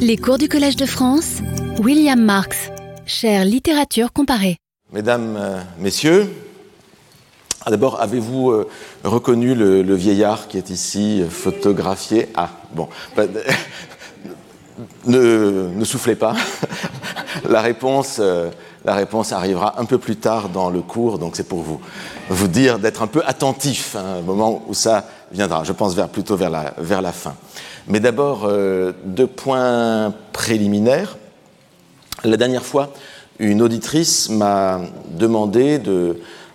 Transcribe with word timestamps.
Les 0.00 0.16
cours 0.16 0.38
du 0.38 0.48
Collège 0.48 0.76
de 0.76 0.86
France, 0.86 1.38
William 1.78 2.20
Marx, 2.20 2.70
chère 3.06 3.44
littérature 3.44 4.12
comparée. 4.12 4.56
Mesdames, 4.92 5.36
euh, 5.36 5.60
Messieurs, 5.78 6.30
ah, 7.64 7.70
d'abord, 7.70 8.00
avez-vous 8.00 8.50
euh, 8.50 8.68
reconnu 9.04 9.54
le, 9.54 9.94
vieillard 9.94 10.48
qui 10.48 10.56
est 10.56 10.70
ici 10.70 11.20
euh, 11.20 11.28
photographié? 11.28 12.28
Ah, 12.34 12.50
bon. 12.72 12.88
Ne, 15.06 15.84
soufflez 15.84 16.14
pas. 16.14 16.36
la, 17.48 17.60
réponse, 17.60 18.20
arrivera 18.86 19.80
un 19.80 19.84
peu 19.86 19.98
plus 19.98 20.14
tard 20.16 20.50
dans 20.50 20.70
le 20.70 20.82
cours, 20.82 21.18
donc 21.18 21.34
c'est 21.34 21.48
pour 21.48 21.62
vous, 21.62 21.80
vous 22.28 22.46
dire 22.46 22.78
d'être 22.78 23.02
un 23.02 23.08
peu 23.08 23.22
attentif 23.26 23.96
hein, 23.96 24.20
au 24.20 24.22
moment 24.22 24.62
où 24.68 24.74
ça 24.74 25.04
viendra. 25.32 25.64
Je 25.64 25.72
pense 25.72 25.96
plutôt 26.12 26.36
vers 26.36 27.02
la 27.02 27.12
fin. 27.12 27.34
Mais 27.88 28.00
d'abord, 28.00 28.44
euh, 28.44 28.92
deux 29.04 29.26
points 29.26 30.14
préliminaires. 30.32 31.16
La 32.22 32.36
dernière 32.36 32.64
fois, 32.64 32.92
une 33.38 33.62
auditrice 33.62 34.28
m'a 34.28 34.80
demandé 35.10 35.80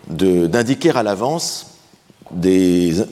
d'indiquer 0.07 0.91
à 0.91 1.01
l'avance 1.01 1.79
de 2.31 3.07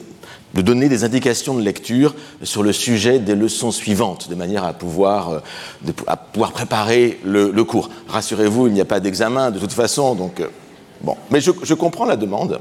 donner 0.53 0.88
des 0.88 1.03
indications 1.03 1.55
de 1.55 1.63
lecture 1.63 2.13
sur 2.43 2.62
le 2.62 2.73
sujet 2.73 3.17
des 3.17 3.34
leçons 3.34 3.71
suivantes, 3.71 4.29
de 4.29 4.35
manière 4.35 4.65
à 4.65 4.73
pouvoir, 4.73 5.41
euh, 5.88 6.45
préparer 6.53 7.20
le, 7.23 7.51
cours. 7.63 7.90
Rassurez-vous, 8.07 8.67
il 8.67 8.73
n'y 8.73 8.81
a 8.81 8.85
pas 8.85 8.99
d'examen 8.99 9.49
de 9.49 9.57
toute 9.57 9.73
façon, 9.73 10.29
euh, 10.40 10.48
bon. 11.01 11.15
Mais 11.31 11.41
je, 11.41 11.73
comprends 11.73 12.05
la 12.05 12.17
demande 12.17 12.59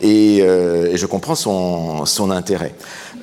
et, 0.00 0.38
je 0.40 1.06
comprends 1.06 1.36
son 1.36 2.30
intérêt. 2.30 2.74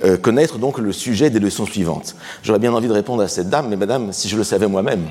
Euh, 0.06 0.18
connaître 0.18 0.58
donc 0.58 0.80
le 0.80 0.92
sujet 0.92 1.30
des 1.30 1.40
leçons 1.40 1.66
suivantes. 1.66 2.16
J'aurais 2.44 2.60
bien 2.60 2.74
envie 2.74 2.90
de 2.90 2.94
répondre 2.94 3.24
à 3.24 3.30
cette 3.30 3.50
dame, 3.50 3.70
mais 3.70 3.78
madame, 3.78 4.12
si 4.12 4.28
je 4.28 4.36
le 4.36 4.44
savais 4.44 4.68
moi-même. 4.68 5.06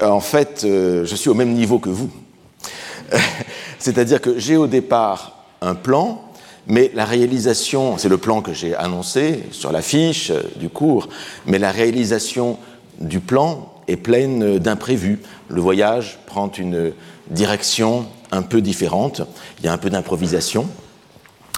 Euh, 0.00 0.08
en 0.08 0.20
fait, 0.20 0.62
euh, 0.64 1.04
je 1.04 1.14
suis 1.14 1.28
au 1.28 1.34
même 1.34 1.52
niveau 1.52 1.78
que 1.78 1.90
vous. 1.90 2.10
C'est-à-dire 3.78 4.22
que 4.22 4.38
j'ai 4.38 4.56
au 4.56 4.66
départ 4.66 5.44
un 5.60 5.74
plan, 5.74 6.22
mais 6.66 6.90
la 6.94 7.04
réalisation, 7.04 7.98
c'est 7.98 8.08
le 8.08 8.16
plan 8.16 8.40
que 8.40 8.54
j'ai 8.54 8.74
annoncé 8.74 9.42
sur 9.50 9.70
l'affiche 9.70 10.32
du 10.56 10.70
cours, 10.70 11.08
mais 11.44 11.58
la 11.58 11.70
réalisation 11.70 12.56
du 12.98 13.20
plan 13.20 13.74
est 13.88 13.98
pleine 13.98 14.58
d'imprévus. 14.58 15.20
Le 15.48 15.60
voyage 15.60 16.18
prend 16.24 16.50
une 16.52 16.92
direction 17.28 18.06
un 18.32 18.42
peu 18.42 18.62
différente, 18.62 19.20
il 19.58 19.66
y 19.66 19.68
a 19.68 19.72
un 19.72 19.78
peu 19.78 19.90
d'improvisation 19.90 20.66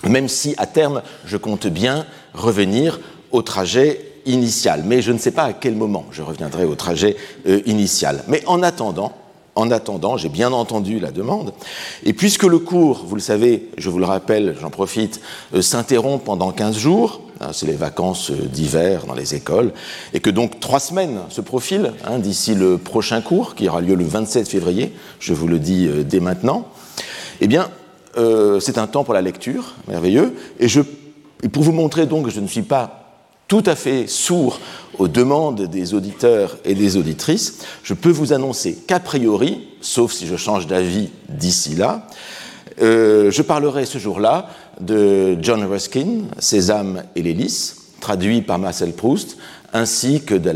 même 0.09 0.29
si 0.29 0.55
à 0.59 0.67
terme, 0.67 1.03
je 1.25 1.37
compte 1.37 1.67
bien 1.67 2.07
revenir 2.35 3.01
au 3.31 3.43
trajet 3.43 4.13
initial. 4.27 4.83
Mais 4.87 5.03
je 5.03 5.13
ne 5.13 5.19
sais 5.19 5.31
pas 5.31 5.45
à 5.45 5.53
quel 5.53 5.75
moment 5.75 6.05
je 6.11 6.23
reviendrai 6.23 6.65
au 6.65 6.75
trajet 6.75 7.17
euh, 7.47 7.61
initial. 7.67 8.25
Mais 8.29 8.43
en 8.47 8.63
attendant, 8.63 9.13
en 9.55 9.71
attendant, 9.71 10.17
j'ai 10.17 10.29
bien 10.29 10.53
entendu 10.53 10.99
la 10.99 11.11
demande. 11.11 11.53
Et 12.05 12.13
puisque 12.13 12.45
le 12.45 12.59
cours, 12.59 13.05
vous 13.07 13.15
le 13.15 13.21
savez, 13.21 13.69
je 13.77 13.91
vous 13.91 13.99
le 13.99 14.07
rappelle, 14.07 14.57
j'en 14.61 14.71
profite, 14.71 15.21
euh, 15.55 15.63
s'interrompt 15.63 16.25
pendant 16.25 16.53
15 16.53 16.77
jours, 16.77 17.21
hein, 17.41 17.51
c'est 17.53 17.67
les 17.67 17.75
vacances 17.75 18.31
euh, 18.31 18.47
d'hiver 18.47 19.07
dans 19.07 19.15
les 19.15 19.35
écoles, 19.35 19.73
et 20.15 20.21
que 20.21 20.31
donc 20.31 20.59
trois 20.61 20.81
semaines 20.81 21.19
se 21.29 21.41
profilent 21.41 21.93
hein, 22.05 22.19
d'ici 22.19 22.55
le 22.55 22.79
prochain 22.79 23.21
cours, 23.21 23.55
qui 23.55 23.69
aura 23.69 23.81
lieu 23.81 23.95
le 23.95 24.05
27 24.05 24.49
février, 24.49 24.95
je 25.21 25.35
vous 25.35 25.49
le 25.49 25.59
dis 25.59 25.89
dès 26.07 26.21
maintenant, 26.21 26.69
eh 27.41 27.47
bien, 27.47 27.69
euh, 28.17 28.61
c'est 28.61 28.79
un 28.79 28.87
temps 28.87 29.05
pour 29.05 29.15
la 29.15 29.23
lecture, 29.23 29.75
merveilleux. 29.89 30.35
Et, 30.61 30.69
pour 31.49 31.63
vous 31.63 31.73
montrer 31.73 32.07
donc 32.07 32.27
que 32.27 32.31
je 32.31 32.41
ne 32.41 32.47
suis 32.47 32.63
pas 32.63 32.99
tout 33.49 33.63
à 33.67 33.75
fait 33.75 34.07
sourd 34.07 34.61
aux 34.99 35.09
demandes 35.09 35.63
des 35.63 35.95
auditeurs 35.95 36.57
et 36.65 36.75
des 36.75 36.97
auditrices, 36.97 37.59
je 37.83 37.95
peux 37.95 38.11
vous 38.11 38.33
annoncer 38.33 38.79
qu'a 38.87 39.01
priori, 39.01 39.69
sauf 39.81 40.13
si 40.13 40.27
je 40.27 40.37
change 40.37 40.67
d'avis 40.67 41.11
d'ici 41.29 41.75
là, 41.75 42.07
euh, 42.81 43.31
je 43.31 43.43
parlerai 43.43 43.85
ce 43.85 43.99
jour-là 43.99 44.49
de 44.81 45.37
John 45.41 45.65
Ruskin, 45.65 46.23
Sésame 46.39 47.03
et 47.17 47.23
l'hélice, 47.23 47.77
traduit 48.01 48.43
par 48.43 48.59
Marcel 48.59 48.93
Proust, 48.93 49.37
ainsi 49.73 50.23
que 50.23 50.35
de 50.35 50.51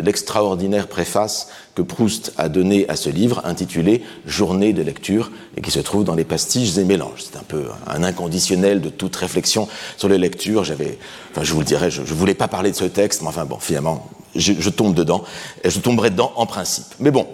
l'extraordinaire 0.00 0.88
préface 0.88 1.48
que 1.76 1.82
Proust 1.82 2.32
a 2.38 2.48
donnée 2.48 2.88
à 2.88 2.96
ce 2.96 3.10
livre 3.10 3.42
intitulé 3.44 4.02
Journée 4.26 4.72
de 4.72 4.82
lecture 4.82 5.30
et 5.56 5.60
qui 5.60 5.70
se 5.70 5.78
trouve 5.78 6.04
dans 6.04 6.14
les 6.14 6.24
pastiches 6.24 6.76
et 6.78 6.84
mélanges. 6.84 7.22
C'est 7.30 7.36
un 7.36 7.44
peu 7.46 7.66
un 7.86 8.02
inconditionnel 8.02 8.80
de 8.80 8.88
toute 8.88 9.14
réflexion 9.14 9.68
sur 9.98 10.08
les 10.08 10.16
lectures. 10.16 10.64
J'avais, 10.64 10.98
je 11.40 11.52
vous 11.52 11.60
le 11.60 11.66
dirais, 11.66 11.90
je, 11.90 12.00
ne 12.00 12.06
voulais 12.06 12.34
pas 12.34 12.48
parler 12.48 12.70
de 12.70 12.76
ce 12.76 12.86
texte, 12.86 13.20
mais 13.20 13.28
enfin 13.28 13.44
bon, 13.44 13.58
finalement, 13.58 14.08
je, 14.34 14.70
tombe 14.70 14.94
dedans 14.94 15.22
et 15.62 15.70
je 15.70 15.78
tomberai 15.78 16.08
dedans 16.08 16.32
en 16.36 16.46
principe. 16.46 16.86
Mais 16.98 17.10
bon, 17.10 17.26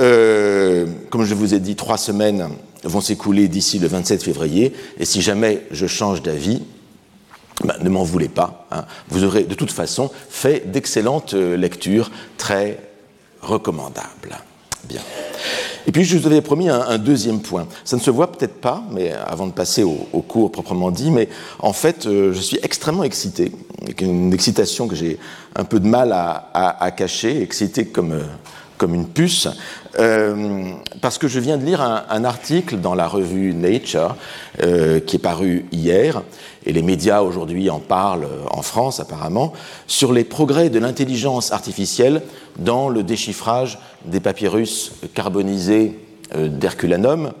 euh, 0.00 0.86
comme 1.10 1.24
je 1.24 1.34
vous 1.34 1.54
ai 1.54 1.60
dit, 1.60 1.76
trois 1.76 1.96
semaines 1.96 2.48
vont 2.82 3.00
s'écouler 3.00 3.46
d'ici 3.46 3.78
le 3.78 3.86
27 3.86 4.24
février 4.24 4.72
et 4.98 5.04
si 5.04 5.22
jamais 5.22 5.62
je 5.70 5.86
change 5.86 6.20
d'avis, 6.20 6.62
ben, 7.64 7.76
ne 7.80 7.88
m'en 7.88 8.02
voulez 8.02 8.28
pas. 8.28 8.66
Hein. 8.72 8.86
Vous 9.08 9.22
aurez 9.22 9.44
de 9.44 9.54
toute 9.54 9.70
façon 9.70 10.10
fait 10.28 10.72
d'excellentes 10.72 11.34
euh, 11.34 11.56
lectures 11.56 12.10
très 12.36 12.80
recommandables. 13.44 14.38
Bien. 14.88 15.00
Et 15.86 15.92
puis 15.92 16.04
je 16.04 16.16
vous 16.16 16.26
avais 16.26 16.40
promis 16.40 16.68
un, 16.68 16.98
deuxième 16.98 17.40
point. 17.40 17.66
Ça 17.84 17.96
ne 17.96 18.00
se 18.00 18.10
voit 18.10 18.32
peut-être 18.32 18.60
pas, 18.60 18.82
mais 18.90 19.12
avant 19.12 19.46
de 19.46 19.52
passer 19.52 19.82
au, 19.82 20.22
cours 20.22 20.50
proprement 20.50 20.90
dit, 20.90 21.10
mais 21.10 21.28
en 21.58 21.72
fait, 21.72 22.06
euh, 22.06 22.32
je 22.32 22.40
suis 22.40 22.58
extrêmement 22.62 23.04
excité, 23.04 23.52
une 24.00 24.32
excitation 24.32 24.88
que 24.88 24.94
j'ai 24.94 25.18
un 25.56 25.64
peu 25.64 25.80
de 25.80 25.86
mal 25.86 26.12
à, 26.12 26.90
cacher, 26.96 27.42
excité 27.42 27.86
comme, 27.86 28.12
euh, 28.12 28.22
comme 28.78 28.94
une 28.94 29.06
puce, 29.06 29.48
parce 31.00 31.18
que 31.18 31.28
je 31.28 31.38
viens 31.38 31.56
de 31.56 31.64
lire 31.64 31.80
un, 31.80 32.24
article 32.24 32.78
dans 32.78 32.94
la 32.94 33.06
revue 33.06 33.54
Nature 33.54 34.16
qui 34.58 35.16
est 35.16 35.22
paru 35.22 35.66
hier 35.70 36.22
et 36.66 36.72
les 36.72 36.82
médias 36.82 37.20
aujourd'hui 37.20 37.70
en 37.70 37.80
parlent 37.80 38.24
euh, 38.24 38.44
en 38.50 38.62
France 38.62 39.00
apparemment, 39.00 39.52
sur 39.86 40.12
les 40.12 40.24
progrès 40.24 40.70
de 40.70 40.78
l'intelligence 40.78 41.52
artificielle 41.52 42.22
dans 42.58 42.88
le 42.88 43.02
déchiffrage 43.02 43.78
des 44.04 44.20
papyrus 44.20 44.92
carbonisés 45.14 45.98
euh, 46.34 46.48
d'Herculanum. 46.48 47.32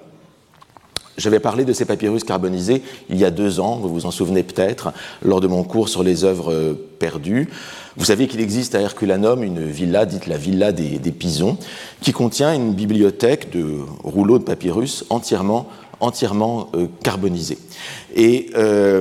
J'avais 1.16 1.38
parlé 1.38 1.64
de 1.64 1.72
ces 1.72 1.84
papyrus 1.84 2.24
carbonisés 2.24 2.82
il 3.08 3.16
y 3.16 3.24
a 3.24 3.30
deux 3.30 3.60
ans, 3.60 3.76
vous 3.76 3.88
vous 3.88 4.06
en 4.06 4.10
souvenez 4.10 4.42
peut-être, 4.42 4.92
lors 5.22 5.40
de 5.40 5.46
mon 5.46 5.62
cours 5.62 5.88
sur 5.88 6.02
les 6.02 6.24
œuvres 6.24 6.52
euh, 6.52 6.74
perdues. 6.98 7.48
Vous 7.96 8.04
savez 8.04 8.26
qu'il 8.26 8.40
existe 8.40 8.74
à 8.74 8.80
Herculanum 8.80 9.44
une 9.44 9.64
villa, 9.64 10.06
dite 10.06 10.26
la 10.26 10.36
villa 10.36 10.72
des, 10.72 10.98
Pisons, 11.12 11.56
qui 12.00 12.12
contient 12.12 12.52
une 12.52 12.72
bibliothèque 12.72 13.50
de 13.52 13.78
rouleaux 14.02 14.38
de 14.38 14.44
papyrus 14.44 15.04
entièrement 15.10 15.68
entièrement 16.00 16.68
euh, 16.74 16.88
carbonisé. 17.04 17.56
Et 18.16 18.50
euh, 18.56 19.00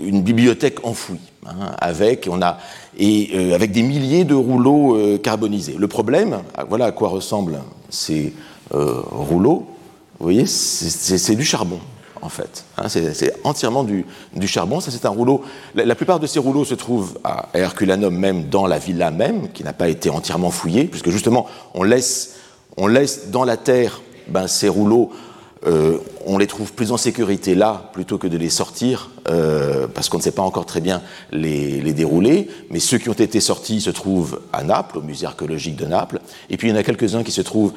une 0.00 0.20
bibliothèque 0.20 0.84
enfouie, 0.86 1.18
hein, 1.46 1.72
avec, 1.78 2.28
on 2.30 2.42
a, 2.42 2.58
et, 2.98 3.54
avec 3.54 3.72
des 3.72 3.82
milliers 3.82 4.24
de 4.24 4.34
rouleaux 4.34 5.18
carbonisés. 5.18 5.74
Le 5.76 5.88
problème, 5.88 6.40
voilà 6.68 6.84
à 6.84 6.92
quoi 6.92 7.08
ressemblent 7.08 7.58
ces 7.88 8.34
rouleaux, 8.70 9.66
vous 10.24 10.30
voyez, 10.30 10.46
c'est 10.46 11.34
du 11.34 11.44
charbon 11.44 11.80
en 12.22 12.30
fait. 12.30 12.64
Hein, 12.78 12.88
c'est 12.88 13.34
entièrement 13.44 13.84
du, 13.84 14.06
charbon. 14.46 14.80
Ça, 14.80 14.90
c'est 14.90 15.04
un 15.04 15.10
rouleau. 15.10 15.42
La, 15.74 15.94
plupart 15.94 16.18
de 16.18 16.26
ces 16.26 16.38
rouleaux 16.38 16.64
se 16.64 16.74
trouvent 16.74 17.18
à 17.22 17.50
Herculanum 17.52 18.16
même, 18.16 18.48
dans 18.48 18.66
la 18.66 18.78
villa 18.78 19.10
même, 19.10 19.50
qui 19.52 19.64
n'a 19.64 19.74
pas 19.74 19.90
été 19.90 20.08
entièrement 20.08 20.50
fouillée, 20.50 20.84
puisque 20.84 21.10
justement, 21.10 21.46
on 21.74 21.82
laisse, 21.82 22.36
on 22.78 22.86
laisse 22.86 23.28
dans 23.28 23.44
la 23.44 23.58
terre 23.58 24.00
ben, 24.28 24.46
ces 24.46 24.70
rouleaux 24.70 25.10
euh, 25.66 25.98
on 26.26 26.38
les 26.38 26.46
trouve 26.46 26.72
plus 26.72 26.92
en 26.92 26.96
sécurité 26.96 27.54
là 27.54 27.90
plutôt 27.92 28.18
que 28.18 28.26
de 28.26 28.36
les 28.36 28.50
sortir, 28.50 29.10
euh, 29.28 29.86
parce 29.86 30.08
qu'on 30.08 30.18
ne 30.18 30.22
sait 30.22 30.32
pas 30.32 30.42
encore 30.42 30.66
très 30.66 30.80
bien 30.80 31.02
les, 31.32 31.92
dérouler. 31.92 32.48
Mais 32.70 32.80
ceux 32.80 32.98
qui 32.98 33.08
ont 33.08 33.14
été 33.14 33.40
sortis 33.40 33.80
se 33.80 33.90
trouvent 33.90 34.40
à 34.52 34.62
Naples, 34.64 34.98
au 34.98 35.02
musée 35.02 35.26
archéologique 35.26 35.76
de 35.76 35.86
Naples. 35.86 36.20
Et 36.50 36.56
puis 36.56 36.68
il 36.68 36.70
y 36.72 36.74
en 36.74 36.76
a 36.76 36.82
quelques-uns 36.82 37.22
qui 37.22 37.32
se 37.32 37.40
trouvent 37.40 37.72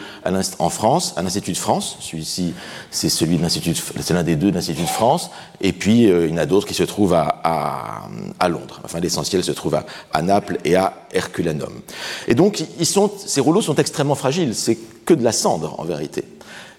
en 0.60 0.70
France, 0.70 1.14
à 1.18 1.22
l'Institut 1.22 1.52
de 1.52 1.58
France. 1.58 1.98
Celui-ci, 2.00 2.54
c'est 2.90 3.10
celui 3.10 3.38
de 3.38 3.42
l'Institut, 3.42 3.76
c'est 3.76 4.14
l'un 4.14 4.24
des 4.24 4.36
deux 4.36 4.50
de 4.50 4.56
l'Institut 4.56 4.84
de 4.84 4.88
France. 4.88 5.30
Et 5.62 5.72
puis 5.72 6.10
euh, 6.10 6.28
il 6.28 6.32
y 6.32 6.34
en 6.34 6.38
a 6.38 6.46
d'autres 6.46 6.68
qui 6.68 6.74
se 6.74 6.84
trouvent 6.84 7.14
à, 7.14 8.10
Londres. 8.50 8.82
Enfin, 8.86 9.00
l'essentiel 9.00 9.44
se 9.44 9.52
trouve 9.52 9.76
à, 10.14 10.22
Naples 10.22 10.58
et 10.64 10.76
à 10.76 11.06
Herculanum. 11.12 11.82
Et 12.28 12.36
donc, 12.36 12.64
ils 12.80 12.86
sont, 12.86 13.12
ces 13.18 13.42
rouleaux 13.42 13.62
sont 13.62 13.76
extrêmement 13.76 14.16
fragiles. 14.16 14.56
C'est 14.56 14.78
que 15.06 15.14
de 15.14 15.24
la 15.24 15.32
cendre 15.32 15.80
en 15.80 15.84
vérité. 15.84 16.24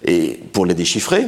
Et 0.05 0.41
pour 0.53 0.67
les 0.67 0.75
déchiffrer, 0.75 1.27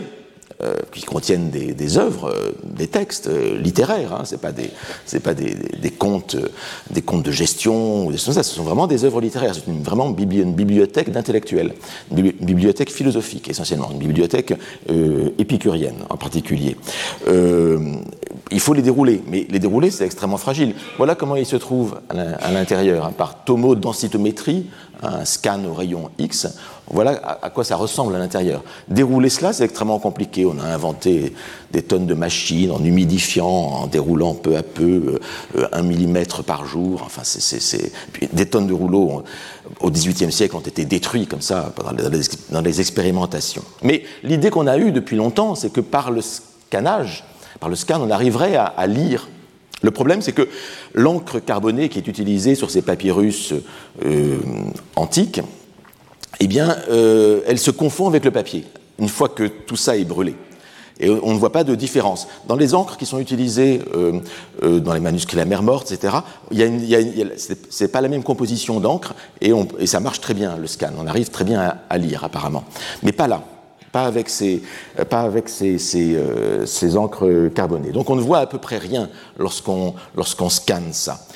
euh, 0.62 0.74
qui 0.92 1.04
contiennent 1.04 1.48
des, 1.48 1.96
œuvres, 1.96 2.28
euh, 2.28 2.52
des 2.62 2.86
textes 2.86 3.28
euh, 3.28 3.58
littéraires. 3.58 4.12
Hein, 4.12 4.22
c'est 4.24 4.42
pas 4.42 4.52
des, 4.52 4.68
c'est 5.06 5.20
pas 5.20 5.32
des, 5.32 5.54
contes, 5.90 6.36
des 6.90 7.00
contes 7.00 7.22
de 7.22 7.30
gestion 7.30 8.04
ou 8.04 8.12
des 8.12 8.18
choses 8.18 8.34
ça. 8.34 8.42
Ce 8.42 8.56
sont 8.56 8.64
vraiment 8.64 8.86
des 8.86 9.06
œuvres 9.06 9.22
littéraires. 9.22 9.54
C'est 9.54 9.66
une, 9.68 9.82
vraiment 9.82 10.14
une 10.14 10.52
bibliothèque 10.52 11.10
d'intellectuels, 11.12 11.72
une 12.14 12.32
bibliothèque 12.32 12.90
philosophique 12.90 13.48
essentiellement, 13.48 13.90
une 13.90 14.00
bibliothèque 14.00 14.52
épicurienne 15.38 16.04
en 16.10 16.18
particulier. 16.18 16.76
il 17.26 18.60
faut 18.60 18.74
les 18.74 18.82
dérouler, 18.82 19.22
mais 19.28 19.46
les 19.48 19.60
dérouler, 19.60 19.90
c'est 19.90 20.04
extrêmement 20.04 20.36
fragile. 20.36 20.74
Voilà 20.98 21.14
comment 21.14 21.36
ils 21.36 21.46
se 21.46 21.56
trouvent 21.56 22.00
à 22.10 22.52
l'intérieur, 22.52 23.06
hein, 23.06 23.12
par 23.16 23.44
tomodensitométrie, 23.44 24.66
un 25.02 25.24
scan 25.24 25.64
au 25.64 25.74
rayon 25.74 26.10
X. 26.18 26.48
Voilà 26.92 27.38
à 27.42 27.50
quoi 27.50 27.62
ça 27.64 27.76
ressemble 27.76 28.14
à 28.16 28.18
l'intérieur. 28.18 28.62
Dérouler 28.88 29.30
cela, 29.30 29.52
c'est 29.52 29.64
extrêmement 29.64 29.98
compliqué. 29.98 30.44
On 30.44 30.58
a 30.58 30.64
inventé 30.64 31.34
des 31.72 31.82
tonnes 31.82 32.06
de 32.06 32.14
machines 32.14 32.72
en 32.72 32.82
humidifiant, 32.82 33.46
en 33.46 33.86
déroulant 33.86 34.34
peu 34.34 34.56
à 34.56 34.62
peu, 34.62 35.18
euh, 35.56 35.68
un 35.72 35.82
millimètre 35.82 36.42
par 36.42 36.66
jour. 36.66 37.02
Enfin, 37.04 37.22
c'est 37.24 37.92
des 38.32 38.46
tonnes 38.46 38.66
de 38.66 38.74
rouleaux 38.74 39.22
au 39.80 39.90
XVIIIe 39.90 40.32
siècle 40.32 40.56
ont 40.56 40.60
été 40.60 40.84
détruits 40.84 41.26
comme 41.26 41.40
ça 41.40 41.72
dans 42.50 42.60
les 42.60 42.80
expérimentations. 42.80 43.62
Mais 43.82 44.02
l'idée 44.22 44.50
qu'on 44.50 44.66
a 44.66 44.78
eue 44.78 44.92
depuis 44.92 45.16
longtemps, 45.16 45.54
c'est 45.54 45.72
que 45.72 45.80
par 45.80 46.10
le 46.10 46.20
scannage, 46.22 47.24
par 47.60 47.68
le 47.68 47.76
scan, 47.76 48.00
on 48.02 48.10
arriverait 48.10 48.56
à, 48.56 48.86
lire. 48.86 49.28
Le 49.82 49.90
problème, 49.90 50.22
c'est 50.22 50.32
que 50.32 50.48
l'encre 50.94 51.38
carbonée 51.38 51.88
qui 51.88 51.98
est 51.98 52.06
utilisée 52.06 52.54
sur 52.54 52.70
ces 52.70 52.82
papyrus 52.82 53.54
euh, 54.04 54.38
antiques, 54.96 55.40
eh 56.40 56.46
bien, 56.46 56.76
euh, 56.90 57.40
elle 57.46 57.58
se 57.58 57.70
confond 57.70 58.06
avec 58.06 58.24
le 58.24 58.30
papier, 58.30 58.64
une 58.98 59.08
fois 59.08 59.28
que 59.28 59.44
tout 59.44 59.76
ça 59.76 59.96
est 59.96 60.04
brûlé. 60.04 60.34
Et 61.02 61.08
on 61.08 61.32
ne 61.32 61.38
voit 61.38 61.52
pas 61.52 61.64
de 61.64 61.74
différence. 61.74 62.28
Dans 62.46 62.56
les 62.56 62.74
encres 62.74 62.98
qui 62.98 63.06
sont 63.06 63.20
utilisées 63.20 63.80
euh, 63.94 64.80
dans 64.80 64.92
les 64.92 65.00
manuscrits 65.00 65.38
La 65.38 65.46
mer 65.46 65.62
morte, 65.62 65.90
etc., 65.90 66.18
ce 66.52 67.82
n'est 67.82 67.88
pas 67.88 68.02
la 68.02 68.08
même 68.08 68.22
composition 68.22 68.80
d'encre 68.80 69.14
et, 69.40 69.52
ça 69.86 70.00
marche 70.00 70.20
très 70.20 70.34
bien, 70.34 70.58
le 70.58 70.66
scan. 70.66 70.90
On 70.98 71.06
arrive 71.06 71.30
très 71.30 71.44
bien 71.44 71.78
à 71.88 71.98
lire, 71.98 72.22
apparemment. 72.24 72.64
Mais 73.02 73.12
pas 73.12 73.28
là 73.28 73.42
pas 73.92 74.04
avec 74.04 74.28
ces, 74.28 74.62
pas 75.08 75.22
avec 75.22 75.48
ces, 75.48 75.78
euh, 75.96 76.66
ces, 76.66 76.96
encres 76.96 77.52
carbonées. 77.54 77.90
Donc 77.90 78.10
on 78.10 78.16
ne 78.16 78.20
voit 78.20 78.38
à 78.38 78.46
peu 78.46 78.58
près 78.58 78.78
rien 78.78 79.08
lorsqu'on 79.38 79.94
lorsqu'on 80.16 80.48
scanne 80.48 80.92
ça. 80.92 81.26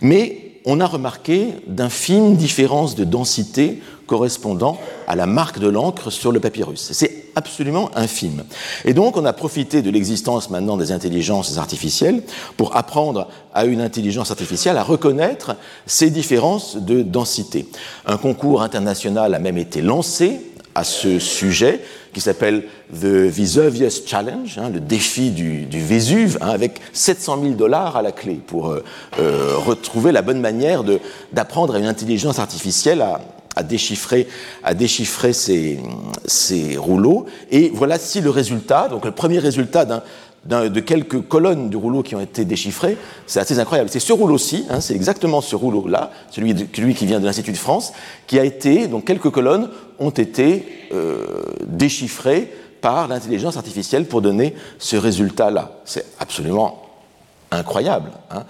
Mais 0.00 0.44
on 0.66 0.80
a 0.80 0.86
remarqué 0.86 1.48
d'infimes 1.66 2.36
différences 2.36 2.94
de 2.94 3.04
densité 3.04 3.82
correspondant 4.06 4.78
à 5.06 5.16
la 5.16 5.26
marque 5.26 5.58
de 5.58 5.68
l'encre 5.68 6.10
sur 6.10 6.32
le 6.32 6.40
papyrus. 6.40 6.92
C'est 6.92 7.24
absolument 7.34 7.90
infime. 7.96 8.44
Et 8.84 8.94
donc 8.94 9.16
on 9.16 9.24
a 9.24 9.32
profité 9.32 9.82
de 9.82 9.90
l'existence 9.90 10.50
maintenant 10.50 10.76
des 10.76 10.92
intelligences 10.92 11.58
artificielles 11.58 12.22
pour 12.56 12.76
apprendre 12.76 13.28
à 13.52 13.64
une 13.64 13.80
intelligence 13.80 14.30
artificielle 14.30 14.76
à 14.76 14.82
reconnaître 14.82 15.56
ces 15.86 16.10
différences 16.10 16.76
de 16.76 17.02
densité. 17.02 17.66
Un 18.06 18.16
concours 18.16 18.62
international 18.62 19.34
a 19.34 19.38
même 19.38 19.58
été 19.58 19.82
lancé 19.82 20.40
à 20.74 20.84
ce 20.84 21.18
sujet 21.18 21.80
qui 22.12 22.20
s'appelle 22.20 22.64
The 22.92 23.04
Vesuvius 23.04 24.02
Challenge, 24.06 24.58
hein, 24.58 24.70
le 24.72 24.80
défi 24.80 25.30
du, 25.30 25.66
Vésuve, 25.70 26.38
hein, 26.40 26.50
avec 26.50 26.80
700 26.92 27.40
000 27.42 27.54
dollars 27.54 27.96
à 27.96 28.02
la 28.02 28.12
clé 28.12 28.40
pour 28.46 28.70
euh, 28.70 28.84
euh, 29.18 29.56
retrouver 29.56 30.12
la 30.12 30.22
bonne 30.22 30.40
manière 30.40 30.82
d'apprendre 31.32 31.74
à 31.74 31.78
une 31.78 31.86
intelligence 31.86 32.38
artificielle 32.38 33.02
à, 33.02 33.20
à 33.56 33.62
déchiffrer, 33.62 34.28
à 34.62 34.74
déchiffrer 34.74 35.32
ces, 35.32 35.78
ces, 36.24 36.76
rouleaux. 36.76 37.26
Et 37.50 37.70
voilà 37.74 37.98
si 37.98 38.20
le 38.20 38.30
résultat, 38.30 38.88
donc 38.88 39.04
le 39.04 39.12
premier 39.12 39.38
résultat 39.38 39.86
de 40.46 40.80
quelques 40.80 41.22
colonnes 41.22 41.70
du 41.70 41.76
rouleau 41.76 42.02
qui 42.02 42.14
ont 42.14 42.20
été 42.20 42.44
déchiffrées. 42.44 42.96
C'est 43.26 43.40
assez 43.40 43.58
incroyable. 43.58 43.88
C'est 43.90 44.00
ce 44.00 44.12
rouleau-ci, 44.12 44.66
hein, 44.68 44.80
c'est 44.80 44.94
exactement 44.94 45.40
ce 45.40 45.56
rouleau-là, 45.56 46.10
celui, 46.30 46.54
qui 46.94 47.06
vient 47.06 47.20
de 47.20 47.24
l'Institut 47.24 47.52
de 47.52 47.56
France, 47.56 47.92
qui 48.26 48.38
a 48.38 48.44
été, 48.44 48.86
donc 48.86 49.04
quelques 49.04 49.30
colonnes 49.30 49.70
ont 49.98 50.10
été 50.10 50.66
euh, 50.92 51.24
déchiffrées 51.66 52.52
par 52.80 53.08
l'intelligence 53.08 53.56
artificielle 53.56 54.04
pour 54.04 54.20
donner 54.20 54.54
ce 54.78 54.96
résultat-là. 54.96 55.72
C'est 55.86 56.04
absolument 56.18 56.82
incroyable. 57.50 58.10
Hein. 58.30 58.44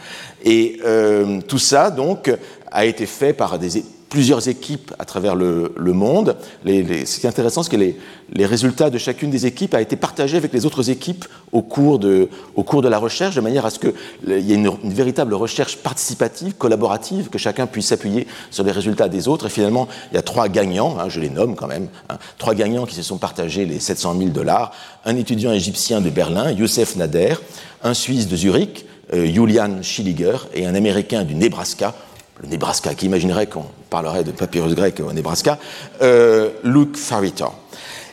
Et 0.45 0.81
euh, 0.85 1.41
tout 1.47 1.59
ça, 1.59 1.91
donc, 1.91 2.33
a 2.71 2.85
été 2.85 3.07
fait 3.07 3.33
par 3.33 3.59
des, 3.59 3.85
plusieurs 4.09 4.49
équipes 4.49 4.93
à 4.99 5.05
travers 5.05 5.35
le, 5.35 5.73
monde. 5.79 6.37
Ce 6.65 7.21
qui 7.21 7.27
est 7.27 7.29
intéressant, 7.29 7.63
c'est 7.63 7.71
que 7.71 7.77
les, 7.77 7.99
les, 8.33 8.47
résultats 8.47 8.91
de 8.91 8.99
chacune 8.99 9.31
des 9.31 9.47
équipes 9.47 9.75
a 9.75 9.81
été 9.81 9.97
partagé 9.97 10.37
avec 10.37 10.53
les 10.53 10.67
autres 10.67 10.91
équipes 10.91 11.25
au 11.53 11.63
cours 11.63 11.99
de, 11.99 12.29
au 12.55 12.63
cours 12.63 12.83
de 12.83 12.89
la 12.89 12.99
recherche, 12.99 13.35
de 13.35 13.41
manière 13.41 13.67
à 13.67 13.71
ce 13.71 13.79
qu'il 13.79 13.93
y 14.29 14.53
ait 14.53 14.57
une, 14.57 14.71
véritable 14.85 15.35
recherche 15.35 15.77
participative, 15.79 16.55
collaborative, 16.55 17.29
que 17.29 17.39
chacun 17.39 17.67
puisse 17.67 17.87
s'appuyer 17.87 18.27
sur 18.51 18.65
les 18.65 18.73
résultats 18.73 19.09
des 19.09 19.29
autres. 19.29 19.47
Et 19.47 19.51
finalement, 19.51 19.89
il 20.13 20.15
y 20.15 20.19
a 20.19 20.23
trois 20.23 20.49
gagnants, 20.49 20.97
hein, 20.99 21.09
je 21.09 21.21
les 21.21 21.31
nomme 21.31 21.57
quand 21.57 21.69
même, 21.69 21.89
hein, 22.09 22.19
trois 22.39 22.55
gagnants 22.55 22.87
qui 22.87 22.95
se 22.95 23.03
sont 23.03 23.19
partagés 23.19 23.65
les 23.65 23.81
700 23.81 24.17
000 24.19 24.31
dollars. 24.31 24.73
Un 25.05 25.17
étudiant 25.17 25.53
égyptien 25.53 26.01
de 26.01 26.11
Berlin, 26.11 26.51
Youssef 26.51 26.97
Nader, 26.97 27.35
un 27.83 27.95
Suisse 27.95 28.29
de 28.29 28.37
Zurich, 28.37 28.87
euh, 29.13 29.27
Julian 29.27 29.83
Schilliger, 29.83 30.37
et 30.55 30.67
un 30.67 30.75
Américain 30.75 31.25
du 31.25 31.35
Nebraska, 31.35 31.95
le 32.43 32.49
Nebraska, 32.49 32.95
qui 32.95 33.07
imaginerait 33.07 33.47
qu'on 33.47 33.67
parlerait 33.91 34.25
de 34.25 34.33
papyrus 34.33 34.75
grec 34.75 35.01
au 35.01 35.13
Nebraska, 35.13 35.59
euh, 36.03 36.51
Luke 36.65 36.97
Farritor. 36.97 37.55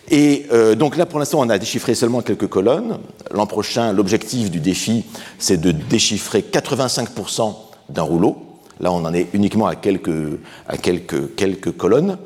Et 0.09 0.45
euh, 0.51 0.75
donc 0.75 0.97
là, 0.97 1.05
pour 1.05 1.19
l'instant, 1.19 1.39
on 1.39 1.49
a 1.49 1.57
déchiffré 1.57 1.95
seulement 1.95 2.21
quelques 2.21 2.47
colonnes. 2.47 2.99
L'an 3.31 3.45
prochain, 3.45 3.93
l'objectif 3.93 4.51
du 4.51 4.59
défi, 4.59 5.05
c'est 5.39 5.57
de 5.57 5.71
déchiffrer 5.71 6.41
85% 6.41 7.55
d'un 7.89 8.01
rouleau. 8.01 8.37
Là, 8.79 8.91
on 8.91 9.05
en 9.05 9.13
est 9.13 9.27
uniquement 9.33 9.67
à 9.67 9.75
quelques, 9.75 10.39
à 10.67 10.77
quelques, 10.77 11.35
quelques 11.35 11.75
colonnes. 11.77 12.17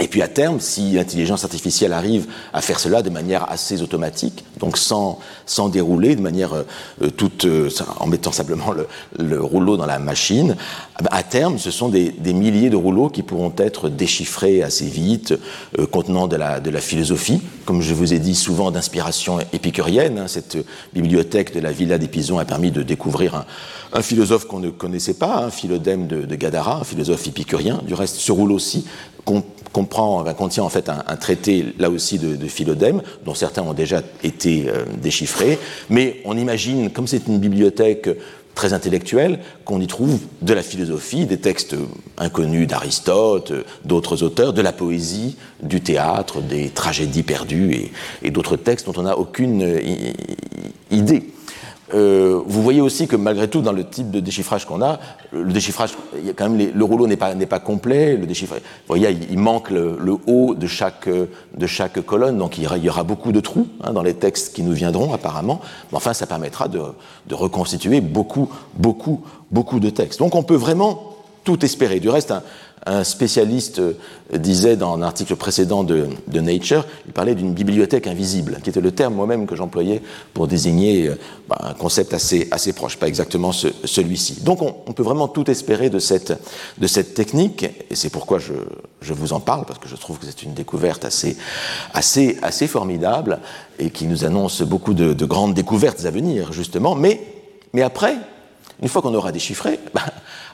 Et 0.00 0.08
puis 0.08 0.22
à 0.22 0.28
terme, 0.28 0.58
si 0.58 0.92
l'intelligence 0.92 1.44
artificielle 1.44 1.92
arrive 1.92 2.26
à 2.52 2.60
faire 2.60 2.80
cela 2.80 3.00
de 3.00 3.10
manière 3.10 3.48
assez 3.48 3.80
automatique, 3.80 4.44
donc 4.58 4.76
sans, 4.76 5.20
sans 5.46 5.68
dérouler, 5.68 6.16
de 6.16 6.20
manière 6.20 6.52
euh, 6.52 7.10
toute, 7.16 7.44
euh, 7.44 7.70
en 8.00 8.08
mettant 8.08 8.32
simplement 8.32 8.72
le, 8.72 8.88
le, 9.24 9.40
rouleau 9.40 9.76
dans 9.76 9.86
la 9.86 10.00
machine, 10.00 10.56
ah 10.96 11.02
ben, 11.02 11.10
à 11.12 11.22
terme, 11.22 11.58
ce 11.58 11.70
sont 11.70 11.90
des, 11.90 12.10
des, 12.10 12.32
milliers 12.32 12.70
de 12.70 12.76
rouleaux 12.76 13.08
qui 13.08 13.22
pourront 13.22 13.52
être 13.56 13.88
déchiffrés 13.88 14.64
assez 14.64 14.86
vite, 14.86 15.32
euh, 15.78 15.86
contenant 15.86 16.26
de 16.26 16.34
la, 16.34 16.58
de 16.58 16.70
la, 16.70 16.80
philosophie, 16.80 17.40
comme 17.64 17.80
je 17.80 17.94
vous 17.94 18.12
ai 18.12 18.18
dit, 18.18 18.34
souvent 18.34 18.72
d'inspiration 18.72 19.38
épicurienne. 19.52 20.18
Hein, 20.18 20.26
cette 20.26 20.58
bibliothèque 20.92 21.54
de 21.54 21.60
la 21.60 21.70
Villa 21.70 21.98
des 21.98 22.08
Pisons 22.08 22.40
a 22.40 22.44
permis 22.44 22.72
de 22.72 22.82
découvrir 22.82 23.36
un, 23.36 23.44
un 23.92 24.02
philosophe 24.02 24.46
qu'on 24.46 24.58
ne 24.58 24.70
connaissait 24.70 25.14
pas, 25.14 25.44
hein, 25.44 25.50
Philodème 25.50 26.08
de, 26.08 26.22
de, 26.22 26.34
Gadara, 26.34 26.80
un 26.80 26.84
philosophe 26.84 27.28
épicurien. 27.28 27.80
Du 27.86 27.94
reste, 27.94 28.16
ce 28.16 28.32
rouleau-ci 28.32 28.84
comprend, 29.24 30.24
contient 30.34 30.64
en 30.64 30.68
fait 30.68 30.88
un, 30.88 31.16
traité 31.16 31.74
là 31.78 31.90
aussi 31.90 32.18
de, 32.18 32.36
de, 32.36 32.46
Philodème, 32.46 33.02
dont 33.24 33.34
certains 33.34 33.62
ont 33.62 33.74
déjà 33.74 34.02
été 34.22 34.66
euh, 34.68 34.84
déchiffrés. 35.02 35.58
Mais 35.90 36.20
on 36.24 36.36
imagine, 36.36 36.90
comme 36.90 37.06
c'est 37.06 37.26
une 37.26 37.38
bibliothèque 37.38 38.08
très 38.54 38.72
intellectuelle, 38.72 39.40
qu'on 39.64 39.80
y 39.80 39.86
trouve 39.86 40.20
de 40.42 40.54
la 40.54 40.62
philosophie, 40.62 41.26
des 41.26 41.38
textes 41.38 41.74
inconnus 42.18 42.68
d'Aristote, 42.68 43.52
d'autres 43.84 44.22
auteurs, 44.22 44.52
de 44.52 44.62
la 44.62 44.72
poésie, 44.72 45.36
du 45.62 45.80
théâtre, 45.80 46.40
des 46.40 46.68
tragédies 46.68 47.24
perdues 47.24 47.72
et, 47.74 47.92
et 48.22 48.30
d'autres 48.30 48.56
textes 48.56 48.86
dont 48.86 48.94
on 48.96 49.02
n'a 49.02 49.18
aucune 49.18 49.62
euh, 49.62 49.80
idée. 50.90 51.24
Euh, 51.92 52.40
vous 52.46 52.62
voyez 52.62 52.80
aussi 52.80 53.06
que 53.06 53.16
malgré 53.16 53.48
tout, 53.48 53.60
dans 53.60 53.72
le 53.72 53.84
type 53.84 54.10
de 54.10 54.20
déchiffrage 54.20 54.64
qu'on 54.64 54.80
a, 54.80 54.98
le 55.32 55.52
déchiffrage, 55.52 55.90
quand 56.36 56.48
même 56.48 56.70
le 56.74 56.84
rouleau 56.84 57.06
n'est 57.06 57.16
pas, 57.16 57.34
pas 57.34 57.60
complet. 57.60 58.16
Le 58.16 58.26
déchiffrage, 58.26 58.60
vous 58.60 58.86
voyez, 58.88 59.16
il, 59.30 59.38
manque 59.38 59.70
le, 59.70 60.16
haut 60.26 60.54
de 60.54 60.66
chaque, 60.66 61.08
de 61.08 61.66
chaque 61.66 62.00
colonne, 62.00 62.38
donc 62.38 62.58
il 62.58 62.64
y 62.64 62.88
aura, 62.88 63.02
beaucoup 63.02 63.32
de 63.32 63.40
trous 63.40 63.68
hein, 63.82 63.92
dans 63.92 64.02
les 64.02 64.14
textes 64.14 64.54
qui 64.54 64.62
nous 64.62 64.72
viendront 64.72 65.12
apparemment. 65.12 65.60
Mais 65.90 65.96
enfin, 65.96 66.14
ça 66.14 66.26
permettra 66.26 66.68
de, 66.68 66.80
de 67.26 67.34
reconstituer 67.34 68.00
beaucoup, 68.00 68.48
beaucoup, 68.74 69.22
beaucoup 69.50 69.80
de 69.80 69.90
textes. 69.90 70.20
Donc 70.20 70.34
on 70.34 70.42
peut 70.42 70.56
vraiment 70.56 71.13
tout 71.44 71.64
espérer. 71.64 72.00
Du 72.00 72.08
reste, 72.08 72.32
un, 72.86 73.04
spécialiste 73.04 73.78
euh, 73.78 73.94
disait 74.34 74.76
dans 74.76 74.94
un 74.94 75.02
article 75.02 75.36
précédent 75.36 75.84
de, 75.84 76.06
Nature, 76.32 76.84
il 77.06 77.12
parlait 77.12 77.34
d'une 77.34 77.54
bibliothèque 77.54 78.06
invisible, 78.06 78.58
qui 78.62 78.70
était 78.70 78.82
le 78.82 78.90
terme 78.90 79.14
moi-même 79.14 79.46
que 79.46 79.56
j'employais 79.56 80.02
pour 80.34 80.48
désigner 80.48 81.08
euh, 81.08 81.18
bah, 81.48 81.56
un 81.60 81.72
concept 81.72 82.12
assez, 82.12 82.48
assez 82.50 82.74
proche, 82.74 82.98
pas 82.98 83.08
exactement 83.08 83.52
celui-ci. 83.52 84.42
Donc 84.42 84.60
on, 84.60 84.92
peut 84.92 85.02
vraiment 85.02 85.28
tout 85.28 85.50
espérer 85.50 85.88
de 85.88 85.98
cette, 85.98 86.34
de 86.78 86.86
cette 86.86 87.14
technique, 87.14 87.64
et 87.90 87.94
c'est 87.94 88.10
pourquoi 88.10 88.38
je, 88.38 88.52
je, 89.00 89.14
vous 89.14 89.32
en 89.32 89.40
parle, 89.40 89.64
parce 89.64 89.78
que 89.78 89.88
je 89.88 89.96
trouve 89.96 90.18
que 90.18 90.26
c'est 90.26 90.42
une 90.42 90.54
découverte 90.54 91.04
assez, 91.04 91.36
assez, 91.94 92.38
assez 92.42 92.66
formidable, 92.66 93.40
et 93.78 93.90
qui 93.90 94.06
nous 94.06 94.24
annonce 94.24 94.62
beaucoup 94.62 94.94
de, 94.94 95.14
de 95.14 95.24
grandes 95.24 95.54
découvertes 95.54 96.04
à 96.04 96.10
venir, 96.10 96.52
justement. 96.52 96.94
Mais, 96.94 97.20
mais 97.72 97.82
après, 97.82 98.16
une 98.82 98.88
fois 98.88 99.02
qu'on 99.02 99.14
aura 99.14 99.32
déchiffré, 99.32 99.80
bah, 99.94 100.02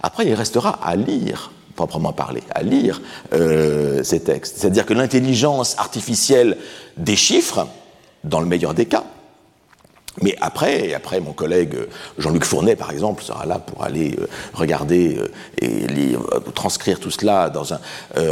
après 0.02 0.26
il 0.26 0.34
restera 0.34 0.78
à 0.82 0.96
lire 0.96 1.50
proprement 1.80 2.12
parler, 2.12 2.42
à 2.54 2.62
lire 2.62 3.00
euh, 3.32 4.02
ces 4.02 4.20
textes. 4.20 4.58
C'est-à-dire 4.58 4.84
que 4.84 4.92
l'intelligence 4.92 5.78
artificielle 5.78 6.58
déchiffre, 6.98 7.66
dans 8.22 8.40
le 8.40 8.46
meilleur 8.46 8.74
des 8.74 8.84
cas, 8.84 9.04
mais 10.22 10.36
après, 10.40 10.88
et 10.88 10.94
après 10.94 11.20
mon 11.20 11.32
collègue 11.32 11.74
Jean-Luc 12.18 12.44
Fournet, 12.44 12.76
par 12.76 12.90
exemple, 12.90 13.22
sera 13.22 13.46
là 13.46 13.58
pour 13.58 13.82
aller 13.82 14.14
euh, 14.18 14.26
regarder 14.52 15.16
euh, 15.16 15.30
et 15.62 16.16
transcrire 16.54 17.00
tout 17.00 17.10
cela 17.10 17.48
dans 17.48 17.72
un, 17.72 17.80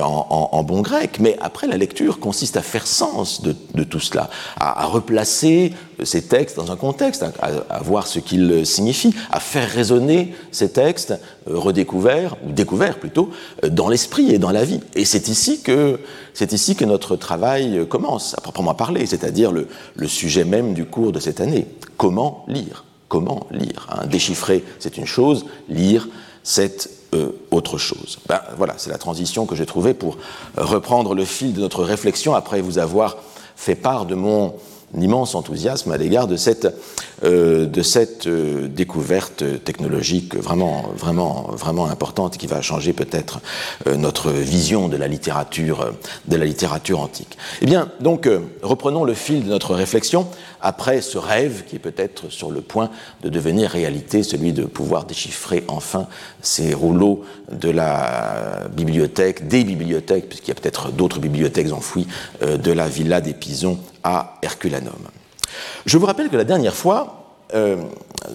en, 0.02 0.62
bon 0.64 0.82
grec. 0.82 1.18
Mais 1.20 1.38
après, 1.40 1.66
la 1.66 1.78
lecture 1.78 2.20
consiste 2.20 2.58
à 2.58 2.62
faire 2.62 2.86
sens 2.86 3.40
de, 3.40 3.84
tout 3.84 4.00
cela, 4.00 4.28
à, 4.60 4.84
replacer 4.84 5.72
ces 6.04 6.22
textes 6.22 6.56
dans 6.56 6.70
un 6.70 6.76
contexte, 6.76 7.24
à, 7.40 7.82
voir 7.82 8.06
ce 8.06 8.18
qu'ils 8.18 8.66
signifient, 8.66 9.14
à 9.30 9.40
faire 9.40 9.68
résonner 9.68 10.34
ces 10.52 10.70
textes 10.70 11.14
redécouverts, 11.46 12.36
ou 12.46 12.52
découverts 12.52 12.98
plutôt, 12.98 13.30
dans 13.68 13.88
l'esprit 13.88 14.30
et 14.30 14.38
dans 14.38 14.50
la 14.50 14.64
vie. 14.64 14.80
Et 14.94 15.04
c'est 15.04 15.28
ici 15.28 15.60
que, 15.62 16.00
c'est 16.34 16.52
ici 16.52 16.76
que 16.76 16.84
notre 16.84 17.16
travail 17.16 17.86
commence, 17.88 18.34
à 18.34 18.40
proprement 18.40 18.74
parler, 18.74 19.06
c'est-à-dire 19.06 19.52
le, 19.52 19.66
sujet 20.06 20.44
même 20.44 20.74
du 20.74 20.84
cours 20.86 21.12
de 21.12 21.20
cette 21.20 21.40
année. 21.40 21.66
Comment 21.96 22.44
lire? 22.48 22.84
Comment 23.08 23.46
lire? 23.50 23.88
Hein 23.90 24.06
Déchiffrer, 24.06 24.64
c'est 24.78 24.96
une 24.96 25.06
chose, 25.06 25.46
lire, 25.68 26.08
c'est 26.42 26.90
euh, 27.14 27.30
autre 27.50 27.78
chose. 27.78 28.18
Ben, 28.28 28.40
voilà, 28.56 28.74
c'est 28.76 28.90
la 28.90 28.98
transition 28.98 29.46
que 29.46 29.54
j'ai 29.54 29.66
trouvée 29.66 29.94
pour 29.94 30.18
reprendre 30.56 31.14
le 31.14 31.24
fil 31.24 31.54
de 31.54 31.60
notre 31.60 31.82
réflexion 31.82 32.34
après 32.34 32.60
vous 32.60 32.78
avoir 32.78 33.16
fait 33.56 33.74
part 33.74 34.06
de 34.06 34.14
mon 34.14 34.54
immense 34.96 35.34
enthousiasme 35.34 35.92
à 35.92 35.96
l'égard 35.96 36.26
de 36.26 36.36
cette, 36.36 36.66
euh, 37.24 37.66
euh, 38.26 38.68
découverte 38.68 39.44
technologique 39.64 40.36
vraiment, 40.36 40.86
vraiment, 40.96 41.50
vraiment 41.52 41.86
importante 41.86 42.38
qui 42.38 42.46
va 42.46 42.62
changer 42.62 42.92
peut-être 42.92 43.40
euh, 43.86 43.96
notre 43.96 44.30
vision 44.30 44.88
de 44.88 44.96
la 44.96 45.08
littérature, 45.08 45.92
de 46.26 46.36
la 46.36 46.44
littérature 46.44 47.00
antique. 47.00 47.36
Eh 47.60 47.66
bien, 47.66 47.90
donc, 48.00 48.28
reprenons 48.62 49.04
le 49.04 49.14
fil 49.14 49.44
de 49.44 49.48
notre 49.48 49.74
réflexion 49.74 50.26
après 50.60 51.00
ce 51.00 51.18
rêve 51.18 51.64
qui 51.66 51.76
est 51.76 51.80
peut-être 51.80 52.30
sur 52.30 52.50
le 52.50 52.60
point 52.60 52.90
de 53.22 53.28
devenir 53.28 53.70
réalité, 53.70 54.22
celui 54.22 54.52
de 54.52 54.64
pouvoir 54.64 55.04
déchiffrer 55.04 55.64
enfin 55.68 56.06
ces 56.42 56.74
rouleaux 56.74 57.24
de 57.50 57.70
la 57.70 58.68
bibliothèque, 58.72 59.48
des 59.48 59.64
bibliothèques, 59.64 60.28
puisqu'il 60.28 60.48
y 60.48 60.52
a 60.52 60.60
peut-être 60.60 60.92
d'autres 60.92 61.20
bibliothèques 61.20 61.72
enfouies, 61.72 62.06
de 62.40 62.72
la 62.72 62.88
villa 62.88 63.20
des 63.20 63.34
Pisons 63.34 63.78
à 64.04 64.38
Herculanum. 64.42 64.92
Je 65.86 65.98
vous 65.98 66.06
rappelle 66.06 66.28
que 66.28 66.36
la 66.36 66.44
dernière 66.44 66.74
fois, 66.74 67.18
euh, 67.54 67.76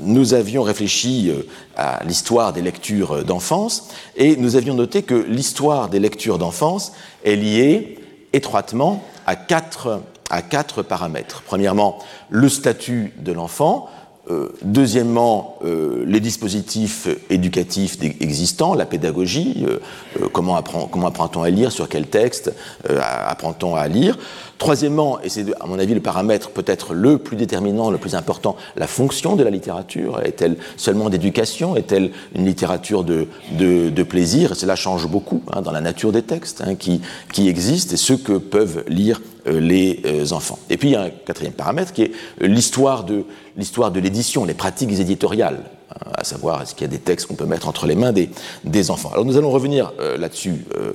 nous 0.01 0.33
avions 0.33 0.63
réfléchi 0.63 1.29
euh, 1.29 1.43
à 1.75 2.03
l'histoire 2.03 2.51
des 2.51 2.61
lectures 2.61 3.23
d'enfance 3.23 3.89
et 4.15 4.35
nous 4.37 4.55
avions 4.55 4.73
noté 4.73 5.03
que 5.03 5.13
l'histoire 5.13 5.89
des 5.89 5.99
lectures 5.99 6.39
d'enfance 6.39 6.93
est 7.23 7.35
liée 7.35 7.99
étroitement 8.33 9.03
à 9.27 9.35
quatre, 9.35 10.01
à 10.33 10.41
quatre 10.41 10.81
paramètres. 10.81 11.43
Premièrement, 11.45 11.99
le 12.29 12.49
statut 12.49 13.13
de 13.19 13.31
l'enfant, 13.31 13.87
euh, 14.31 14.49
deuxièmement, 14.63 15.57
euh, 15.65 16.03
les 16.07 16.21
dispositifs 16.21 17.09
éducatifs 17.29 17.97
existants, 18.01 18.73
la 18.73 18.85
pédagogie, 18.85 19.65
euh, 19.67 20.29
comment, 20.31 20.55
apprend, 20.55 20.87
comment 20.87 21.07
apprend-on 21.07 21.43
à 21.43 21.49
lire, 21.49 21.71
sur 21.71 21.87
quel 21.89 22.07
texte 22.07 22.51
apprend-on 22.87 23.75
à 23.75 23.87
lire. 23.87 24.17
Troisièmement, 24.57 25.19
et 25.21 25.27
c'est 25.27 25.45
à 25.59 25.67
mon 25.67 25.77
avis 25.77 25.93
le 25.93 25.99
paramètre 25.99 26.51
peut-être 26.51 26.93
le 26.93 27.17
plus 27.17 27.35
déterminant, 27.35 27.91
le 27.91 27.97
plus 27.97 28.15
important, 28.15 28.55
la 28.77 28.87
fonction 28.87 29.35
de 29.35 29.43
la 29.43 29.49
littérature. 29.49 30.21
Est-elle 30.23 30.55
seulement 30.77 31.09
d'éducation? 31.09 31.75
Est-elle 31.75 32.11
une 32.33 32.45
littérature 32.45 33.03
de, 33.03 33.27
de, 33.51 34.03
plaisir? 34.03 34.53
Et 34.53 34.55
cela 34.55 34.77
change 34.77 35.05
beaucoup 35.07 35.43
hein, 35.51 35.61
dans 35.61 35.71
la 35.71 35.81
nature 35.81 36.13
des 36.13 36.21
textes 36.21 36.63
hein, 36.65 36.75
qui, 36.75 37.01
qui 37.33 37.49
existent 37.49 37.93
et 37.93 37.97
ce 37.97 38.13
que 38.13 38.37
peuvent 38.37 38.85
lire 38.87 39.21
les 39.45 40.31
enfants. 40.33 40.59
Et 40.69 40.77
puis 40.77 40.89
il 40.89 40.91
y 40.93 40.95
a 40.95 41.03
un 41.03 41.09
quatrième 41.09 41.53
paramètre 41.53 41.93
qui 41.93 42.03
est 42.03 42.11
l'histoire 42.39 43.03
de 43.03 43.25
l'histoire 43.57 43.91
de 43.91 43.99
l'édition, 43.99 44.45
les 44.45 44.53
pratiques 44.53 44.91
éditoriales, 44.99 45.63
hein, 45.89 46.11
à 46.15 46.23
savoir 46.23 46.61
est-ce 46.61 46.73
qu'il 46.73 46.83
y 46.83 46.89
a 46.89 46.91
des 46.91 46.99
textes 46.99 47.27
qu'on 47.27 47.35
peut 47.35 47.45
mettre 47.45 47.67
entre 47.67 47.85
les 47.85 47.95
mains 47.95 48.11
des, 48.11 48.29
des 48.63 48.91
enfants. 48.91 49.11
Alors 49.11 49.25
nous 49.25 49.37
allons 49.37 49.51
revenir 49.51 49.93
euh, 49.99 50.17
là-dessus 50.17 50.65
euh, 50.75 50.93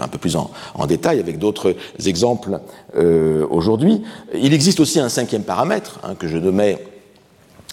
un 0.00 0.08
peu 0.08 0.18
plus 0.18 0.36
en, 0.36 0.50
détail 0.86 1.20
avec 1.20 1.38
d'autres 1.38 1.76
exemples 2.04 2.58
euh, 2.96 3.46
aujourd'hui. 3.50 4.02
Il 4.34 4.54
existe 4.54 4.80
aussi 4.80 4.98
un 4.98 5.08
cinquième 5.08 5.42
paramètre 5.42 6.00
hein, 6.02 6.14
que 6.14 6.26
je 6.26 6.38
nommais 6.38 6.78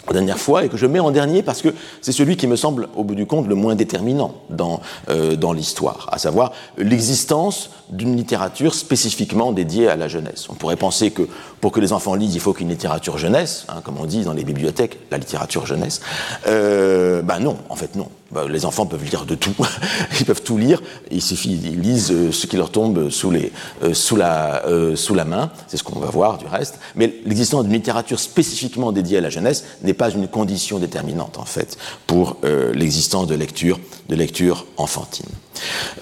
la 0.07 0.13
dernière 0.13 0.39
fois 0.39 0.65
et 0.65 0.69
que 0.69 0.77
je 0.77 0.85
mets 0.85 0.99
en 0.99 1.11
dernier 1.11 1.43
parce 1.43 1.61
que 1.61 1.69
c'est 2.01 2.11
celui 2.11 2.37
qui 2.37 2.47
me 2.47 2.55
semble 2.55 2.89
au 2.95 3.03
bout 3.03 3.15
du 3.15 3.25
compte 3.25 3.47
le 3.47 3.55
moins 3.55 3.75
déterminant 3.75 4.35
dans, 4.49 4.81
euh, 5.09 5.35
l'histoire, 5.53 6.07
à 6.11 6.17
savoir 6.17 6.53
l'existence 6.77 7.71
d'une 7.89 8.15
littérature 8.15 8.73
spécifiquement 8.73 9.51
dédiée 9.51 9.89
à 9.89 9.95
la 9.95 10.07
jeunesse. 10.07 10.47
On 10.49 10.53
pourrait 10.53 10.77
penser 10.77 11.11
que 11.11 11.27
pour 11.59 11.71
que 11.71 11.79
les 11.79 11.91
enfants 11.93 12.15
lisent, 12.15 12.35
il 12.35 12.39
faut 12.39 12.53
qu'une 12.53 12.69
littérature 12.69 13.17
jeunesse, 13.17 13.65
hein, 13.67 13.81
comme 13.83 13.97
on 13.99 14.05
dit 14.05 14.23
dans 14.23 14.33
les 14.33 14.43
bibliothèques, 14.43 14.97
la 15.11 15.17
littérature 15.17 15.65
jeunesse. 15.65 15.99
Euh, 16.47 17.21
ben 17.21 17.39
non, 17.39 17.57
en 17.69 17.75
fait 17.75 17.95
non. 17.95 18.07
Ben, 18.31 18.47
les 18.47 18.65
enfants 18.65 18.85
peuvent 18.85 19.03
lire 19.03 19.25
de 19.25 19.35
tout, 19.35 19.53
ils 20.19 20.25
peuvent 20.25 20.41
tout 20.41 20.57
lire, 20.57 20.81
il 21.11 21.21
suffit, 21.21 21.51
ils 21.51 21.81
lisent 21.81 22.11
euh, 22.11 22.31
ce 22.31 22.47
qui 22.47 22.55
leur 22.55 22.71
tombe 22.71 23.09
sous, 23.09 23.29
les, 23.29 23.51
euh, 23.83 23.93
sous, 23.93 24.15
la, 24.15 24.65
euh, 24.67 24.95
sous 24.95 25.13
la 25.13 25.25
main, 25.25 25.51
c'est 25.67 25.75
ce 25.75 25.83
qu'on 25.83 25.99
va 25.99 26.09
voir 26.09 26.37
du 26.37 26.45
reste, 26.45 26.79
mais 26.95 27.13
l'existence 27.25 27.63
d'une 27.63 27.73
littérature 27.73 28.19
spécifiquement 28.19 28.93
dédiée 28.93 29.17
à 29.17 29.21
la 29.21 29.29
jeunesse 29.29 29.65
n'est 29.83 29.93
pas 29.93 30.09
une 30.11 30.29
condition 30.29 30.79
déterminante 30.79 31.37
en 31.37 31.45
fait 31.45 31.77
pour 32.07 32.37
l'existence 32.73 33.27
de 33.27 33.35
lecture, 33.35 33.79
de 34.09 34.15
lecture 34.15 34.65
enfantine. 34.77 35.29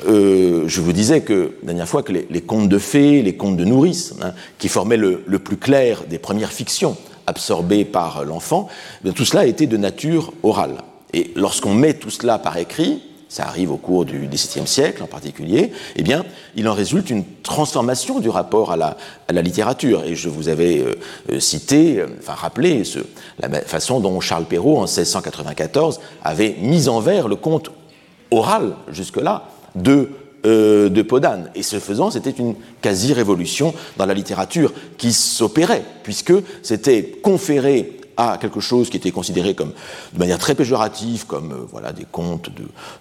je 0.06 0.82
vous 0.82 0.94
disais 0.94 1.22
que, 1.22 1.56
la 1.62 1.68
dernière 1.68 1.88
fois, 1.88 2.04
que 2.04 2.12
les, 2.12 2.42
contes 2.42 2.70
de 2.70 2.78
fées, 2.78 3.22
les 3.22 3.36
contes 3.36 3.58
de 3.58 3.66
nourrice, 3.66 4.14
hein, 4.22 4.34
qui 4.58 4.68
formaient 4.68 4.98
le, 4.98 5.24
le 5.26 5.40
plus 5.40 5.58
clair 5.58 6.04
des 6.10 6.20
premières 6.20 6.52
fictions 6.52 6.98
absorbées 7.28 7.86
par 7.86 8.26
l'enfant, 8.26 8.68
eh 9.06 9.12
tout 9.12 9.26
cela 9.26 9.46
était 9.46 9.68
de 9.68 9.78
nature 9.78 10.34
orale. 10.44 10.78
Et 11.14 11.32
lorsqu'on 11.36 11.74
met 11.74 11.96
tout 11.96 12.10
cela 12.10 12.40
par 12.40 12.58
écrit, 12.58 13.02
ça 13.30 13.46
arrive 13.46 13.72
au 13.72 13.78
cours 13.78 14.06
du 14.06 14.28
XVIIe 14.28 14.68
siècle 14.68 15.04
en 15.04 15.08
particulier, 15.08 15.72
eh 15.96 16.02
bien, 16.02 16.26
il 16.56 16.68
en 16.68 16.74
résulte 16.74 17.12
une 17.12 17.24
transformation 17.44 18.20
du 18.20 18.28
rapport 18.28 18.72
à 18.72 18.76
la, 18.76 19.42
littérature. 19.42 20.04
Et 20.04 20.16
je 20.16 20.30
vous 20.30 20.50
avais 20.50 20.80
euh, 20.80 20.96
euh, 21.32 21.40
cité, 21.40 22.00
euh, 22.00 22.08
enfin 22.20 22.34
rappelé 22.34 22.82
la 23.40 23.62
façon 23.62 24.00
dont 24.00 24.20
Charles 24.20 24.46
Perrault, 24.46 24.78
en 24.78 24.88
1694, 24.88 26.00
avait 26.24 26.56
mis 26.60 26.90
en 26.90 27.00
vers 27.00 27.28
le 27.28 27.36
conte 27.36 27.70
oral, 28.32 28.76
jusque-là, 28.92 29.44
de, 29.76 30.10
de 30.44 31.02
Podane. 31.04 31.52
Et 31.54 31.62
ce 31.62 31.80
faisant, 31.80 32.10
c'était 32.10 32.32
une 32.32 32.56
quasi-révolution 32.82 33.74
dans 33.98 34.08
la 34.08 34.16
littérature 34.16 34.74
qui 34.98 35.14
s'opérait, 35.14 35.84
puisque 36.04 36.34
c'était 36.64 37.04
conféré 37.04 37.99
à 38.20 38.38
quelque 38.38 38.60
chose 38.60 38.90
qui 38.90 38.98
était 38.98 39.12
considéré 39.12 39.56
comme 39.56 39.72
de 40.14 40.20
manière 40.20 40.38
très 40.38 40.54
péjorative, 40.54 41.26
comme 41.26 41.54
euh, 41.54 41.66
voilà 41.72 41.94
des 41.94 42.06
contes 42.12 42.50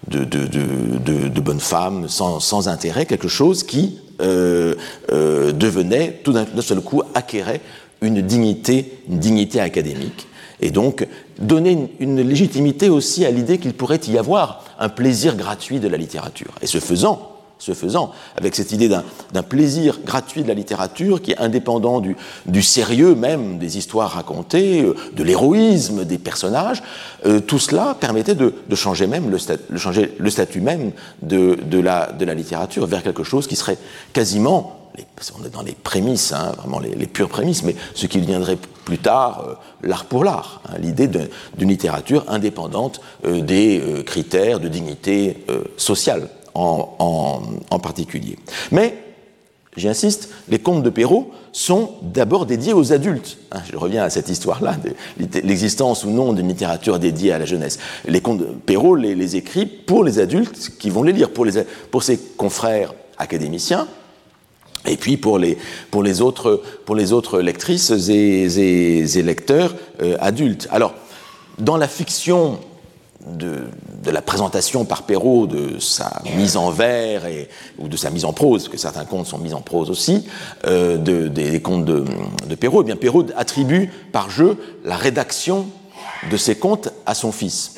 de, 0.07 0.23
de, 0.23 0.45
de, 0.47 1.27
de 1.27 1.41
bonnes 1.41 1.59
femmes 1.59 2.07
sans, 2.07 2.39
sans, 2.39 2.69
intérêt, 2.69 3.05
quelque 3.05 3.27
chose 3.27 3.63
qui 3.63 3.99
euh, 4.21 4.75
euh, 5.11 5.51
devenait 5.51 6.21
tout 6.23 6.31
d'un 6.31 6.45
seul 6.61 6.79
coup 6.79 7.03
acquérait 7.13 7.59
une 8.01 8.21
dignité, 8.21 9.01
une 9.09 9.19
dignité 9.19 9.59
académique, 9.59 10.27
et 10.61 10.71
donc 10.71 11.05
donner 11.37 11.71
une, 11.71 11.89
une 11.99 12.21
légitimité 12.21 12.87
aussi 12.87 13.25
à 13.25 13.31
l'idée 13.31 13.57
qu'il 13.57 13.73
pourrait 13.73 13.99
y 14.07 14.17
avoir 14.17 14.63
un 14.79 14.87
plaisir 14.87 15.35
gratuit 15.35 15.81
de 15.81 15.89
la 15.89 15.97
littérature. 15.97 16.53
Et 16.61 16.67
ce 16.67 16.79
faisant, 16.79 17.28
ce 17.59 17.73
faisant, 17.73 18.11
avec 18.37 18.55
cette 18.55 18.71
idée 18.71 18.87
d'un 18.87 19.43
plaisir 19.43 19.99
gratuit 20.05 20.43
de 20.43 20.47
la 20.47 20.53
littérature 20.53 21.21
qui 21.21 21.31
est 21.31 21.37
indépendant 21.37 21.99
du, 21.99 22.63
sérieux 22.63 23.15
même 23.15 23.57
des 23.57 23.77
histoires 23.77 24.11
racontées, 24.11 24.81
euh, 24.81 24.95
de 25.13 25.23
l'héroïsme 25.23 26.05
des 26.05 26.17
personnages, 26.17 26.81
euh, 27.25 27.41
tout 27.41 27.59
cela 27.59 27.95
permettait 27.99 28.35
de, 28.35 28.53
changer 28.75 29.07
même 29.07 29.29
le, 29.29 30.29
statut 30.29 30.61
même 30.61 30.91
de, 31.21 31.57
de, 31.61 31.79
la, 31.79 32.15
littérature 32.33 32.87
vers 32.87 33.03
quelque 33.03 33.23
chose 33.23 33.45
qui 33.45 33.57
serait 33.57 33.77
quasiment 34.13 34.75
on 35.39 35.45
est 35.45 35.49
dans 35.49 35.61
les 35.61 35.73
prémices, 35.73 36.33
hein, 36.33 36.51
vraiment 36.57 36.79
les, 36.79 36.93
les, 36.93 37.07
pures 37.07 37.29
prémices, 37.29 37.63
mais 37.63 37.75
ce 37.93 38.05
qui 38.05 38.19
deviendrait 38.19 38.57
plus 38.83 38.97
tard 38.97 39.45
euh, 39.47 39.87
l'art 39.87 40.05
pour 40.05 40.25
l'art, 40.25 40.61
hein, 40.67 40.77
l'idée 40.79 41.07
d'une 41.07 41.69
littérature 41.69 42.25
indépendante 42.27 42.99
euh, 43.25 43.39
des 43.41 43.81
critères 44.05 44.59
de 44.59 44.67
dignité 44.67 45.45
sociale 45.77 46.29
en, 46.59 47.79
particulier. 47.79 48.37
Mais, 48.71 48.95
j'insiste, 49.77 50.29
les 50.49 50.59
contes 50.59 50.83
de 50.83 50.89
Perrault 50.89 51.31
sont 51.51 51.91
d'abord 52.01 52.45
dédiés 52.45 52.73
aux 52.73 52.93
adultes. 52.93 53.37
Hein, 53.51 53.61
je 53.71 53.77
reviens 53.77 54.03
à 54.03 54.09
cette 54.09 54.29
histoire-là, 54.29 54.77
l'existence 55.43 56.03
ou 56.03 56.09
non 56.09 56.33
d'une 56.33 56.47
littérature 56.47 56.99
dédiée 56.99 57.31
à 57.31 57.39
la 57.39 57.45
jeunesse. 57.45 57.79
Les 58.07 58.21
contes 58.21 58.39
de 58.39 58.45
Perrault 58.45 58.95
les, 58.95 59.35
écrit 59.35 59.65
pour 59.65 60.03
les 60.03 60.19
adultes 60.19 60.71
qui 60.79 60.89
vont 60.89 61.03
les 61.03 61.13
lire, 61.13 61.31
pour, 61.31 61.45
les, 61.45 61.53
ses 62.01 62.17
confrères 62.37 62.93
académiciens, 63.17 63.87
et 64.85 64.97
puis 64.97 65.17
pour 65.17 65.37
les, 65.39 65.57
pour 65.91 66.03
les, 66.03 66.21
autres, 66.21 66.61
pour 66.85 66.95
les 66.95 67.11
autres 67.11 67.41
lectrices 67.41 67.91
et, 67.91 69.21
lecteurs 69.23 69.75
euh, 70.01 70.15
adultes. 70.19 70.67
Alors, 70.71 70.93
dans 71.59 71.77
la 71.77 71.87
fiction 71.87 72.59
de, 73.25 73.63
la 74.09 74.21
présentation 74.21 74.85
par 74.85 75.03
Perrault 75.03 75.45
de 75.45 75.79
sa 75.79 76.21
mise 76.35 76.57
en 76.57 76.71
vers 76.71 77.25
et, 77.25 77.49
ou 77.77 77.87
de 77.87 77.97
sa 77.97 78.09
mise 78.09 78.25
en 78.25 78.33
prose, 78.33 78.69
que 78.69 78.77
certains 78.77 79.05
contes 79.05 79.27
sont 79.27 79.37
mis 79.37 79.53
en 79.53 79.61
prose 79.61 79.89
aussi, 79.89 80.25
euh, 80.65 80.97
de, 80.97 81.27
des, 81.27 81.61
contes 81.61 81.85
de, 81.85 82.05
de 82.47 82.55
Perrault, 82.55 82.81
eh 82.81 82.85
bien 82.85 82.95
Perrault 82.95 83.25
attribue 83.35 83.91
par 84.11 84.29
jeu 84.29 84.57
la 84.83 84.95
rédaction 84.95 85.67
de 86.31 86.37
ces 86.37 86.55
contes 86.55 86.89
à 87.05 87.13
son 87.13 87.31
fils. 87.31 87.75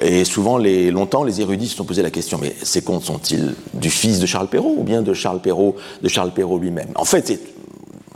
Et 0.00 0.24
souvent, 0.24 0.58
les, 0.58 0.90
longtemps, 0.90 1.22
les 1.22 1.40
érudits 1.40 1.68
se 1.68 1.76
sont 1.76 1.84
posé 1.84 2.02
la 2.02 2.10
question 2.10 2.38
mais 2.38 2.54
ces 2.62 2.82
contes 2.82 3.04
sont-ils 3.04 3.54
du 3.74 3.90
fils 3.90 4.18
de 4.20 4.26
Charles 4.26 4.48
Perrault 4.48 4.74
ou 4.78 4.84
bien 4.84 5.02
de 5.02 5.14
Charles 5.14 5.40
Perrault, 5.40 5.76
de 6.02 6.08
Charles 6.08 6.32
Perrault 6.32 6.58
lui-même? 6.58 6.90
En 6.94 7.04
fait, 7.04 7.38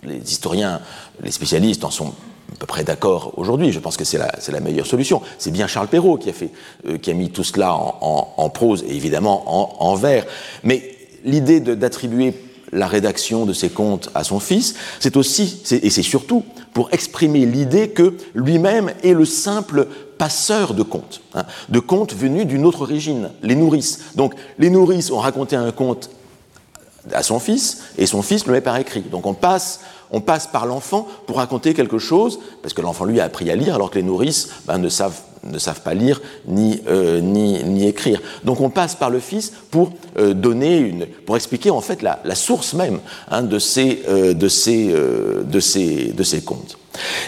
les 0.03 0.19
historiens, 0.19 0.81
les 1.23 1.31
spécialistes 1.31 1.85
en 1.85 1.91
sont 1.91 2.13
peu 2.59 2.67
près 2.67 2.85
d'accord 2.85 3.33
aujourd'hui. 3.37 3.73
Je 3.73 3.79
pense 3.79 3.97
que 3.97 4.05
c'est 4.05 4.19
la, 4.19 4.61
meilleure 4.61 4.87
solution. 4.87 5.23
C'est 5.39 5.51
bien 5.51 5.67
Charles 5.67 5.89
Perrault 5.89 6.19
qui 6.19 6.31
a, 6.31 6.33
a 6.33 7.15
mis 7.15 7.31
tout 7.31 7.45
cela 7.45 7.75
en, 7.75 8.51
prose 8.51 8.85
et 8.87 8.95
évidemment 8.95 9.43
en, 9.47 9.91
en 9.91 9.95
vers. 9.95 10.25
Mais 10.63 10.97
l'idée 11.25 11.61
d'attribuer 11.61 12.35
la 12.73 12.87
rédaction 12.87 13.47
de 13.47 13.53
ses 13.53 13.69
contes 13.69 14.11
à 14.15 14.25
son 14.25 14.41
fils, 14.41 14.75
c'est 15.01 15.17
aussi, 15.17 15.63
et 15.71 15.91
c'est 15.91 16.03
surtout, 16.03 16.45
pour 16.73 16.93
exprimer 16.93 17.47
l'idée 17.47 17.91
que 17.91 18.15
lui-même 18.35 18.93
est 19.03 19.15
le 19.15 19.25
simple 19.25 19.87
passeur 20.19 20.75
de 20.75 20.83
contes, 20.83 21.23
hein, 21.35 21.45
de 21.69 21.79
contes 21.79 22.15
venus 22.15 22.47
d'une 22.47 22.67
autre 22.67 22.83
origine, 22.83 23.31
les 23.43 23.55
nourrices. 23.55 24.01
Donc 24.15 24.35
les 24.59 24.71
nourrices 24.71 25.11
ont 25.11 25.19
raconté 25.19 25.57
un 25.57 25.73
conte 25.73 26.11
à 27.13 27.23
son 27.23 27.39
fils, 27.39 27.83
et 27.99 28.07
son 28.07 28.23
fils 28.23 28.47
le 28.47 28.53
met 28.53 28.61
par 28.61 28.77
écrit. 28.77 29.03
Donc 29.03 29.27
on 29.27 29.35
passe, 29.35 29.81
on 30.11 30.21
passe 30.21 30.47
par 30.47 30.67
l'enfant 30.67 31.07
pour 31.27 31.37
raconter 31.37 31.75
quelque 31.75 31.99
chose, 31.99 32.39
parce 32.63 32.75
que 32.75 32.83
l'enfant 32.83 33.05
lui 33.05 33.21
a 33.21 33.25
appris 33.25 33.51
à 33.51 33.57
lire, 33.57 33.75
alors 33.75 33.91
que 33.91 33.97
les 33.97 34.05
nourrices 34.05 34.51
ben, 34.67 34.79
ne 34.79 34.89
savent 34.89 35.21
ne 35.51 35.59
savent 35.59 35.83
pas 35.83 35.95
lire 35.95 36.21
ni, 36.47 36.81
euh, 36.89 37.21
ni, 37.21 37.63
ni, 37.65 37.87
écrire. 37.87 38.21
Donc 38.45 38.61
on 38.61 38.71
passe 38.71 38.95
par 38.95 39.11
le 39.11 39.21
Fils 39.21 39.53
pour 39.71 39.93
euh, 40.19 40.35
donner 40.35 40.79
une, 40.79 41.07
pour 41.25 41.37
expliquer 41.37 41.71
en 41.71 41.81
fait 41.81 42.03
la, 42.03 42.21
la 42.25 42.35
source 42.35 42.75
même 42.75 43.01
hein, 43.31 43.43
de, 43.43 43.59
ces, 43.59 44.03
euh, 44.09 44.35
de, 44.35 44.49
ces, 44.49 44.89
de, 44.89 45.61
ces, 45.61 46.13
de 46.13 46.23
ces 46.23 46.43
contes. 46.43 46.79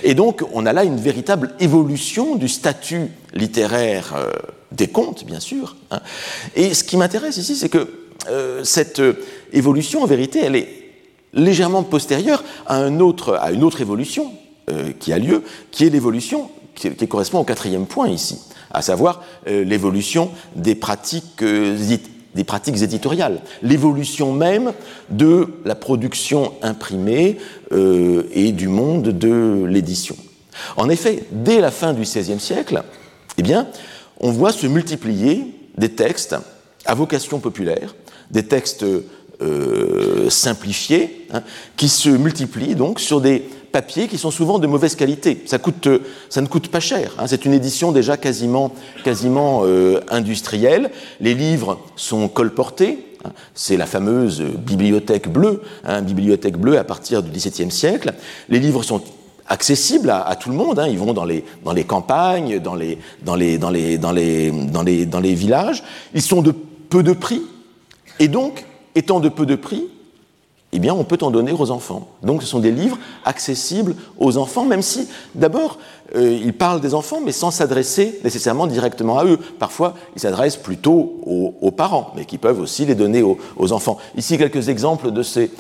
Et 0.02 0.14
donc 0.14 0.42
on 0.52 0.66
a 0.66 0.72
là 0.72 0.84
une 0.84 0.96
véritable 0.96 1.54
évolution 1.60 2.36
du 2.36 2.48
statut 2.48 3.10
littéraire 3.34 4.16
des 4.72 4.88
contes, 4.88 5.24
bien 5.24 5.40
sûr. 5.40 5.76
Hein. 5.90 6.00
Et 6.56 6.74
ce 6.74 6.84
qui 6.84 6.96
m'intéresse 6.96 7.36
ici, 7.36 7.56
c'est 7.56 7.68
que 7.68 7.88
cette 8.62 9.00
évolution, 9.52 10.02
en 10.02 10.06
vérité, 10.06 10.40
elle 10.42 10.56
est 10.56 10.87
légèrement 11.32 11.82
postérieure 11.82 12.42
à, 12.66 12.80
une 12.82 13.02
autre 13.02 13.80
évolution 13.80 14.32
qui 14.98 15.12
a 15.12 15.18
lieu, 15.18 15.42
qui 15.70 15.86
est 15.86 15.90
l'évolution 15.90 16.50
qui, 16.78 17.08
correspond 17.08 17.40
au 17.40 17.44
quatrième 17.44 17.86
point 17.86 18.08
ici, 18.08 18.38
à 18.70 18.82
savoir 18.82 19.22
euh, 19.46 19.64
l'évolution 19.64 20.30
des 20.54 20.74
pratiques, 20.74 21.42
euh, 21.42 21.76
des 22.34 22.44
pratiques 22.44 22.80
éditoriales, 22.82 23.40
l'évolution 23.62 24.32
même 24.32 24.72
de 25.10 25.48
la 25.64 25.74
production 25.74 26.52
imprimée 26.62 27.38
euh, 27.72 28.24
et 28.32 28.52
du 28.52 28.68
monde 28.68 29.08
de 29.08 29.64
l'édition. 29.66 30.16
En 30.76 30.88
effet, 30.88 31.24
dès 31.30 31.60
la 31.60 31.70
fin 31.70 31.92
du 31.92 32.02
XVIe 32.02 32.40
siècle, 32.40 32.82
eh 33.36 33.42
bien, 33.42 33.68
on 34.20 34.30
voit 34.30 34.52
se 34.52 34.66
multiplier 34.66 35.54
des 35.76 35.90
textes 35.90 36.36
à 36.84 36.94
vocation 36.94 37.38
populaire, 37.38 37.94
des 38.30 38.44
textes 38.44 38.84
simplifiés, 40.28 41.26
hein, 41.32 41.42
qui 41.76 41.88
se 41.88 42.08
multiplient 42.08 42.74
donc 42.74 43.00
sur 43.00 43.20
des 43.20 43.44
papiers 43.72 44.08
qui 44.08 44.18
sont 44.18 44.30
souvent 44.30 44.58
de 44.58 44.66
mauvaise 44.66 44.94
qualité. 44.96 45.42
Ça, 45.46 45.58
coûte, 45.58 45.88
ça 46.28 46.40
ne 46.40 46.46
coûte 46.46 46.68
pas 46.68 46.80
cher. 46.80 47.14
Hein. 47.18 47.26
C'est 47.26 47.44
une 47.44 47.52
édition 47.52 47.92
déjà 47.92 48.16
quasiment, 48.16 48.72
quasiment 49.04 49.62
euh, 49.64 50.00
industrielle. 50.08 50.90
Les 51.20 51.34
livres 51.34 51.78
sont 51.96 52.28
colportés. 52.28 52.98
Hein. 53.24 53.30
C'est 53.54 53.76
la 53.76 53.86
fameuse 53.86 54.40
bibliothèque 54.40 55.28
bleue, 55.28 55.62
hein, 55.84 56.02
bibliothèque 56.02 56.56
bleue 56.56 56.78
à 56.78 56.84
partir 56.84 57.22
du 57.22 57.30
XVIIe 57.30 57.70
siècle. 57.70 58.14
Les 58.48 58.58
livres 58.58 58.82
sont 58.82 59.02
accessibles 59.46 60.10
à, 60.10 60.36
tout 60.36 60.50
le 60.50 60.56
monde. 60.56 60.82
Ils 60.90 60.98
vont 60.98 61.14
dans 61.14 61.24
les, 61.24 61.44
dans 61.64 61.72
les 61.72 61.84
campagnes, 61.84 62.58
dans 62.58 62.74
les, 62.74 62.98
dans, 63.22 63.34
les, 63.34 63.58
dans, 63.58 63.70
les, 63.70 63.96
dans, 63.96 64.12
les, 64.12 64.50
dans, 64.50 64.82
les, 64.82 65.06
dans 65.06 65.20
les 65.20 65.34
villages. 65.34 65.82
Ils 66.14 66.22
sont 66.22 66.42
de 66.42 66.52
peu 66.52 67.02
de 67.02 67.12
prix. 67.12 67.42
Et 68.18 68.28
donc, 68.28 68.64
étant 68.98 69.20
de 69.20 69.28
peu 69.28 69.46
de 69.46 69.54
prix, 69.54 69.84
eh 70.72 70.80
bien, 70.80 70.92
on 70.92 71.04
peut 71.04 71.18
en 71.22 71.30
donner 71.30 71.52
aux 71.52 71.70
enfants. 71.70 72.08
Donc, 72.22 72.42
ce 72.42 72.48
sont 72.48 72.58
des 72.58 72.70
livres 72.70 72.98
accessibles 73.24 73.94
aux 74.18 74.36
enfants, 74.36 74.66
même 74.66 74.82
si, 74.82 75.08
d'abord, 75.34 75.78
euh, 76.14 76.38
ils 76.42 76.52
parlent 76.52 76.82
des 76.82 76.92
enfants, 76.92 77.20
mais 77.24 77.32
sans 77.32 77.50
s'adresser 77.50 78.20
nécessairement 78.22 78.66
directement 78.66 79.18
à 79.18 79.24
eux. 79.24 79.38
Parfois, 79.58 79.94
ils 80.14 80.20
s'adressent 80.20 80.58
plutôt 80.58 81.20
aux, 81.24 81.70
parents, 81.70 82.12
mais 82.16 82.26
qui 82.26 82.36
peuvent 82.36 82.60
aussi 82.60 82.84
les 82.84 82.94
donner 82.94 83.22
aux, 83.22 83.72
enfants. 83.72 83.96
Ici, 84.16 84.36
quelques 84.36 84.68
exemples 84.68 85.10
de 85.10 85.22
ces, 85.22 85.50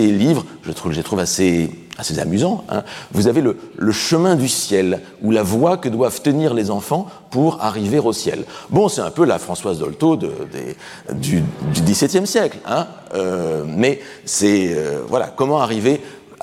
livres, 0.00 0.44
je 0.62 0.72
je 0.72 0.96
les 0.96 1.02
trouve 1.04 1.20
assez, 1.20 1.70
assez 2.00 2.18
amusants. 2.18 2.64
Hein. 2.68 2.82
Vous 3.12 3.28
avez 3.28 3.40
le, 3.40 3.56
chemin 3.92 4.34
du 4.34 4.48
ciel, 4.48 5.00
ou 5.22 5.30
la 5.30 5.42
voie 5.42 5.76
que 5.76 5.88
doivent 5.88 6.20
tenir 6.22 6.54
les 6.54 6.70
enfants 6.70 7.06
pour 7.30 7.62
arriver 7.62 7.98
au 7.98 8.12
ciel. 8.12 8.44
Bon, 8.70 8.88
c'est 8.88 9.02
un 9.02 9.10
peu 9.10 9.24
la 9.24 9.38
Françoise 9.38 9.78
Dolto 9.78 10.16
du, 10.16 11.44
XVIIe 11.72 12.26
siècle, 12.26 12.58
hein, 12.66 12.86
euh, 13.14 13.64
mais 13.66 14.00
c'est 14.24 14.74
euh, 14.74 15.02
voilà 15.08 15.32
comment 15.34 15.60
arriver 15.60 16.00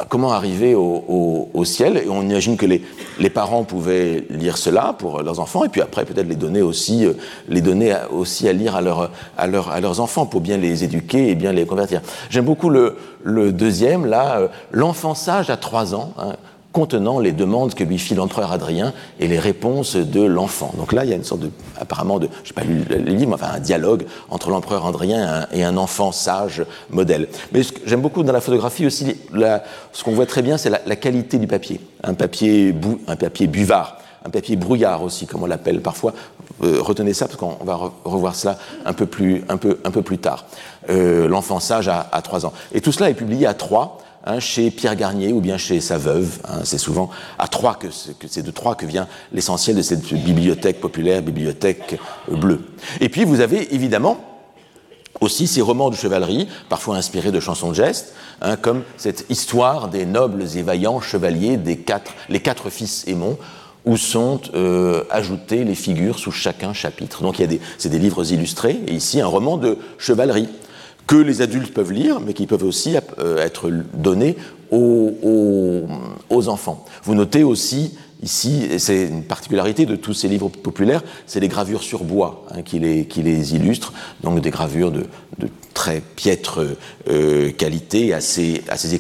comment 0.10 0.32
arriver 0.32 0.76
au, 0.76 1.50
au, 1.54 1.66
ciel. 1.66 1.98
Et 1.98 2.10
on 2.10 2.22
imagine 2.22 2.58
que 2.58 2.66
les, 2.66 2.84
les, 3.20 3.30
parents 3.30 3.64
pouvaient 3.64 4.26
lire 4.30 4.58
cela 4.58 4.96
pour 4.98 5.22
leurs 5.24 5.40
enfants, 5.40 5.66
et 5.66 5.70
puis 5.70 5.82
après 5.82 6.06
peut-être 6.06 6.28
les 6.28 6.36
donner 6.36 6.62
aussi, 6.62 7.06
euh, 7.06 7.14
les 7.50 7.62
donner 7.62 7.96
aussi 8.12 8.48
à 8.48 8.54
lire 8.54 8.76
à, 8.76 8.82
leur, 8.82 9.12
à, 9.38 9.48
leur, 9.48 9.70
à, 9.70 9.80
leurs 9.80 10.00
enfants 10.00 10.26
pour 10.26 10.42
bien 10.42 10.58
les 10.58 10.84
éduquer 10.84 11.30
et 11.30 11.36
bien 11.36 11.52
les 11.52 11.66
convertir. 11.66 12.02
J'aime 12.30 12.46
beaucoup 12.46 12.70
le, 12.70 12.96
le, 13.24 13.52
deuxième, 13.52 14.06
là, 14.06 14.40
euh, 14.40 14.48
l'enfançage 14.72 15.50
à 15.50 15.58
trois 15.58 15.96
ans. 15.96 16.14
Hein, 16.18 16.34
contenant 16.78 17.20
les 17.20 17.32
demandes 17.32 17.74
que 17.74 17.84
lui 17.84 17.98
fit 17.98 18.14
l'empereur 18.14 18.52
Adrien 18.52 18.94
et 19.20 19.28
les 19.28 19.40
réponses 19.40 19.96
de 19.96 20.22
l'enfant. 20.22 20.72
Donc 20.78 20.94
là, 20.94 21.06
il 21.06 21.10
y 21.10 21.14
a 21.14 21.16
une 21.16 21.24
sorte 21.24 21.42
de, 21.42 21.50
apparemment, 21.80 22.20
de, 22.20 22.30
je 22.44 22.50
sais 22.50 22.54
pas 22.54 22.64
lu 22.64 22.84
le 22.88 22.98
livre, 22.98 23.34
enfin 23.34 23.48
un 23.52 23.60
dialogue 23.60 24.06
entre 24.30 24.52
l'empereur 24.52 24.86
Adrien 24.86 25.48
et 25.52 25.64
un, 25.64 25.76
enfant 25.76 26.12
sage 26.12 26.64
modèle. 26.92 27.30
Mais 27.52 27.62
j'aime 27.88 28.02
beaucoup 28.02 28.22
dans 28.22 28.32
la 28.32 28.42
photographie 28.42 28.86
aussi, 28.86 29.16
ce 29.92 30.04
qu'on 30.04 30.12
voit 30.12 30.28
très 30.28 30.44
bien, 30.44 30.60
c'est 30.60 30.70
la, 30.70 30.96
qualité 30.96 31.40
du 31.40 31.48
papier. 31.48 31.82
Un 32.04 32.14
papier, 32.14 32.76
un 33.08 33.16
papier 33.16 33.48
buvard, 33.48 33.98
un 34.24 34.30
papier 34.30 34.56
brouillard 34.56 35.02
aussi, 35.02 35.26
comme 35.26 35.42
on 35.42 35.48
l'appelle 35.48 35.82
parfois. 35.82 36.14
Euh, 36.64 36.78
retenez 36.80 37.16
ça 37.16 37.26
parce 37.26 37.40
qu'on 37.40 37.58
va 37.66 37.92
revoir 38.04 38.36
cela 38.36 38.60
un 38.86 38.94
peu 38.94 39.08
plus, 39.08 39.44
un 39.50 39.58
peu, 39.58 39.80
un 39.84 39.90
peu 39.90 40.04
plus 40.04 40.20
tard. 40.20 40.46
Euh, 40.92 41.28
l'enfant 41.28 41.60
sage 41.60 41.88
à, 41.88 42.08
à 42.12 42.22
3 42.22 42.46
ans. 42.46 42.54
Et 42.72 42.82
tout 42.82 42.92
cela 42.92 43.10
est 43.10 43.16
publié 43.16 43.48
à 43.48 43.56
3 43.56 43.98
Hein, 44.30 44.42
chez 44.42 44.72
Pierre 44.72 44.98
Garnier 44.98 45.32
ou 45.32 45.40
bien 45.40 45.58
chez 45.58 45.80
sa 45.80 45.98
veuve. 45.98 46.40
Hein, 46.44 46.60
c'est 46.66 46.78
souvent 46.78 47.10
à 47.40 47.48
Troyes 47.48 47.76
que, 47.76 47.88
c'est 48.28 48.44
de 48.44 48.52
Troyes 48.52 48.76
que 48.76 48.86
vient 48.86 49.08
l'essentiel 49.32 49.78
de 49.78 49.82
cette 49.82 50.04
bibliothèque 50.14 50.82
populaire, 50.82 51.22
bibliothèque 51.22 51.98
euh, 52.30 52.36
bleue. 52.36 52.60
Et 53.00 53.08
puis 53.08 53.24
vous 53.24 53.40
avez 53.40 53.74
évidemment 53.74 54.18
aussi 55.22 55.48
ces 55.48 55.62
romans 55.62 55.90
de 55.90 55.96
chevalerie, 55.96 56.50
parfois 56.68 56.98
inspirés 56.98 57.32
de 57.32 57.40
chansons 57.40 57.70
de 57.70 57.76
geste, 57.76 58.16
hein, 58.42 58.58
comme 58.58 58.84
cette 58.98 59.26
histoire 59.30 59.88
des 59.88 60.06
nobles 60.06 60.44
et 60.58 60.62
vaillants 60.62 61.00
chevaliers 61.00 61.56
des 61.56 61.78
quatre, 61.78 62.12
les 62.28 62.42
quatre 62.42 62.70
fils 62.70 63.06
Aimons, 63.08 63.38
où 63.86 63.96
sont 63.96 64.42
euh, 64.56 65.06
ajoutées 65.10 65.64
les 65.64 65.74
figures 65.74 66.20
sous 66.20 66.34
chacun 66.34 66.74
chapitre. 66.74 67.22
Donc 67.22 67.40
il 67.40 67.50
y 67.50 67.56
a 67.56 67.60
c'est 67.78 67.88
des 67.88 67.98
livres 67.98 68.30
illustrés, 68.30 68.78
et 68.88 68.94
ici 68.94 69.22
un 69.22 69.28
roman 69.28 69.56
de 69.56 69.78
chevalerie 69.98 70.50
que 71.08 71.16
les 71.16 71.42
adultes 71.42 71.74
peuvent 71.74 71.94
lire, 71.94 72.20
mais 72.20 72.34
qui 72.34 72.46
peuvent 72.46 72.66
aussi 72.66 72.96
euh, 73.20 73.38
être 73.38 73.72
donnés 73.94 74.36
aux, 74.70 75.88
enfants. 76.50 76.86
Vous 77.04 77.16
notez 77.16 77.44
aussi 77.44 77.98
ici, 78.22 78.68
c'est 78.80 79.08
une 79.08 79.24
particularité 79.24 79.86
de 79.86 79.96
tous 79.96 80.14
ces 80.14 80.28
livres 80.28 80.50
populaires, 80.50 81.04
c'est 81.26 81.40
les 81.40 81.48
gravures 81.48 81.82
sur 81.82 82.04
bois 82.04 82.46
hein, 82.52 82.62
qui, 82.62 82.80
les, 82.80 83.56
illustrent, 83.56 83.94
donc 84.22 84.42
des 84.42 84.50
gravures 84.50 84.92
de, 84.92 85.06
très 85.74 86.02
piètre 86.02 86.60
euh, 87.10 87.52
qualité, 87.52 88.14
assez, 88.14 88.64
assez 88.68 89.00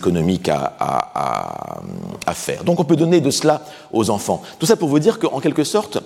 à, 0.49 2.33
faire. 2.33 2.63
Donc 2.63 2.79
on 2.79 2.83
peut 2.85 2.95
donner 2.95 3.19
de 3.19 3.31
cela 3.31 3.65
aux 3.91 4.09
enfants. 4.09 4.41
Tout 4.59 4.65
ça 4.65 4.75
pour 4.75 4.89
vous 4.89 4.99
dire 4.99 5.19
qu'en 5.19 5.39
quelque 5.39 5.63
sorte, 5.63 5.99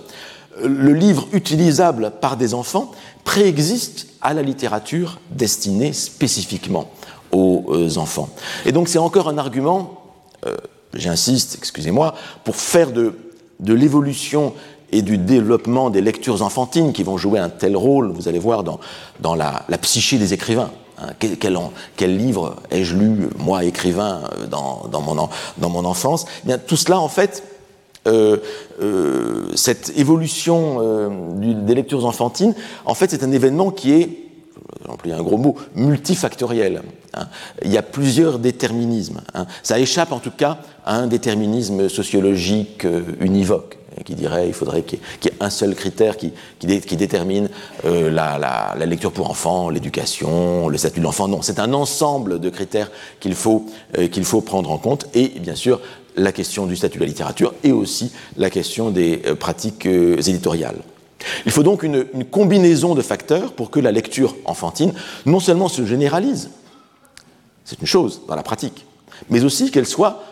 le 0.60 0.92
livre 0.92 1.26
utilisable 1.32 2.12
par 2.20 2.36
des 2.36 2.54
enfants 2.54 2.92
préexiste 3.24 4.08
à 4.20 4.34
la 4.34 4.42
littérature 4.42 5.20
destinée 5.30 5.92
spécifiquement 5.92 6.90
aux 7.32 7.64
euh, 7.70 7.96
enfants. 7.96 8.28
Et 8.66 8.72
donc 8.72 8.88
c'est 8.88 8.98
encore 8.98 9.28
un 9.28 9.38
argument, 9.38 10.02
euh, 10.46 10.56
j'insiste, 10.94 11.56
excusez-moi, 11.58 12.14
pour 12.44 12.56
faire 12.56 12.92
de, 12.92 13.18
de 13.60 13.74
l'évolution 13.74 14.54
et 14.92 15.02
du 15.02 15.16
développement 15.16 15.88
des 15.88 16.02
lectures 16.02 16.42
enfantines 16.42 16.92
qui 16.92 17.02
vont 17.02 17.16
jouer 17.16 17.38
un 17.38 17.48
tel 17.48 17.76
rôle, 17.76 18.12
vous 18.12 18.28
allez 18.28 18.38
voir, 18.38 18.62
dans, 18.62 18.78
dans 19.20 19.34
la, 19.34 19.64
psyché 19.80 20.18
des 20.18 20.34
écrivains. 20.34 20.70
Hein, 20.98 21.08
quel, 21.96 22.16
livre 22.16 22.56
ai-je 22.70 22.94
lu, 22.94 23.30
moi, 23.38 23.64
écrivain, 23.64 24.24
euh, 24.38 24.46
dans, 24.46 24.86
dans, 24.92 25.00
mon, 25.00 25.28
dans 25.56 25.70
mon 25.70 25.84
enfance? 25.86 26.26
Eh 26.44 26.48
bien, 26.48 26.58
Tout 26.58 26.76
cela, 26.76 27.00
en 27.00 27.08
fait, 27.08 27.42
euh, 28.08 28.38
euh, 28.80 29.50
cette 29.54 29.96
évolution 29.96 30.78
euh, 30.80 31.08
des 31.38 31.74
lectures 31.74 32.04
enfantines, 32.04 32.54
en 32.84 32.94
fait, 32.94 33.10
c'est 33.10 33.22
un 33.22 33.30
événement 33.30 33.70
qui 33.70 33.92
est, 33.92 34.08
j'emploie 34.86 35.14
un 35.14 35.22
gros 35.22 35.36
mot, 35.36 35.54
multifactoriel. 35.76 36.82
Hein. 37.14 37.28
Il 37.64 37.70
y 37.70 37.78
a 37.78 37.82
plusieurs 37.82 38.40
déterminismes. 38.40 39.20
Hein. 39.34 39.46
Ça 39.62 39.78
échappe 39.78 40.10
en 40.10 40.18
tout 40.18 40.32
cas 40.32 40.58
à 40.84 40.96
un 40.96 41.06
déterminisme 41.06 41.88
sociologique 41.88 42.86
univoque 43.20 43.78
qui 44.06 44.14
dirait 44.14 44.46
qu'il 44.46 44.54
faudrait 44.54 44.82
qu'il 44.82 44.98
y, 45.24 45.28
ait 45.28 45.36
un 45.40 45.50
seul 45.50 45.74
critère 45.74 46.16
qui, 46.16 46.32
qui, 46.58 46.96
détermine 46.96 47.50
la, 47.84 48.38
la, 48.38 48.74
la, 48.76 48.86
lecture 48.86 49.12
pour 49.12 49.30
enfants, 49.30 49.68
l'éducation, 49.68 50.68
le 50.68 50.78
statut 50.78 51.00
de 51.00 51.04
l'enfant. 51.04 51.28
Non, 51.28 51.42
c'est 51.42 51.60
un 51.60 51.74
ensemble 51.74 52.40
de 52.40 52.48
critères 52.48 52.90
qu'il 53.20 53.34
faut, 53.34 53.66
qu'il 54.10 54.24
faut 54.24 54.40
prendre 54.40 54.70
en 54.70 54.78
compte 54.78 55.06
et 55.14 55.28
bien 55.28 55.54
sûr 55.54 55.78
la 56.16 56.32
question 56.32 56.66
du 56.66 56.76
statut 56.76 56.98
de 56.98 57.04
la 57.04 57.08
littérature 57.08 57.54
et 57.64 57.72
aussi 57.72 58.12
la 58.36 58.50
question 58.50 58.90
des 58.90 59.16
pratiques 59.38 59.86
éditoriales. 59.86 60.82
Il 61.46 61.52
faut 61.52 61.62
donc 61.62 61.82
une, 61.82 62.06
combinaison 62.30 62.94
de 62.94 63.02
facteurs 63.02 63.52
pour 63.52 63.70
que 63.70 63.80
la 63.80 63.92
lecture 63.92 64.36
enfantine 64.44 64.92
non 65.26 65.40
seulement 65.40 65.68
se 65.68 65.84
généralise, 65.84 66.50
c'est 67.64 67.80
une 67.80 67.86
chose 67.86 68.22
dans 68.26 68.34
la 68.34 68.42
pratique, 68.42 68.86
mais 69.30 69.44
aussi 69.44 69.70
qu'elle 69.70 69.86
soit 69.86 70.22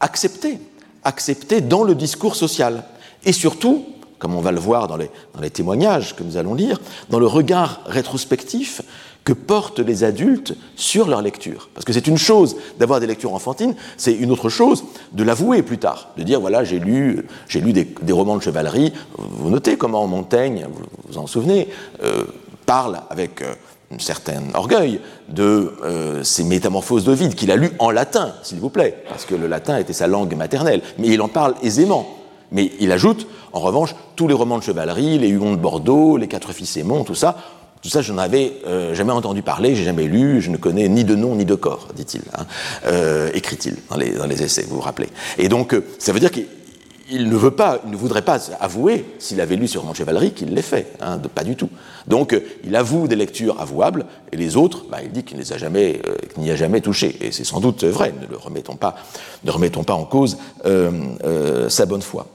acceptée, 0.00 0.58
acceptée 1.04 1.60
dans 1.60 1.84
le 1.84 1.94
discours 1.94 2.36
social, 2.36 2.84
et 3.24 3.32
surtout, 3.32 3.86
comme 4.22 4.36
on 4.36 4.40
va 4.40 4.52
le 4.52 4.60
voir 4.60 4.86
dans 4.86 4.96
les, 4.96 5.10
dans 5.34 5.40
les 5.40 5.50
témoignages 5.50 6.14
que 6.14 6.22
nous 6.22 6.36
allons 6.36 6.54
lire, 6.54 6.80
dans 7.10 7.18
le 7.18 7.26
regard 7.26 7.80
rétrospectif 7.86 8.80
que 9.24 9.32
portent 9.32 9.80
les 9.80 10.04
adultes 10.04 10.54
sur 10.76 11.08
leur 11.08 11.22
lecture. 11.22 11.70
Parce 11.74 11.84
que 11.84 11.92
c'est 11.92 12.06
une 12.06 12.18
chose 12.18 12.54
d'avoir 12.78 13.00
des 13.00 13.08
lectures 13.08 13.34
enfantines, 13.34 13.74
c'est 13.96 14.12
une 14.12 14.30
autre 14.30 14.48
chose 14.48 14.84
de 15.12 15.24
l'avouer 15.24 15.62
plus 15.62 15.78
tard, 15.78 16.10
de 16.16 16.22
dire 16.22 16.40
voilà, 16.40 16.62
j'ai 16.62 16.78
lu, 16.78 17.26
j'ai 17.48 17.60
lu 17.60 17.72
des, 17.72 18.12
romans 18.12 18.36
de 18.36 18.42
chevalerie. 18.42 18.92
Vous 19.18 19.50
notez 19.50 19.76
comment 19.76 20.06
Montaigne, 20.06 20.68
vous 20.72 20.84
vous 21.08 21.18
en 21.18 21.26
souvenez, 21.26 21.66
euh, 22.04 22.22
parle 22.64 23.00
avec 23.10 23.42
euh, 23.42 23.54
un 23.92 23.98
certain 23.98 24.42
orgueil 24.54 25.00
de 25.30 25.72
euh, 25.82 26.22
ces 26.22 26.44
métamorphoses 26.44 27.02
d'Ovide 27.02 27.34
qu'il 27.34 27.50
a 27.50 27.56
lu 27.56 27.72
en 27.80 27.90
latin, 27.90 28.34
s'il 28.44 28.60
vous 28.60 28.70
plaît, 28.70 29.02
parce 29.08 29.24
que 29.24 29.34
le 29.34 29.48
latin 29.48 29.78
était 29.78 29.92
sa 29.92 30.06
langue 30.06 30.36
maternelle, 30.36 30.80
mais 30.98 31.08
il 31.08 31.20
en 31.20 31.28
parle 31.28 31.56
aisément. 31.64 32.21
Mais 32.52 32.70
il 32.80 32.92
ajoute, 32.92 33.26
en 33.52 33.60
revanche, 33.60 33.94
tous 34.16 34.28
les 34.28 34.34
romans 34.34 34.58
de 34.58 34.62
chevalerie, 34.62 35.18
les 35.18 35.28
Huons 35.28 35.52
de 35.52 35.56
Bordeaux, 35.56 36.16
les 36.16 36.28
Quatre 36.28 36.52
Fils 36.52 36.76
Aimons, 36.76 37.04
tout 37.04 37.14
ça, 37.14 37.36
tout 37.82 37.88
ça, 37.88 38.00
je 38.00 38.12
n'en 38.12 38.18
avais 38.18 38.52
euh, 38.64 38.94
jamais 38.94 39.10
entendu 39.10 39.42
parler, 39.42 39.74
j'ai 39.74 39.82
jamais 39.82 40.06
lu, 40.06 40.40
je 40.40 40.50
ne 40.50 40.56
connais 40.56 40.88
ni 40.88 41.02
de 41.02 41.16
nom 41.16 41.34
ni 41.34 41.44
de 41.44 41.56
corps, 41.56 41.88
dit-il, 41.96 42.22
hein, 42.38 42.46
euh, 42.86 43.28
écrit-il 43.34 43.76
dans 43.90 43.96
les, 43.96 44.42
essais, 44.42 44.64
vous 44.68 44.76
vous 44.76 44.80
rappelez. 44.80 45.08
Et 45.36 45.48
donc, 45.48 45.74
euh, 45.74 45.84
ça 45.98 46.12
veut 46.12 46.20
dire 46.20 46.30
qu'il 46.30 47.28
ne 47.28 47.36
veut 47.36 47.50
pas, 47.50 47.80
il 47.84 47.90
ne 47.90 47.96
voudrait 47.96 48.22
pas 48.22 48.38
avouer, 48.60 49.04
s'il 49.18 49.40
avait 49.40 49.56
lu 49.56 49.66
sur 49.66 49.82
mon 49.82 49.94
chevalerie, 49.94 50.30
qu'il 50.30 50.54
l'ait 50.54 50.62
fait, 50.62 50.92
hein, 51.00 51.18
pas 51.34 51.42
du 51.42 51.56
tout. 51.56 51.70
Donc, 52.06 52.40
il 52.62 52.76
avoue 52.76 53.08
des 53.08 53.16
lectures 53.16 53.60
avouables, 53.60 54.06
et 54.30 54.36
les 54.36 54.56
autres, 54.56 54.84
bah, 54.88 54.98
il 55.02 55.10
dit 55.10 55.24
qu'il 55.24 55.38
n'y 55.38 56.50
a 56.50 56.56
jamais 56.56 56.80
touché. 56.80 57.16
Et 57.20 57.32
c'est 57.32 57.44
sans 57.44 57.58
doute 57.58 57.82
vrai, 57.82 58.14
ne 58.20 58.28
le 58.28 58.36
remettons 58.36 58.76
pas, 58.76 58.94
ne 59.42 59.50
remettons 59.50 59.82
pas 59.82 59.94
en 59.94 60.04
cause 60.04 60.38
sa 60.64 61.86
bonne 61.86 62.02
foi. 62.02 62.28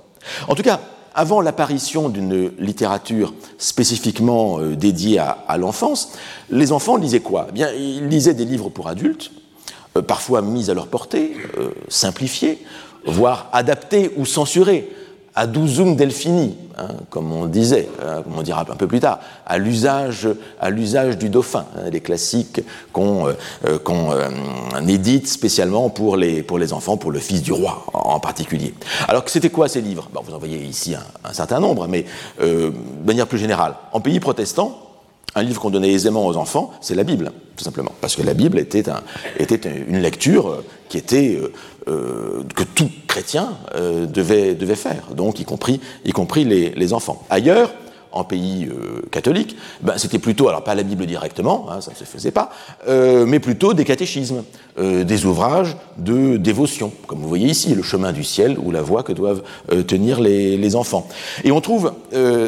En 0.47 0.55
tout 0.55 0.63
cas, 0.63 0.79
avant 1.17 1.41
l'apparition 1.41 2.09
d'une 2.09 2.51
littérature 2.59 3.33
spécifiquement 3.57 4.59
euh, 4.59 4.75
dédiée 4.75 5.17
à, 5.19 5.57
l'enfance, 5.57 6.13
les 6.51 6.71
enfants 6.71 6.95
lisaient 6.95 7.21
quoi? 7.21 7.47
Eh 7.49 7.53
bien, 7.53 7.71
Ils 7.71 8.07
lisaient 8.07 8.35
des 8.35 8.45
livres 8.45 8.69
pour 8.69 8.87
adultes, 8.87 9.31
euh, 9.97 10.03
parfois 10.03 10.43
mis 10.43 10.69
à 10.69 10.75
leur 10.75 10.87
portée, 10.87 11.35
euh, 11.57 11.71
simplifiés, 11.87 12.63
voire 13.05 13.49
adaptés 13.51 14.11
ou 14.17 14.27
censurés 14.27 14.89
aduzum 15.37 15.95
delphini, 15.95 16.57
hein, 16.77 16.87
comme 17.11 17.31
on 17.31 17.45
disait, 17.45 17.87
hein, 18.03 18.23
comme 18.23 18.39
on 18.39 18.41
dira 18.41 18.61
un 18.61 18.75
peu 18.75 18.87
plus 18.87 18.99
tard, 18.99 19.19
à 19.45 19.59
l'usage, 19.59 20.27
à 20.59 20.71
du 20.71 21.29
dauphin, 21.29 21.65
hein, 21.77 21.89
les 21.91 22.01
classiques 22.01 22.61
qu'on 22.91 23.27
euh, 23.27 23.33
euh, 23.65 23.77
euh, 23.87 24.87
édite 24.87 25.27
spécialement 25.27 25.89
pour 25.89 26.17
les, 26.17 26.73
enfants, 26.73 26.97
pour 26.97 27.11
le 27.11 27.19
fils 27.19 27.43
du 27.43 27.51
roi 27.53 27.85
en 27.93 28.19
particulier. 28.19 28.73
Alors 29.07 29.23
c'était 29.27 29.51
quoi 29.51 29.67
ces 29.67 29.81
livres? 29.81 30.09
Vous 30.11 30.33
en 30.33 30.39
voyez 30.39 30.57
ici 30.57 30.95
un, 30.95 31.33
certain 31.33 31.59
nombre, 31.59 31.87
mais 31.87 32.05
de 32.41 32.73
manière 33.05 33.27
plus 33.27 33.37
générale, 33.37 33.75
en 33.93 34.01
pays 34.01 34.19
protestants, 34.19 34.79
un 35.35 35.43
livre 35.43 35.61
qu'on 35.61 35.69
donnait 35.69 35.91
aisément 35.91 36.25
aux 36.25 36.35
enfants, 36.35 36.71
c'est 36.81 36.95
la 36.95 37.03
Bible, 37.03 37.31
tout 37.55 37.63
simplement. 37.63 37.91
Parce 38.01 38.15
que 38.15 38.23
la 38.23 38.33
Bible 38.33 38.57
était 38.57 38.89
une 39.87 39.99
lecture 39.99 40.63
qui 40.89 40.97
était 40.97 41.39
euh, 41.87 42.43
que 42.53 42.63
tout 42.63 42.89
chrétien 43.07 43.49
euh, 43.75 44.07
devait, 44.07 44.75
faire, 44.75 45.03
donc 45.15 45.39
y 45.39 45.45
compris, 45.45 45.79
les, 46.43 46.93
enfants. 46.93 47.23
Ailleurs, 47.29 47.71
en 48.11 48.25
pays 48.25 48.65
euh, 48.65 49.03
catholique, 49.09 49.55
ben, 49.81 49.93
c'était 49.97 50.19
plutôt, 50.19 50.49
alors 50.49 50.65
pas 50.65 50.75
la 50.75 50.83
Bible 50.83 51.05
directement, 51.05 51.67
hein, 51.71 51.79
ça 51.79 51.91
ne 51.91 51.95
se 51.95 52.03
faisait 52.03 52.31
pas, 52.31 52.51
mais 52.89 53.39
plutôt 53.39 53.73
des 53.73 53.85
catéchismes, 53.85 54.43
des 54.77 55.25
ouvrages 55.25 55.77
de 55.97 56.35
dévotion, 56.35 56.91
comme 57.07 57.19
vous 57.19 57.29
voyez 57.29 57.47
ici, 57.47 57.73
le 57.73 57.83
chemin 57.83 58.11
du 58.11 58.23
ciel 58.23 58.57
ou 58.61 58.71
la 58.71 58.81
voie 58.81 59.03
que 59.03 59.13
doivent 59.13 59.43
tenir 59.87 60.19
les, 60.19 60.75
enfants. 60.75 61.07
Et 61.45 61.51
on 61.51 61.61
trouve, 61.61 61.93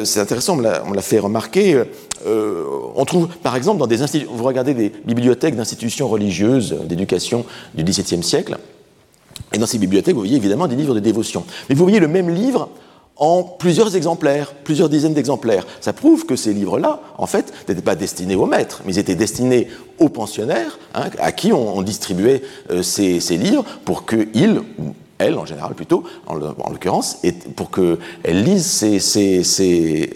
c'est 0.04 0.20
intéressant, 0.20 0.58
on 0.58 0.92
l'a 0.92 1.02
fait 1.02 1.18
remarquer, 1.18 1.82
on 2.26 3.04
trouve 3.06 3.28
par 3.42 3.56
exemple 3.56 3.78
dans 3.78 3.86
des 3.86 3.98
vous 4.28 4.44
regardez 4.44 4.74
des 4.74 4.92
bibliothèques 5.06 5.56
d'institutions 5.56 6.08
religieuses 6.08 6.76
d'éducation 6.84 7.46
du 7.74 7.84
XVIIe 7.84 8.22
siècle, 8.22 8.58
et 9.52 9.58
dans 9.58 9.66
ces 9.66 9.78
bibliothèques, 9.78 10.14
vous 10.14 10.20
voyez 10.20 10.36
évidemment 10.36 10.68
des 10.68 10.76
livres 10.76 10.94
de 10.94 11.00
dévotion. 11.00 11.44
Mais 11.68 11.74
vous 11.74 11.84
voyez 11.84 12.00
le 12.00 12.08
même 12.08 12.30
livre 12.30 12.68
en 13.16 13.42
plusieurs 13.42 13.96
exemplaires, 13.96 14.54
plusieurs 14.64 14.88
dizaines 14.88 15.12
d'exemplaires. 15.12 15.66
Ça 15.80 15.92
prouve 15.92 16.24
que 16.24 16.36
ces 16.36 16.54
livres-là, 16.54 17.00
en 17.18 17.26
fait, 17.26 17.52
n'étaient 17.68 17.82
pas 17.82 17.94
destinés 17.94 18.34
aux 18.34 18.46
maîtres, 18.46 18.80
mais 18.84 18.94
ils 18.94 18.98
étaient 18.98 19.14
destinés 19.14 19.68
aux 19.98 20.08
pensionnaires, 20.08 20.78
hein, 20.94 21.10
à 21.18 21.30
qui 21.32 21.52
on, 21.52 21.82
distribuait 21.82 22.42
euh, 22.70 22.82
ces, 22.82 23.18
livres 23.36 23.64
pour 23.84 24.06
qu'ils, 24.06 24.62
ou 24.78 24.94
elles 25.18 25.36
en 25.36 25.44
général 25.44 25.74
plutôt, 25.74 26.02
en, 26.26 26.34
l'occurrence, 26.34 27.20
pour 27.56 27.70
qu'elles 27.70 28.42
lisent 28.42 28.66
ces, 28.66 29.42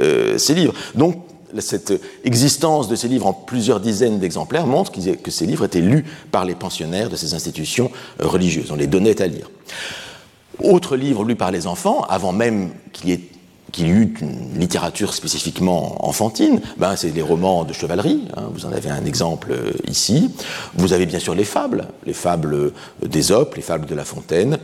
euh, 0.01 0.38
ces 0.38 0.55
livres. 0.55 0.73
Donc 0.94 1.16
cette 1.61 1.93
existence 2.25 2.88
de 2.88 2.97
ces 2.97 3.09
livres 3.09 3.27
en 3.27 3.33
plusieurs 3.33 3.81
dizaines 3.81 4.19
d'exemplaires 4.19 4.67
montre 4.67 4.93
que 4.93 5.31
ces 5.31 5.47
livres 5.47 5.64
étaient 5.64 5.81
lus 5.81 6.05
par 6.31 6.45
les 6.45 6.55
pensionnaires 6.55 7.11
de 7.11 7.17
ces 7.17 7.35
institutions 7.35 7.90
euh, 8.21 8.27
religieuses. 8.27 8.71
On 8.71 8.77
les 8.77 8.87
donnait 8.87 9.21
à 9.23 9.27
lire. 9.27 9.51
Autre 10.62 10.97
livre 10.97 11.25
lu 11.25 11.37
par 11.37 11.51
les 11.51 11.67
enfants, 11.67 12.03
avant 12.09 12.33
même 12.33 12.71
qu'il 12.93 13.11
y 13.11 13.12
ait 13.12 13.21
y 13.79 13.88
eut 13.88 14.14
une 14.21 14.59
littérature 14.59 15.14
spécifiquement 15.14 16.07
enfantine, 16.07 16.61
ben 16.77 16.97
c'est 16.97 17.11
les 17.11 17.23
romans 17.23 17.64
de 17.64 17.73
chevalerie. 17.73 18.29
Hein, 18.37 18.45
vous 18.53 18.67
en 18.67 18.73
avez 18.73 18.90
un 18.90 19.05
exemple 19.05 19.53
euh, 19.53 19.73
ici. 19.88 20.31
Vous 20.75 20.93
avez 20.93 21.07
bien 21.07 21.19
sûr 21.19 21.35
les 21.35 21.45
fables, 21.45 21.88
les 22.07 22.12
fables 22.12 22.73
d'Ésope, 23.05 23.55
les 23.57 23.62
fables 23.62 23.87
de 23.87 23.95
La 23.95 24.05
Fontaine. 24.05 24.59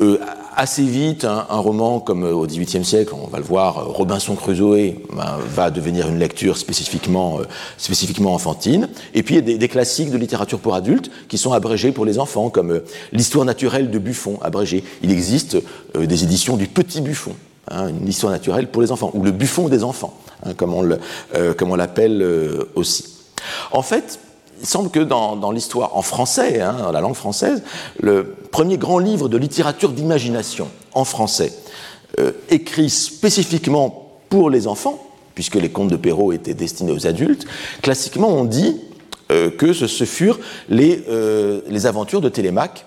Euh, 0.00 0.18
assez 0.56 0.84
vite, 0.84 1.24
un, 1.24 1.44
roman 1.48 2.00
comme 2.00 2.24
euh, 2.24 2.32
au 2.32 2.46
XVIIIe 2.46 2.84
siècle, 2.84 3.14
on 3.14 3.26
va 3.26 3.38
le 3.38 3.44
voir, 3.44 3.78
euh, 3.78 3.82
Robinson 3.84 4.34
Crusoe 4.34 4.94
ben, 5.14 5.36
va 5.46 5.70
devenir 5.70 6.08
une 6.08 6.18
lecture 6.18 6.56
spécifiquement, 6.56 7.40
spécifiquement 7.76 8.34
enfantine. 8.34 8.88
Et 9.14 9.22
puis 9.22 9.34
il 9.36 9.48
y 9.48 9.54
a 9.54 9.58
des, 9.58 9.68
classiques 9.68 10.10
de 10.10 10.16
littérature 10.16 10.58
pour 10.58 10.74
adultes 10.74 11.10
qui 11.28 11.36
sont 11.36 11.52
abrégés 11.52 11.92
pour 11.92 12.04
les 12.04 12.18
enfants, 12.18 12.48
comme 12.48 12.80
l'histoire 13.12 13.44
naturelle 13.44 13.90
de 13.90 13.98
Buffon, 13.98 14.38
abrégée. 14.42 14.82
Il 15.02 15.10
existe 15.10 15.56
des 15.94 16.24
éditions 16.24 16.56
du 16.56 16.66
Petit 16.66 17.00
Buffon, 17.00 17.34
hein, 17.70 17.88
une 17.88 18.08
histoire 18.08 18.32
naturelle 18.32 18.68
pour 18.68 18.82
les 18.82 18.92
enfants, 18.92 19.10
ou 19.14 19.22
le 19.22 19.30
Buffon 19.30 19.68
des 19.68 19.84
enfants, 19.84 20.14
hein, 20.44 20.52
comme 20.54 20.74
on 20.74 21.76
l'appelle 21.76 22.26
aussi. 22.74 23.04
En 23.72 23.82
fait, 23.82 24.18
il 24.62 24.68
semble 24.68 24.90
que 24.90 25.00
dans, 25.00 25.50
l'histoire, 25.50 25.96
en 25.96 26.02
français, 26.02 26.60
hein, 26.60 26.76
dans 26.80 26.92
la 26.92 27.00
langue 27.00 27.16
française, 27.16 27.64
le 28.00 28.36
premier 28.52 28.78
grand 28.78 29.00
livre 29.00 29.28
de 29.28 29.36
littérature 29.36 29.90
d'imagination 29.90 30.68
en 30.94 31.04
français, 31.04 31.52
euh, 32.20 32.30
écrit 32.48 32.88
spécifiquement 32.88 34.12
pour 34.28 34.50
les 34.50 34.68
enfants, 34.68 35.04
puisque 35.34 35.56
les 35.56 35.70
contes 35.70 35.90
de 35.90 35.96
Perrault 35.96 36.32
étaient 36.32 36.54
destinés 36.54 36.92
aux 36.92 37.08
adultes, 37.08 37.44
classiquement 37.82 38.28
on 38.28 38.44
dit 38.44 38.80
euh, 39.32 39.50
que 39.50 39.72
ce, 39.72 40.04
furent 40.04 40.38
les, 40.68 41.02
euh, 41.08 41.62
les, 41.68 41.86
aventures 41.86 42.20
de 42.20 42.28
Télémaque 42.28 42.86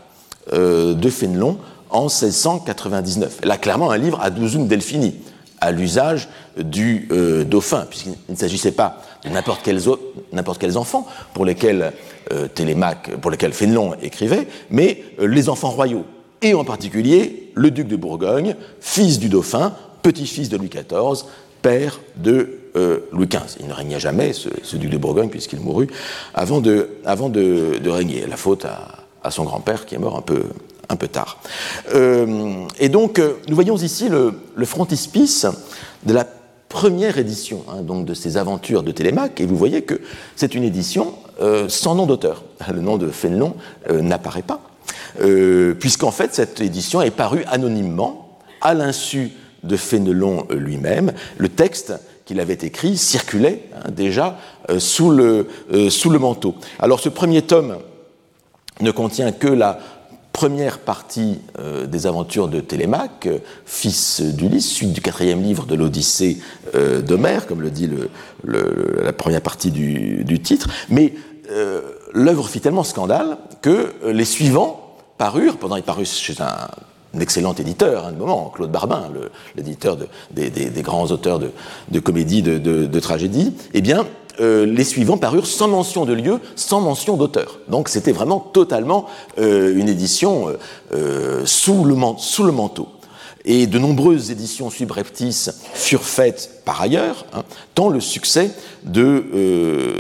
de 0.54 1.10
Fénelon 1.10 1.58
en 1.90 2.04
1699. 2.04 3.40
Là, 3.44 3.58
clairement, 3.58 3.90
un 3.90 3.98
livre 3.98 4.20
à 4.22 4.30
douzoum 4.30 4.68
Delphini, 4.68 5.16
à 5.66 5.72
l'usage 5.72 6.30
du 6.58 7.08
dauphin, 7.48 7.86
puisqu'il 7.90 8.14
ne 8.30 8.36
s'agissait 8.36 8.72
pas 8.72 9.02
n'importe 9.32 9.62
quels, 9.64 10.78
enfants 10.78 11.08
pour 11.34 11.46
lesquels 11.46 11.94
euh, 12.32 12.48
Télémaque, 12.48 13.16
pour 13.22 13.32
lesquels 13.32 13.54
Fénelon 13.54 13.96
écrivait, 14.02 14.48
mais 14.70 15.04
euh, 15.20 15.28
les 15.28 15.50
enfants 15.50 15.70
royaux, 15.70 16.06
et 16.42 16.54
en 16.54 16.64
particulier 16.64 17.52
le 17.56 17.72
duc 17.72 17.88
de 17.88 17.96
Bourgogne, 17.96 18.56
fils 18.80 19.20
du 19.20 19.30
dauphin, 19.30 19.74
petit-fils 20.02 20.50
de 20.50 20.58
Louis 20.58 20.70
XIV, 20.70 21.26
père 21.62 22.00
de 22.18 22.60
euh, 22.76 23.00
Louis 23.12 23.28
XV. 23.28 23.58
Il 23.60 23.68
ne 23.68 23.74
régnait 23.74 24.00
jamais, 24.00 24.34
ce, 24.34 24.76
duc 24.76 24.90
de 24.90 24.98
Bourgogne, 24.98 25.30
puisqu'il 25.30 25.60
mourut 25.60 25.88
de, 25.88 26.90
avant 27.06 27.30
de, 27.30 27.90
régner. 27.90 28.26
La 28.28 28.38
faute 28.38 28.66
à, 28.66 29.32
son 29.32 29.44
grand-père 29.44 29.86
qui 29.86 29.96
est 29.96 30.00
mort 30.00 30.18
un 30.18 30.22
peu, 30.22 30.44
un 30.90 30.96
peu 30.96 31.08
tard. 31.08 31.40
et 31.94 32.90
donc, 32.90 33.22
nous 33.48 33.56
voyons 33.56 33.76
ici 33.78 34.10
le, 34.10 34.66
frontispice 34.66 35.46
de 36.06 36.14
la 36.14 36.26
première 36.70 37.18
édition 37.18 37.64
hein, 37.70 37.82
donc 37.82 38.06
de 38.06 38.14
ces 38.14 38.38
aventures 38.38 38.84
de 38.84 38.92
Télémaque, 38.92 39.40
et 39.40 39.46
vous 39.46 39.56
voyez 39.56 39.84
que 39.84 40.02
c'est 40.36 40.56
une 40.56 40.64
édition 40.64 41.14
euh, 41.42 41.70
sans 41.70 41.96
nom 41.96 42.06
d'auteur. 42.06 42.44
Le 42.74 42.82
nom 42.82 42.98
de 42.98 43.10
Fénelon 43.10 43.56
euh, 43.90 44.02
n'apparaît 44.02 44.42
pas, 44.42 44.62
euh, 45.22 45.74
puisqu'en 45.74 46.12
fait 46.12 46.34
cette 46.34 46.62
édition 46.62 47.02
est 47.02 47.12
parue 47.12 47.44
anonymement, 47.48 48.40
à 48.62 48.74
l'insu 48.74 49.32
de 49.64 49.78
Fénelon 49.78 50.48
lui-même. 50.50 51.14
Le 51.38 51.50
texte 51.50 51.94
qu'il 52.26 52.40
avait 52.40 52.58
écrit 52.62 52.98
circulait 52.98 53.64
hein, 53.76 53.92
déjà 53.92 54.38
sous 54.80 55.12
le 55.12 55.48
manteau. 56.20 56.56
Alors 56.80 57.00
ce 57.00 57.10
premier 57.10 57.42
tome 57.42 57.78
ne 58.82 58.92
contient 58.92 59.32
que 59.32 59.48
la 59.48 59.80
première 60.36 60.80
partie 60.80 61.40
euh, 61.60 61.86
des 61.86 62.08
aventures 62.08 62.50
de 62.50 62.60
Télémaque, 62.60 63.28
euh, 63.28 63.38
fils 63.66 64.20
d'Ulysse, 64.20 64.70
suite 64.70 64.92
du 64.92 65.00
quatrième 65.00 65.42
livre 65.42 65.66
de 65.66 65.76
l'Odyssée 65.76 66.40
euh, 66.76 67.00
d'Homère, 67.02 67.48
comme 67.48 67.62
le 67.62 67.72
dit 67.72 67.90
la 68.44 69.14
première 69.14 69.40
partie 69.40 69.72
du, 69.72 70.40
titre. 70.44 70.68
Mais 70.90 71.14
l'œuvre 72.14 72.50
fit 72.50 72.60
tellement 72.60 72.84
scandale 72.84 73.38
que 73.62 73.94
les 74.06 74.26
suivants 74.26 74.98
parurent, 75.18 75.56
pendant 75.56 75.78
ils 75.78 75.84
parurent 75.84 76.06
chez 76.06 76.36
un, 76.42 77.22
excellent 77.22 77.54
éditeur, 77.54 78.04
à 78.04 78.10
un 78.10 78.12
moment, 78.12 78.52
Claude 78.54 78.72
Barbin, 78.72 79.10
l'éditeur 79.56 79.98
des, 80.32 80.82
grands 80.82 81.06
auteurs 81.12 81.40
de, 81.40 81.52
de 81.92 82.00
comédie, 82.02 82.42
de, 82.42 82.58
de 82.58 83.00
tragédie, 83.00 83.54
eh 83.74 83.80
bien, 83.80 84.06
euh, 84.40 84.66
les 84.66 84.84
suivants 84.84 85.18
parurent 85.18 85.48
sans 85.48 85.68
mention 85.68 86.06
de 86.06 86.14
lieu, 86.14 86.40
sans 86.56 86.82
mention 86.82 87.18
d'auteur. 87.18 87.60
Donc 87.68 87.90
c'était 87.90 88.12
vraiment 88.12 88.40
totalement 88.40 89.06
euh, 89.38 89.76
une 89.76 89.90
édition 89.90 90.50
euh, 90.94 91.46
sous, 91.46 91.84
le 91.84 91.96
sous, 92.18 92.44
le 92.44 92.52
manteau. 92.52 92.88
Et 93.46 93.68
de 93.68 93.78
nombreuses 93.78 94.32
éditions 94.32 94.70
subreptices 94.70 95.52
furent 95.74 96.04
faites 96.04 96.62
par 96.66 96.82
ailleurs, 96.82 97.26
hein, 97.34 97.44
tant 97.76 97.90
le 97.90 98.00
succès 98.00 98.52
de 98.84 99.24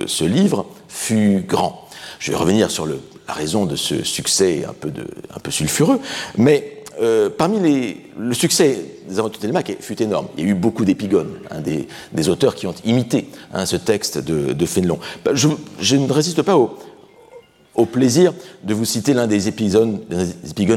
ce 0.08 0.24
livre 0.24 0.66
fut 0.88 1.46
grand. 1.48 1.88
Je 2.18 2.32
vais 2.32 2.38
revenir 2.38 2.72
sur 2.72 2.88
le, 2.88 3.00
la 3.28 3.34
raison 3.36 3.66
de 3.66 3.76
ce 3.76 4.04
succès 4.04 4.66
un 4.68 4.74
peu, 4.74 4.90
de, 4.90 5.06
un 5.36 5.40
peu 5.40 5.52
sulfureux, 5.52 6.00
mais 6.38 6.75
euh, 7.02 7.30
parmi 7.36 7.60
les, 7.60 7.98
le 8.18 8.34
succès 8.34 8.96
des 9.08 9.16
de 9.16 9.30
Télémaque 9.30 9.78
fut 9.80 10.02
énorme. 10.02 10.28
Il 10.38 10.44
y 10.44 10.48
a 10.48 10.52
eu 10.52 10.56
beaucoup 10.56 10.86
d'épigones, 10.86 11.34
hein, 11.52 11.62
des, 11.62 12.30
auteurs 12.30 12.56
qui 12.56 12.68
ont 12.68 12.76
imité 12.86 13.28
hein, 13.54 13.66
ce 13.66 13.76
texte 13.76 14.18
de, 14.18 14.66
Fénelon. 14.66 15.00
Bah, 15.24 15.32
je, 15.34 15.96
ne 15.96 16.12
résiste 16.12 16.42
pas 16.42 16.58
au, 16.58 17.86
plaisir 17.86 18.34
de 18.64 18.74
vous 18.74 18.86
citer 18.86 19.14
l'un 19.14 19.28
des 19.28 19.48
épigones, 19.48 20.00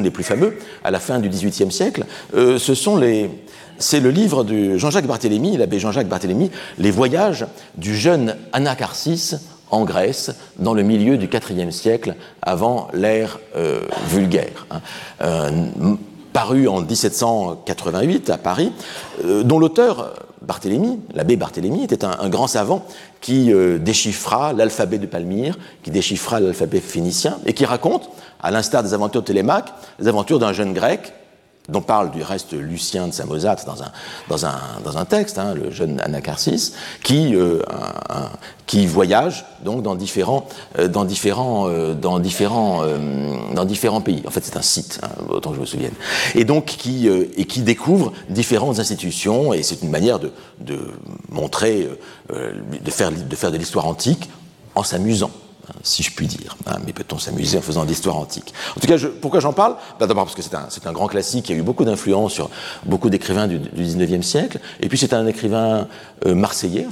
les 0.03 0.11
plus 0.11 0.25
fameux 0.25 0.59
à 0.85 0.91
la 0.91 0.99
fin 0.99 1.19
du 1.21 1.29
XVIIIe 1.29 1.73
siècle. 1.73 2.05
Euh, 2.35 2.59
ce 2.59 2.75
sont 2.75 2.97
les, 2.97 3.31
c'est 3.79 4.01
le 4.01 4.11
livre 4.11 4.45
de 4.45 4.77
Jean-Jacques 4.77 5.07
Barthélemy, 5.07 5.57
l'abbé 5.57 5.79
Jean-Jacques 5.79 6.09
Barthélemy, 6.09 6.51
Les 6.79 6.91
voyages 6.91 7.47
du 7.77 7.97
jeune 7.97 8.37
Anacharsis 8.53 9.37
en 9.71 9.85
Grèce, 9.85 10.35
dans 10.59 10.75
le 10.75 10.83
milieu 10.83 11.19
du 11.19 11.27
IVe 11.27 11.71
siècle, 11.71 12.17
avant 12.43 12.89
l'ère 12.93 13.39
euh, 13.55 13.83
vulgaire. 14.09 14.67
Hein. 14.71 14.81
Euh, 16.29 16.33
paru 16.33 16.69
en 16.69 16.81
1788 16.81 18.31
à 18.31 18.39
Paris, 18.39 18.73
euh, 19.25 19.43
dont 19.43 19.59
l'auteur, 19.59 20.15
Barthélemy, 20.43 21.01
l'abbé 21.15 21.37
Barthélemy, 21.37 21.85
était 21.85 22.05
un, 22.05 22.29
grand 22.29 22.47
savant 22.47 22.85
qui 23.21 23.53
déchiffra 23.81 24.53
l'alphabet 24.53 24.99
de 24.99 25.07
Palmyre, 25.07 25.59
qui 25.83 25.91
déchiffra 25.91 26.39
l'alphabet 26.39 26.81
phénicien, 26.81 27.39
et 27.45 27.53
qui 27.53 27.65
raconte, 27.65 28.09
à 28.41 28.53
l'instar 28.53 28.85
des 28.85 28.95
aventures 28.95 29.23
de 29.23 29.27
Télémaque, 29.27 29.73
les 29.99 30.07
aventures 30.07 30.39
d'un 30.39 30.53
jeune 30.53 30.73
grec 30.73 31.13
dont 31.69 31.83
parle 31.83 32.11
du 32.11 32.23
reste 32.23 32.53
Lucien 32.53 33.09
de 33.09 33.13
Samosate 33.13 33.67
dans 33.67 33.83
un, 33.83 33.93
dans 34.29 34.47
un, 34.47 34.59
dans 34.85 34.97
un 34.97 35.05
texte, 35.05 35.39
hein, 35.39 35.55
le 35.55 35.71
jeune 35.71 36.01
Anacharsis, 36.01 36.73
qui, 37.03 37.35
euh, 37.35 37.63
qui 38.67 38.87
voyage 38.87 39.45
donc 39.65 39.83
dans 39.83 39.95
différents, 39.95 40.49
euh, 40.79 40.89
dans 40.89 41.05
différents, 41.05 41.69
euh, 41.69 41.95
dans 41.95 42.19
différents, 42.21 42.83
dans 43.55 43.65
différents 43.65 44.01
pays. 44.01 44.23
En 44.27 44.31
fait, 44.31 44.45
c'est 44.45 44.57
un 44.57 44.63
site, 44.63 45.01
hein, 45.03 45.09
autant 45.29 45.51
que 45.51 45.57
je 45.57 45.61
me 45.61 45.67
souvienne. 45.67 45.95
Et 46.35 46.45
donc 46.45 46.65
qui, 46.65 47.07
et 47.09 47.45
qui 47.45 47.61
découvre 47.61 48.13
différentes 48.31 48.79
institutions, 48.79 49.53
et 49.53 49.63
c'est 49.63 49.83
une 49.83 49.91
manière 49.91 50.19
de, 50.19 50.33
de 50.61 50.79
montrer, 51.29 51.89
de 52.31 52.91
faire, 52.91 53.11
de 53.13 53.37
faire 53.37 53.53
de 53.53 53.59
l'histoire 53.59 53.87
antique 53.87 54.31
en 54.75 54.83
s'amusant 54.83 55.31
si 55.83 56.03
je 56.03 56.13
puis 56.13 56.27
dire. 56.27 56.57
Hein, 56.67 56.77
mais 56.87 56.93
peut-on 56.93 57.19
s'amuser 57.19 57.59
en 57.59 57.63
faisant 57.63 57.85
de 57.85 57.89
l'histoire 57.89 58.17
antique? 58.17 58.53
En 58.77 58.81
tout 58.81 58.87
cas, 58.87 58.97
pourquoi 59.21 59.41
j'en 59.41 59.53
parle? 59.53 59.77
Bah, 59.99 60.07
D'abord 60.07 60.25
parce 60.25 60.35
que 60.35 60.43
c'est 60.43 60.87
un, 60.87 60.93
grand 60.93 61.07
classique 61.07 61.47
qui 61.47 61.53
a 61.53 61.57
eu 61.57 61.63
beaucoup 61.63 61.85
d'influence 61.85 62.33
sur 62.33 62.51
beaucoup 62.85 63.11
d'écrivains 63.11 63.47
du, 63.47 63.59
du, 63.59 63.85
19e 63.85 64.23
siècle. 64.23 64.61
Et 64.81 64.89
puis 64.89 64.99
c'est 64.99 65.13
un 65.13 65.27
écrivain 65.27 65.89
euh, 66.27 66.35
marseillais, 66.35 66.87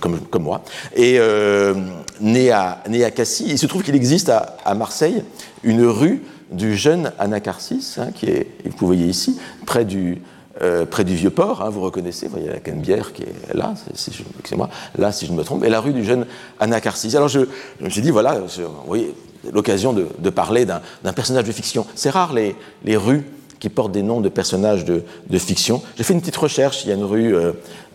comme, 0.00 0.42
moi, 0.42 0.62
et 0.94 1.18
euh, 1.18 1.74
né, 2.20 2.50
à, 2.50 2.82
né 2.88 3.04
à 3.04 3.10
Cassis. 3.10 3.46
Il 3.48 3.58
se 3.58 3.66
trouve 3.66 3.82
qu'il 3.82 3.94
existe 3.94 4.30
à, 4.30 4.74
Marseille 4.74 5.24
une 5.62 5.84
rue 5.84 6.22
du 6.50 6.76
jeune 6.76 7.12
Anacharsis, 7.18 7.98
hein, 7.98 8.08
qui 8.14 8.26
est, 8.26 8.46
vous 8.78 8.86
voyez 8.86 9.06
ici, 9.06 9.38
près 9.66 9.84
du, 9.84 10.22
euh, 10.60 10.84
près 10.84 11.04
du 11.04 11.14
vieux 11.14 11.30
port, 11.30 11.62
hein, 11.62 11.70
vous 11.70 11.80
reconnaissez, 11.80 12.26
vous 12.26 12.32
voyez 12.32 12.48
la 12.48 12.58
Canebière 12.58 13.12
qui 13.12 13.22
est 13.22 13.54
là, 13.54 13.74
si 13.94 14.10
moi 14.56 14.68
là 14.96 15.12
si 15.12 15.24
je 15.24 15.32
me 15.32 15.44
trompe, 15.44 15.62
et 15.62 15.68
la 15.68 15.80
rue 15.80 15.92
du 15.92 16.04
jeune 16.04 16.26
Anacharsis. 16.58 17.14
Alors 17.14 17.28
je, 17.28 17.40
me 17.80 17.88
suis 17.88 18.02
dit, 18.02 18.10
voilà, 18.10 18.40
voyez, 18.86 19.14
l'occasion 19.52 19.92
de, 19.92 20.30
parler 20.30 20.64
d'un 20.64 21.12
personnage 21.12 21.44
de 21.44 21.52
fiction. 21.52 21.86
C'est 21.94 22.10
rare 22.10 22.32
les, 22.32 22.56
les, 22.84 22.96
rues 22.96 23.24
qui 23.60 23.68
portent 23.68 23.92
des 23.92 24.02
noms 24.02 24.20
de 24.20 24.28
personnages 24.28 24.84
de, 24.84 25.04
fiction. 25.38 25.80
J'ai 25.96 26.02
fait 26.02 26.12
une 26.12 26.20
petite 26.20 26.36
recherche, 26.36 26.84
il 26.84 26.88
y 26.88 26.92
a 26.92 26.96
une 26.96 27.04
rue 27.04 27.36
euh, 27.36 27.52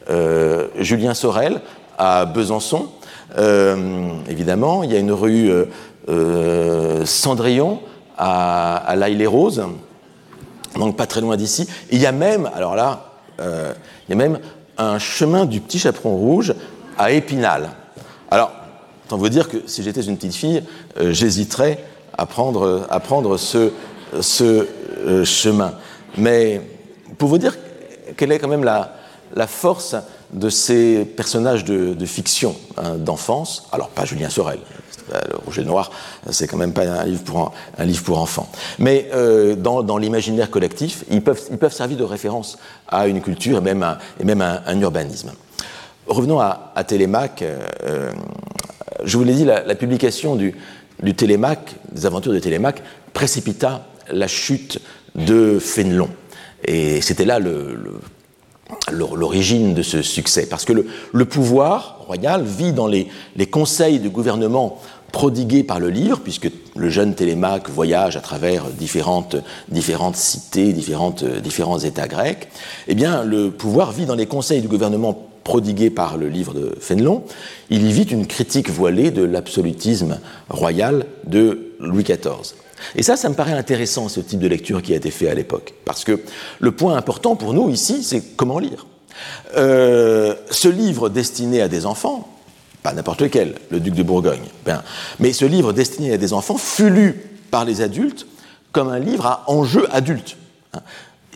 euh, 0.09 0.67
Julien 0.79 1.13
Sorel 1.13 1.59
à 1.97 2.25
Besançon, 2.25 2.87
évidemment, 4.29 4.83
il 4.83 4.91
y 4.91 4.95
a 4.95 4.99
une 4.99 5.11
rue 5.11 5.51
Cendrillon 7.05 7.79
à, 8.17 8.75
à 8.77 8.95
l'Aille-les-Roses, 8.95 9.63
donc 10.75 10.97
pas 10.97 11.07
très 11.07 11.21
loin 11.21 11.37
d'ici. 11.37 11.67
Il 11.91 11.99
y 11.99 12.05
a 12.05 12.11
même, 12.11 12.49
alors 12.55 12.75
là, 12.75 13.11
euh, 13.39 13.73
il 14.07 14.11
y 14.11 14.13
a 14.13 14.17
même 14.17 14.39
un 14.77 14.99
chemin 14.99 15.45
du 15.45 15.61
petit 15.61 15.79
chaperon 15.79 16.15
rouge 16.15 16.53
à 16.97 17.11
Épinal. 17.11 17.69
Alors, 18.31 18.51
autant 19.05 19.17
vous 19.17 19.29
dire 19.29 19.49
que 19.49 19.57
si 19.65 19.83
j'étais 19.83 20.01
une 20.01 20.17
petite 20.17 20.35
fille, 20.35 20.63
euh, 20.99 21.13
j'hésiterais 21.13 21.83
à 22.17 22.25
prendre, 22.25 22.85
à 22.89 22.99
prendre 22.99 23.37
ce, 23.37 23.71
ce 24.21 24.67
euh, 25.05 25.25
chemin. 25.25 25.73
Mais 26.17 26.61
pour 27.17 27.29
vous 27.29 27.37
dire 27.37 27.57
quelle 28.17 28.31
est 28.31 28.39
quand 28.39 28.47
même 28.47 28.63
la, 28.63 28.95
la 29.35 29.47
force 29.47 29.95
de 30.31 30.49
ces 30.49 31.05
personnages 31.05 31.63
de, 31.63 32.05
fiction 32.05 32.55
hein, 32.77 32.95
d'enfance, 32.97 33.67
alors 33.71 33.89
pas 33.89 34.05
Julien 34.05 34.29
Sorel, 34.29 34.59
le 35.29 35.37
Rouge 35.37 35.59
et 35.59 35.61
le 35.61 35.67
Noir, 35.67 35.91
c'est 36.29 36.47
quand 36.47 36.57
même 36.57 36.73
pas 36.73 36.83
un 36.83 37.05
livre 37.05 37.23
pour, 37.23 37.53
un, 37.77 37.85
livre 37.85 38.03
pour 38.03 38.19
enfants. 38.19 38.49
Mais 38.79 39.09
euh, 39.13 39.55
dans, 39.55 39.97
l'imaginaire 39.97 40.49
collectif, 40.49 41.03
ils 41.09 41.21
peuvent, 41.21 41.41
ils 41.51 41.57
peuvent 41.57 41.73
servir 41.73 41.97
de 41.97 42.03
référence 42.03 42.57
à 42.87 43.07
une 43.07 43.21
culture 43.21 43.57
et 43.57 43.61
même 43.61 43.83
à, 43.83 43.99
et 44.19 44.25
même 44.25 44.41
un 44.41 44.79
urbanisme. 44.81 45.31
Revenons 46.07 46.39
à, 46.39 46.83
Télémaque. 46.85 47.43
Euh, 47.43 48.11
je 49.03 49.17
vous 49.17 49.23
l'ai 49.23 49.33
dit, 49.33 49.45
la, 49.45 49.75
publication 49.75 50.35
du, 50.35 50.55
du 51.01 51.15
Télémaque, 51.15 51.75
des 51.91 52.05
aventures 52.05 52.33
de 52.33 52.39
Télémaque, 52.39 52.83
précipita 53.13 53.85
la 54.11 54.27
chute 54.27 54.79
de 55.15 55.59
Fénelon. 55.59 56.09
Et 56.65 57.01
c'était 57.01 57.25
là 57.25 57.39
l'origine 58.91 59.73
de 59.73 59.81
ce 59.81 60.01
succès. 60.01 60.45
Parce 60.45 60.65
que 60.65 60.73
le, 60.73 61.25
pouvoir 61.25 61.99
royal 62.05 62.43
vit 62.43 62.73
dans 62.73 62.87
les, 62.87 63.07
les, 63.35 63.45
conseils 63.45 63.99
de 63.99 64.09
gouvernement 64.09 64.81
prodigué 65.13 65.63
par 65.63 65.79
le 65.79 65.89
livre, 65.89 66.19
puisque 66.21 66.49
le 66.75 66.89
jeune 66.89 67.13
Télémaque 67.13 67.69
voyage 67.69 68.17
à 68.17 68.19
travers 68.19 68.65
différentes, 68.65 69.37
différentes 69.69 70.17
cités, 70.17 70.73
différentes, 70.73 71.23
différents 71.23 71.79
États 71.79 72.07
grecs, 72.07 72.49
eh 72.87 72.95
bien, 72.95 73.23
le 73.23 73.51
pouvoir 73.51 73.91
vit 73.93 74.05
dans 74.05 74.15
les 74.15 74.25
conseils 74.25 74.59
du 74.59 74.67
gouvernement 74.67 75.29
prodigués 75.43 75.91
par 75.91 76.17
le 76.17 76.29
livre 76.29 76.55
de 76.55 76.75
Fénelon. 76.79 77.23
Il 77.69 77.85
y 77.87 77.93
vit 77.93 78.03
une 78.03 78.25
critique 78.25 78.69
voilée 78.69 79.11
de 79.11 79.23
l'absolutisme 79.23 80.19
royal 80.49 81.05
de 81.25 81.73
Louis 81.79 82.03
XIV. 82.03 82.55
Et 82.95 83.03
ça, 83.03 83.15
ça 83.15 83.29
me 83.29 83.35
paraît 83.35 83.53
intéressant, 83.53 84.09
ce 84.09 84.19
type 84.19 84.39
de 84.39 84.47
lecture 84.47 84.81
qui 84.81 84.93
a 84.93 84.97
été 84.97 85.11
fait 85.11 85.29
à 85.29 85.35
l'époque. 85.35 85.75
Parce 85.85 86.03
que 86.03 86.21
le 86.59 86.71
point 86.71 86.97
important 86.97 87.35
pour 87.35 87.53
nous 87.53 87.69
ici, 87.69 88.03
c'est 88.03 88.35
comment 88.35 88.57
lire. 88.57 88.87
Euh, 89.57 90.33
ce 90.49 90.69
livre 90.69 91.09
destiné 91.09 91.61
à 91.61 91.67
des 91.67 91.85
enfants, 91.85 92.32
pas 92.83 92.93
n'importe 92.93 93.21
lequel, 93.21 93.55
le 93.69 93.79
duc 93.79 93.95
de 93.95 94.03
Bourgogne. 94.03 94.43
Ben, 94.65 94.83
mais 95.19 95.33
ce 95.33 95.45
livre 95.45 95.73
destiné 95.73 96.13
à 96.13 96.17
des 96.17 96.33
enfants 96.33 96.57
fut 96.57 96.89
lu 96.89 97.21
par 97.49 97.65
les 97.65 97.81
adultes 97.81 98.27
comme 98.73 98.89
un 98.89 98.99
livre 98.99 99.25
à 99.25 99.43
enjeu 99.47 99.87
adulte. 99.91 100.35
Hein. 100.73 100.81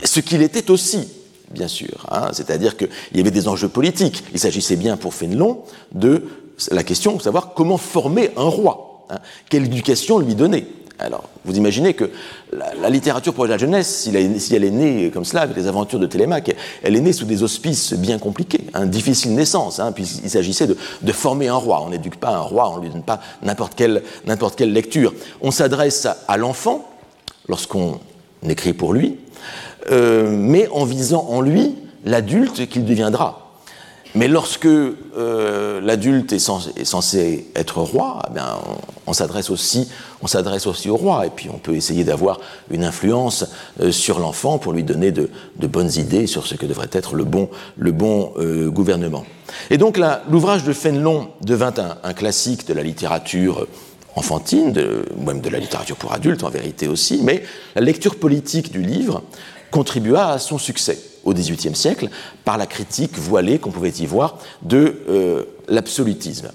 Ce 0.04 0.20
qu'il 0.20 0.42
était 0.42 0.70
aussi, 0.70 1.08
bien 1.52 1.68
sûr. 1.68 2.06
Hein. 2.12 2.30
C'est-à-dire 2.34 2.76
qu'il 2.76 2.90
y 3.16 3.20
avait 3.22 3.32
des 3.32 3.48
enjeux 3.48 3.70
politiques. 3.70 4.24
Il 4.34 4.40
s'agissait 4.40 4.76
bien 4.76 4.98
pour 4.98 5.14
Fénelon 5.14 5.64
de 5.94 6.24
la 6.72 6.84
question 6.84 7.16
de 7.16 7.22
savoir 7.22 7.54
comment 7.54 7.78
former 7.78 8.32
un 8.36 8.50
roi. 8.50 9.06
Hein. 9.10 9.20
Quelle 9.50 9.66
éducation 9.66 10.20
lui 10.20 10.36
donner 10.36 10.68
alors, 11.00 11.30
vous 11.46 11.56
imaginez 11.56 11.94
que 11.94 12.10
la, 12.52 12.90
littérature 12.90 13.34
pour 13.34 13.46
la 13.46 13.60
jeunesse, 13.60 13.88
si 13.88 14.56
elle, 14.56 14.64
est 14.64 14.72
née 14.72 15.12
comme 15.12 15.26
cela, 15.26 15.42
avec 15.42 15.56
les 15.56 15.68
aventures 15.68 16.00
de 16.00 16.08
Télémaque, 16.08 16.56
elle 16.82 16.96
est 16.96 17.02
née 17.02 17.14
sous 17.14 17.26
des 17.26 17.44
auspices 17.44 17.94
bien 17.94 18.18
compliqués, 18.18 18.66
une 18.70 18.82
hein, 18.82 18.86
difficile 18.88 19.36
naissance, 19.36 19.80
hein, 19.80 19.92
puisqu'il 19.92 20.30
s'agissait 20.30 20.66
de, 20.66 21.12
former 21.12 21.50
un 21.50 21.56
roi. 21.56 21.84
On 21.86 21.90
n'éduque 21.90 22.16
pas 22.16 22.32
un 22.32 22.40
roi, 22.40 22.72
on 22.72 22.78
ne 22.78 22.84
lui 22.84 22.90
donne 22.90 23.04
pas 23.04 23.22
n'importe 23.44 23.76
quelle, 23.76 24.02
quelle 24.58 24.74
lecture. 24.74 25.14
On 25.42 25.52
s'adresse 25.52 26.08
à 26.28 26.38
l'enfant 26.38 26.90
lorsqu'on 27.48 28.00
écrit 28.48 28.74
pour 28.74 28.94
lui, 28.94 29.18
euh, 29.92 30.36
mais 30.36 30.68
en 30.70 30.86
visant 30.86 31.28
en 31.30 31.42
lui 31.42 31.76
l'adulte 32.06 32.68
qu'il 32.68 32.86
deviendra. 32.86 33.47
Mais 34.18 34.28
lorsque 34.28 34.66
euh, 34.66 35.80
l'adulte 35.80 36.34
est, 36.34 36.40
censé 36.40 37.46
être 37.56 37.82
roi, 37.82 38.20
eh 38.36 38.40
on, 39.06 39.14
s'adresse 39.14 39.52
aussi, 39.52 39.88
au 40.90 40.98
roi, 40.98 41.28
et 41.28 41.30
puis 41.30 41.50
on 41.54 41.60
peut 41.60 41.76
essayer 41.76 42.04
d'avoir 42.04 42.40
une 42.72 42.84
influence 42.84 43.46
euh, 43.80 43.92
sur 43.92 44.18
l'enfant 44.18 44.58
pour 44.58 44.74
lui 44.74 44.84
donner 44.84 45.12
de, 45.12 45.30
bonnes 45.68 45.92
idées 45.98 46.26
sur 46.26 46.48
ce 46.48 46.56
que 46.56 46.66
devrait 46.66 46.90
être 46.94 47.14
le 47.14 47.26
bon, 47.26 47.50
le 47.78 47.92
bon 47.92 48.34
euh, 48.38 48.72
gouvernement. 48.72 49.24
Et 49.70 49.78
donc 49.78 50.00
l'ouvrage 50.32 50.64
de 50.64 50.74
Fénelon 50.74 51.30
devint 51.46 51.74
un, 52.04 52.14
classique 52.14 52.66
de 52.66 52.74
la 52.74 52.82
littérature 52.82 53.68
enfantine, 54.16 54.72
de, 54.72 55.06
même 55.24 55.42
de 55.42 55.50
la 55.50 55.60
littérature 55.60 55.96
pour 55.96 56.12
adultes 56.12 56.44
en 56.44 56.50
vérité 56.50 56.88
aussi, 56.88 57.20
mais 57.22 57.44
la 57.76 57.82
lecture 57.82 58.16
politique 58.16 58.72
du 58.72 58.82
livre 58.82 59.22
contribua 59.70 60.32
à 60.32 60.40
son 60.40 60.58
succès 60.58 60.98
au 61.28 61.34
XVIIIe 61.34 61.76
siècle 61.76 62.10
par 62.46 62.58
la 62.58 62.66
critique 62.66 63.18
voilée 63.18 63.60
qu'on 63.60 63.70
pouvait 63.70 63.90
y 63.90 64.06
voir 64.06 64.38
de 64.64 65.02
euh, 65.10 65.44
l'absolutisme. 65.68 66.52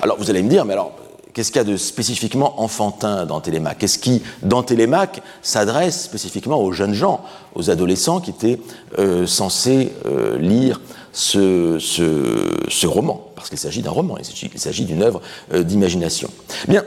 Alors 0.00 0.16
vous 0.18 0.30
allez 0.30 0.42
me 0.42 0.48
dire, 0.48 0.64
mais 0.64 0.72
alors 0.72 0.92
qu'est-ce 1.32 1.50
qu'il 1.50 1.58
y 1.60 1.64
a 1.64 1.64
de 1.64 1.76
spécifiquement 1.76 2.62
enfantin 2.62 3.26
dans 3.26 3.40
Télémaque? 3.40 3.78
Qu'est-ce 3.78 3.98
qui, 3.98 4.22
dans 4.42 4.62
Télémaque, 4.62 5.20
s'adresse 5.42 6.04
spécifiquement 6.04 6.62
aux 6.62 6.70
jeunes 6.70 6.94
gens, 6.94 7.22
aux 7.56 7.70
adolescents 7.70 8.20
qui 8.20 8.30
étaient 8.30 8.60
euh, 9.00 9.26
censés 9.26 9.92
euh, 10.06 10.38
lire 10.38 10.80
ce, 11.12 11.78
ce, 11.80 12.86
roman? 12.86 13.32
Parce 13.34 13.48
qu'il 13.48 13.58
s'agit 13.58 13.82
d'un 13.82 13.90
roman, 13.90 14.16
il 14.18 14.60
s'agit 14.60 14.84
d'une 14.84 15.02
œuvre 15.02 15.20
d'imagination. 15.52 16.30
Bien, 16.68 16.84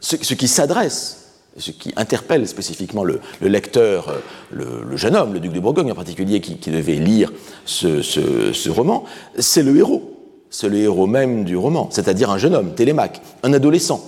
ce 0.00 0.34
qui 0.34 0.46
s'adresse 0.46 1.25
ce 1.58 1.70
qui 1.70 1.92
interpelle 1.96 2.46
spécifiquement 2.46 3.04
le, 3.04 3.20
lecteur, 3.40 4.10
euh, 4.10 4.82
le, 4.88 4.96
jeune 4.96 5.16
homme, 5.16 5.32
le 5.32 5.40
duc 5.40 5.52
de 5.52 5.60
Bourgogne 5.60 5.92
en 5.92 5.94
particulier, 5.94 6.40
qui, 6.40 6.70
devait 6.70 6.94
lire 6.94 7.32
ce, 7.64 8.68
roman, 8.68 9.04
c'est 9.38 9.62
le 9.62 9.76
héros. 9.76 10.12
C'est 10.50 10.68
le 10.68 10.78
héros 10.78 11.06
même 11.06 11.44
du 11.44 11.56
roman, 11.56 11.88
c'est-à-dire 11.90 12.30
un 12.30 12.38
jeune 12.38 12.54
homme, 12.54 12.74
Télémaque, 12.74 13.20
un 13.42 13.52
adolescent, 13.52 14.04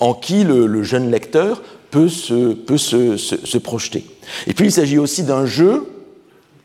en 0.00 0.14
qui 0.14 0.42
le, 0.44 0.82
jeune 0.82 1.10
lecteur 1.10 1.62
peut, 1.90 2.08
se, 2.08 3.58
projeter. 3.58 4.04
Et 4.46 4.54
puis 4.54 4.66
il 4.66 4.72
s'agit 4.72 4.98
aussi 4.98 5.22
d'un 5.22 5.46
jeu 5.46 5.86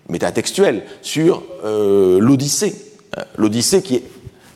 métatextuel 0.07 0.83
sur 1.01 1.43
euh, 1.63 2.19
l'Odyssée. 2.19 2.75
Euh, 3.17 3.23
L'Odyssée 3.37 3.81
qui 3.81 3.95
est 3.95 4.03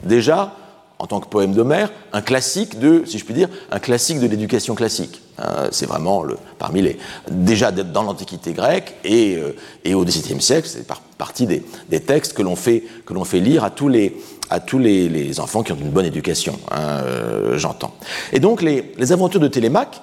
déjà 0.04 0.56
en 1.04 1.06
tant 1.06 1.20
que 1.20 1.28
poème 1.28 1.52
d'Homère, 1.52 1.92
un 2.14 2.22
classique 2.22 2.80
de, 2.80 3.04
si 3.06 3.20
je 3.20 3.26
puis 3.26 3.34
dire, 3.34 3.50
un 3.72 3.80
classique 3.80 4.22
de 4.22 4.26
l'éducation 4.26 4.74
classique. 4.74 5.22
Hein, 5.38 5.68
c'est 5.72 5.86
vraiment 5.86 6.24
le, 6.24 6.38
parmi 6.58 6.82
les, 6.82 6.98
déjà 7.30 7.74
dans 7.74 8.04
l'Antiquité 8.04 8.54
grecque 8.54 8.96
et, 9.04 9.36
euh, 9.36 9.96
au 9.96 10.06
XVIIe 10.06 10.42
siècle, 10.42 10.66
c'est 10.66 10.88
par, 10.88 11.02
partie 11.02 11.46
des, 11.46 12.00
textes 12.00 12.32
que 12.32 12.42
l'on 12.42 12.56
fait, 12.56 12.86
fait 13.26 13.42
lire 13.42 13.66
à 13.66 13.70
tous 13.70 13.90
les, 13.90 14.16
à 14.50 14.62
tous 14.62 14.80
les, 14.80 15.42
enfants 15.42 15.62
qui 15.62 15.74
ont 15.74 15.78
une 15.78 15.90
bonne 15.90 16.06
éducation, 16.06 16.58
hein, 16.72 17.02
euh, 17.04 17.58
j'entends. 17.58 17.94
Et 18.32 18.40
donc 18.40 18.62
les, 18.62 18.94
les, 18.98 19.12
aventures 19.12 19.42
de 19.42 19.50
Télémaque, 19.50 20.02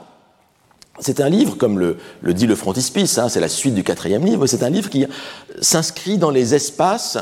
c'est 0.98 1.20
un 1.20 1.30
livre, 1.30 1.56
comme 1.56 1.78
le, 1.78 1.96
le 2.20 2.34
dit 2.34 2.46
le 2.46 2.54
frontispice, 2.54 3.16
hein, 3.16 3.30
c'est 3.30 3.40
la 3.40 3.48
suite 3.48 3.74
du 3.74 3.84
quatrième 3.84 4.26
livre, 4.26 4.46
c'est 4.46 4.62
un 4.62 4.68
livre 4.68 4.90
qui 4.90 5.06
s'inscrit 5.62 6.18
dans 6.18 6.30
les 6.30 6.54
espaces 6.54 7.16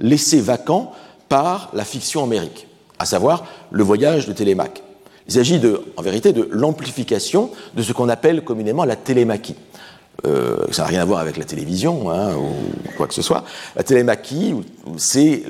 laissés 0.00 0.40
vacants 0.40 0.90
par 1.28 1.70
la 1.74 1.84
fiction 1.84 2.24
homérique 2.24 2.66
à 3.00 3.06
savoir 3.06 3.44
le 3.70 3.82
voyage 3.82 4.28
de 4.28 4.32
Télémaque. 4.32 4.82
Il 5.26 5.32
s'agit 5.32 5.58
de, 5.58 5.82
en 5.96 6.02
vérité 6.02 6.32
de 6.32 6.46
l'amplification 6.50 7.50
de 7.74 7.82
ce 7.82 7.92
qu'on 7.92 8.08
appelle 8.08 8.44
communément 8.44 8.84
la 8.84 8.96
télémaquie. 8.96 9.56
Euh, 10.26 10.66
ça 10.70 10.82
n'a 10.82 10.88
rien 10.88 11.00
à 11.00 11.04
voir 11.06 11.20
avec 11.20 11.38
la 11.38 11.44
télévision 11.44 12.10
hein, 12.10 12.34
ou 12.36 12.50
quoi 12.96 13.06
que 13.06 13.14
ce 13.14 13.22
soit. 13.22 13.42
La 13.74 13.82
télémaquie, 13.82 14.54
c'est 14.98 15.44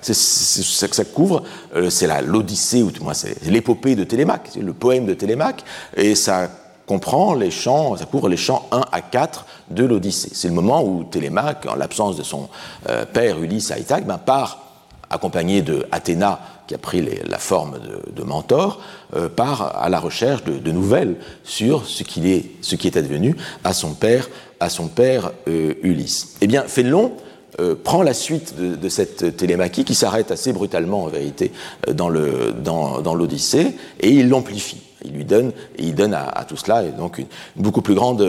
ça 0.00 0.88
que 0.88 0.94
ça 0.94 1.04
couvre, 1.04 1.42
euh, 1.74 1.90
c'est 1.90 2.06
l'Odyssée 2.22 2.84
ou 2.84 2.92
moi 3.00 3.14
c'est 3.14 3.42
l'épopée 3.46 3.96
de 3.96 4.04
Télémaque, 4.04 4.50
c'est 4.52 4.62
le 4.62 4.72
poème 4.72 5.06
de 5.06 5.14
Télémaque, 5.14 5.64
et 5.96 6.14
ça 6.14 6.50
comprend 6.86 7.34
les 7.34 7.50
chants, 7.50 7.96
ça 7.96 8.04
couvre 8.04 8.28
les 8.28 8.36
chants 8.36 8.68
1 8.70 8.82
à 8.92 9.00
4 9.00 9.46
de 9.70 9.84
l'Odyssée. 9.84 10.30
C'est 10.34 10.48
le 10.48 10.54
moment 10.54 10.84
où 10.84 11.02
Télémaque, 11.02 11.66
en 11.66 11.74
l'absence 11.74 12.16
de 12.16 12.22
son 12.22 12.48
euh, 12.88 13.04
père 13.06 13.42
Ulysse 13.42 13.72
à 13.72 13.78
Ithaque, 13.78 14.06
ben, 14.06 14.18
part 14.18 14.71
accompagné 15.12 15.62
de 15.62 15.86
Athéna 15.92 16.40
qui 16.66 16.74
a 16.74 16.78
pris 16.78 17.06
la 17.26 17.38
forme 17.38 17.78
de, 18.14 18.22
mentor, 18.22 18.80
euh, 19.14 19.28
part 19.28 19.76
à 19.76 19.88
la 19.88 20.00
recherche 20.00 20.44
de, 20.44 20.72
nouvelles 20.72 21.16
sur 21.44 21.86
ce, 21.86 22.02
qu'il 22.02 22.26
est, 22.26 22.46
ce 22.60 22.76
qui 22.76 22.86
est 22.86 22.96
advenu 22.96 23.36
à 23.64 23.72
son 23.72 23.94
père, 23.94 24.28
à 24.60 24.68
son 24.68 24.88
père 24.88 25.32
euh, 25.48 25.74
Ulysse. 25.82 26.36
Eh 26.40 26.46
bien, 26.46 26.62
Fénelon 26.64 27.12
euh, 27.60 27.74
prend 27.74 28.02
la 28.02 28.14
suite 28.14 28.54
de, 28.56 28.88
cette 28.88 29.36
télémaquie 29.36 29.84
qui 29.84 29.94
s'arrête 29.94 30.30
assez 30.30 30.52
brutalement 30.52 31.04
en 31.04 31.08
vérité 31.08 31.52
dans, 31.92 32.08
le, 32.08 32.52
dans, 32.52 33.14
l'Odyssée 33.14 33.76
et 34.00 34.10
il 34.10 34.28
l'amplifie. 34.28 34.82
Il 35.04 35.12
lui 35.12 35.24
donne, 35.24 35.52
et 35.76 35.82
il 35.82 35.94
donne 35.94 36.14
à, 36.14 36.44
tout 36.48 36.56
cela 36.56 36.84
donc 36.84 37.18
une, 37.18 37.26
beaucoup 37.56 37.82
plus 37.82 37.94
grande 37.94 38.24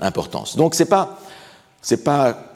importance. 0.00 0.56
Donc 0.56 0.74
c'est 0.74 0.86
pas 0.86 1.20
c'est 1.82 2.02
pas 2.02 2.55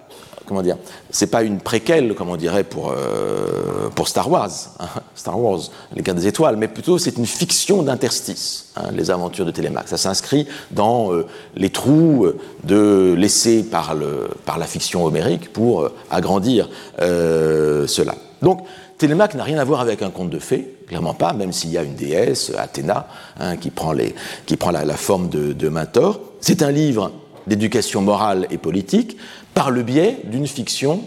comment 0.50 0.62
dire, 0.62 0.78
c'est 1.10 1.28
pas 1.28 1.44
une 1.44 1.60
préquelle, 1.60 2.16
comme 2.16 2.28
on 2.28 2.36
dirait 2.36 2.64
pour, 2.64 2.90
euh, 2.90 3.88
Star 4.04 4.28
Wars, 4.28 4.50
hein, 4.80 4.86
Star 5.14 5.38
Wars, 5.38 5.60
les 5.94 6.02
Guerres 6.02 6.16
des 6.16 6.26
Étoiles, 6.26 6.56
mais 6.56 6.66
plutôt 6.66 6.98
c'est 6.98 7.16
une 7.18 7.26
fiction 7.26 7.84
d'interstice, 7.84 8.72
hein, 8.74 8.88
les 8.92 9.12
aventures 9.12 9.46
de 9.46 9.52
Télémaque. 9.52 9.86
Ça 9.86 9.96
s'inscrit 9.96 10.48
dans 10.72 11.12
euh, 11.12 11.26
les 11.54 11.70
trous 11.70 12.26
euh, 12.68 13.14
laissés 13.14 13.62
par, 13.62 13.94
la 13.94 14.66
fiction 14.66 15.04
homérique 15.04 15.52
pour 15.52 15.88
agrandir 16.10 16.68
cela. 16.98 18.16
Donc, 18.42 18.64
Télémaque 18.98 19.36
n'a 19.36 19.44
rien 19.44 19.58
à 19.58 19.64
voir 19.64 19.80
avec 19.80 20.02
un 20.02 20.10
conte 20.10 20.30
de 20.30 20.40
fées, 20.40 20.74
clairement 20.88 21.14
pas, 21.14 21.32
même 21.32 21.52
s'il 21.52 21.70
y 21.70 21.78
a 21.78 21.84
une 21.84 21.94
déesse, 21.94 22.52
Athéna, 22.58 23.06
hein, 23.38 23.56
qui 23.56 23.70
prend, 23.70 23.92
les, 23.92 24.16
qui 24.46 24.56
prend 24.56 24.72
la, 24.72 24.96
forme 24.96 25.28
de, 25.28 25.52
de 25.52 25.68
Mentor. 25.68 26.20
C'est 26.40 26.62
un 26.62 26.72
livre 26.72 27.12
d'éducation 27.50 28.00
morale 28.00 28.46
et 28.52 28.58
politique, 28.58 29.16
par 29.54 29.72
le 29.72 29.82
biais 29.82 30.20
d'une 30.24 30.46
fiction 30.46 31.02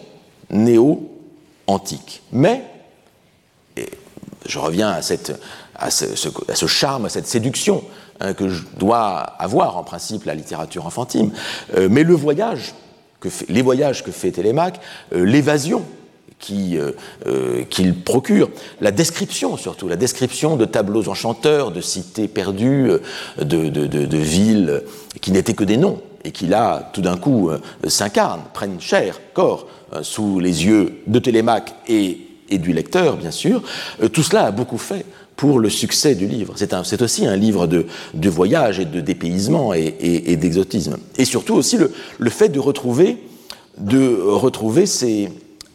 néo-antique. 0.51 2.21
Mais, 2.33 2.63
et 3.77 3.87
je 4.45 4.59
reviens 4.59 4.89
à, 4.89 5.01
cette, 5.01 5.39
à, 5.73 5.89
ce, 5.89 6.65
charme, 6.67 7.05
à 7.05 7.09
cette 7.09 7.27
séduction 7.27 7.81
hein, 8.19 8.33
que 8.33 8.49
je 8.49 8.63
dois 8.77 9.19
avoir 9.39 9.77
en 9.77 9.83
principe 9.83 10.25
la 10.25 10.35
littérature 10.35 10.85
enfantine, 10.85 11.31
euh, 11.77 11.87
mais 11.89 12.03
le 12.03 12.13
voyage, 12.13 12.73
que 13.21 13.29
les 13.47 13.61
voyages 13.61 14.03
que 14.03 14.11
fait 14.11 14.31
Télémaque, 14.31 14.81
euh, 15.13 15.23
l'évasion 15.23 15.85
euh, 16.51 17.63
qu'il 17.69 17.95
procure, 18.03 18.49
la 18.81 18.91
description 18.91 19.55
surtout, 19.55 19.87
la 19.87 19.95
description 19.95 20.57
de 20.57 20.65
tableaux 20.65 21.07
enchanteurs, 21.07 21.71
de 21.71 21.79
cités 21.79 22.27
perdues, 22.27 22.91
de, 23.37 23.69
de 23.69 24.17
villes 24.17 24.83
qui 25.21 25.31
n'étaient 25.31 25.53
que 25.53 25.63
des 25.63 25.77
noms, 25.77 26.01
et 26.23 26.31
qui 26.31 26.47
là, 26.47 26.89
tout 26.93 27.01
d'un 27.01 27.17
coup, 27.17 27.49
euh, 27.49 27.59
s'incarnent, 27.87 28.43
prennent 28.53 28.79
chair, 28.79 29.19
corps, 29.33 29.67
euh, 29.93 30.03
sous 30.03 30.39
les 30.39 30.65
yeux 30.65 31.01
de 31.07 31.19
Télémaque 31.19 31.75
et, 31.87 32.19
du 32.51 32.71
lecteur, 32.71 33.17
bien 33.17 33.31
sûr, 33.31 33.63
euh, 34.03 34.09
tout 34.09 34.21
cela 34.21 34.45
a 34.45 34.51
beaucoup 34.51 34.77
fait 34.77 35.07
pour 35.35 35.57
le 35.57 35.69
succès 35.69 36.13
du 36.13 36.27
livre. 36.27 36.53
C'est 36.55 37.01
aussi 37.01 37.25
un 37.25 37.35
livre 37.35 37.65
de, 37.65 38.29
voyage 38.29 38.79
et 38.79 38.85
de 38.85 39.01
dépaysement 39.01 39.73
et, 39.73 40.37
d'exotisme. 40.37 40.97
Et 41.17 41.25
surtout 41.25 41.55
aussi 41.55 41.77
le, 41.77 42.29
fait 42.29 42.49
de 42.49 42.59
retrouver, 42.59 43.17
de 43.79 44.21
retrouver 44.21 44.85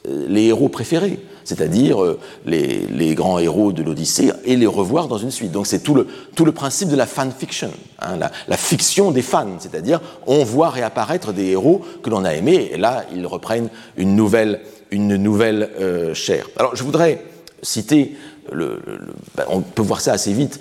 les 0.07 0.45
héros 0.45 0.69
préférés 0.69 1.19
c'est-à-dire 1.49 2.05
euh, 2.05 2.21
les, 2.45 3.15
grands 3.15 3.39
héros 3.39 3.73
de 3.73 3.83
l'Odyssée, 3.83 4.31
et 4.45 4.55
les 4.55 4.67
revoir 4.67 5.09
dans 5.09 5.17
une 5.17 5.31
suite. 5.31 5.51
Donc 5.51 5.67
c'est 5.67 5.79
tout 5.79 5.95
le, 5.95 6.07
tout 6.35 6.45
le 6.45 6.53
principe 6.53 6.91
de 6.91 6.97
la 6.97 7.07
fanfiction, 7.07 7.71
hein, 8.01 8.19
la, 8.19 8.57
fiction 8.59 9.11
des 9.11 9.23
fans, 9.23 9.57
c'est-à-dire 9.59 10.01
on 10.27 10.45
voit 10.45 10.69
réapparaître 10.69 11.33
des 11.33 11.47
héros 11.47 11.81
que 12.03 12.11
l'on 12.11 12.25
a 12.27 12.35
aimés, 12.35 12.71
et 12.73 12.77
là 12.77 13.05
ils 13.15 13.27
reprennent 13.27 13.71
une 13.97 14.15
nouvelle, 14.15 14.61
une 14.91 15.17
nouvelle 15.17 15.71
euh, 15.81 16.13
chair. 16.13 16.47
Alors 16.59 16.77
je 16.77 16.85
voudrais 16.85 17.25
citer 17.63 18.15
ben, 18.53 19.45
on 19.49 19.61
peut 19.61 19.83
voir 19.83 20.01
ça 20.01 20.13
assez 20.13 20.33
vite, 20.33 20.61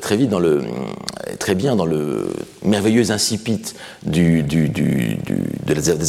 très 0.00 0.16
vite, 0.16 0.30
dans 0.30 0.40
le, 0.40 0.62
très 1.38 1.54
bien 1.54 1.76
dans 1.76 1.86
le 1.86 2.28
merveilleux 2.64 3.10
incipit 3.10 3.62
des 4.04 4.42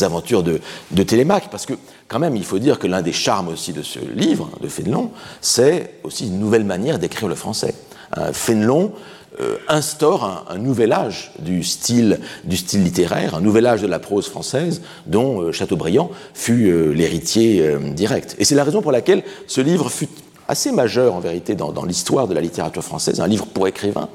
aventures 0.03 0.43
de, 0.43 0.59
Télémaque, 1.03 1.49
parce 1.49 1.65
que 1.65 1.73
quand 2.07 2.19
même, 2.19 2.35
il 2.35 2.43
faut 2.43 2.59
dire 2.59 2.77
que 2.79 2.87
l'un 2.87 3.01
des 3.01 3.13
charmes 3.13 3.47
aussi 3.47 3.73
de 3.73 3.81
ce 3.81 3.99
livre, 3.99 4.49
de 4.61 4.67
Fénelon, 4.67 5.11
c'est 5.41 5.95
aussi 6.03 6.27
une 6.27 6.39
nouvelle 6.39 6.63
manière 6.63 6.99
d'écrire 6.99 7.27
le 7.27 7.35
français. 7.35 7.73
Euh, 8.17 8.33
Fénelon 8.33 8.91
euh, 9.39 9.57
instaure 9.69 10.45
un, 10.49 10.57
nouvel 10.57 10.91
âge 10.91 11.31
du 11.39 11.63
style, 11.63 12.19
du 12.43 12.57
style 12.57 12.83
littéraire, 12.83 13.35
un 13.35 13.41
nouvel 13.41 13.65
âge 13.65 13.81
de 13.81 13.87
la 13.87 13.99
prose 13.99 14.27
française, 14.27 14.81
dont 15.07 15.41
euh, 15.41 15.51
Chateaubriand 15.51 16.11
fut 16.33 16.93
l'héritier 16.93 17.77
direct. 17.95 18.35
Et 18.39 18.45
c'est 18.45 18.55
la 18.55 18.65
raison 18.65 18.81
pour 18.81 18.91
laquelle 18.91 19.23
ce 19.47 19.61
livre 19.61 19.89
fut 19.89 20.09
assez 20.51 20.71
majeur 20.71 21.15
en 21.15 21.19
vérité 21.19 21.55
dans, 21.55 21.85
l'histoire 21.85 22.27
de 22.27 22.33
la 22.33 22.41
littérature 22.41 22.83
française, 22.83 23.21
un 23.21 23.27
livre 23.27 23.45
pour 23.45 23.67
écrivains, 23.67 24.09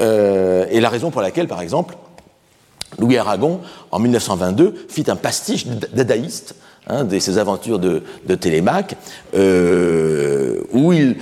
euh, 0.00 0.66
et 0.70 0.80
la 0.80 0.88
raison 0.88 1.10
pour 1.10 1.20
laquelle, 1.20 1.46
par 1.48 1.60
exemple, 1.60 1.96
Louis 2.98 3.18
Aragon, 3.18 3.60
en 3.90 3.98
1922, 3.98 4.86
fit 4.88 5.04
un 5.08 5.16
pastiche 5.16 5.66
dadaïste 5.66 6.54
hein, 6.86 7.04
de 7.04 7.18
ces 7.18 7.36
aventures 7.36 7.78
de, 7.78 8.02
Télémaque, 8.34 8.96
euh, 9.34 10.62
où 10.72 10.94
il. 10.94 11.16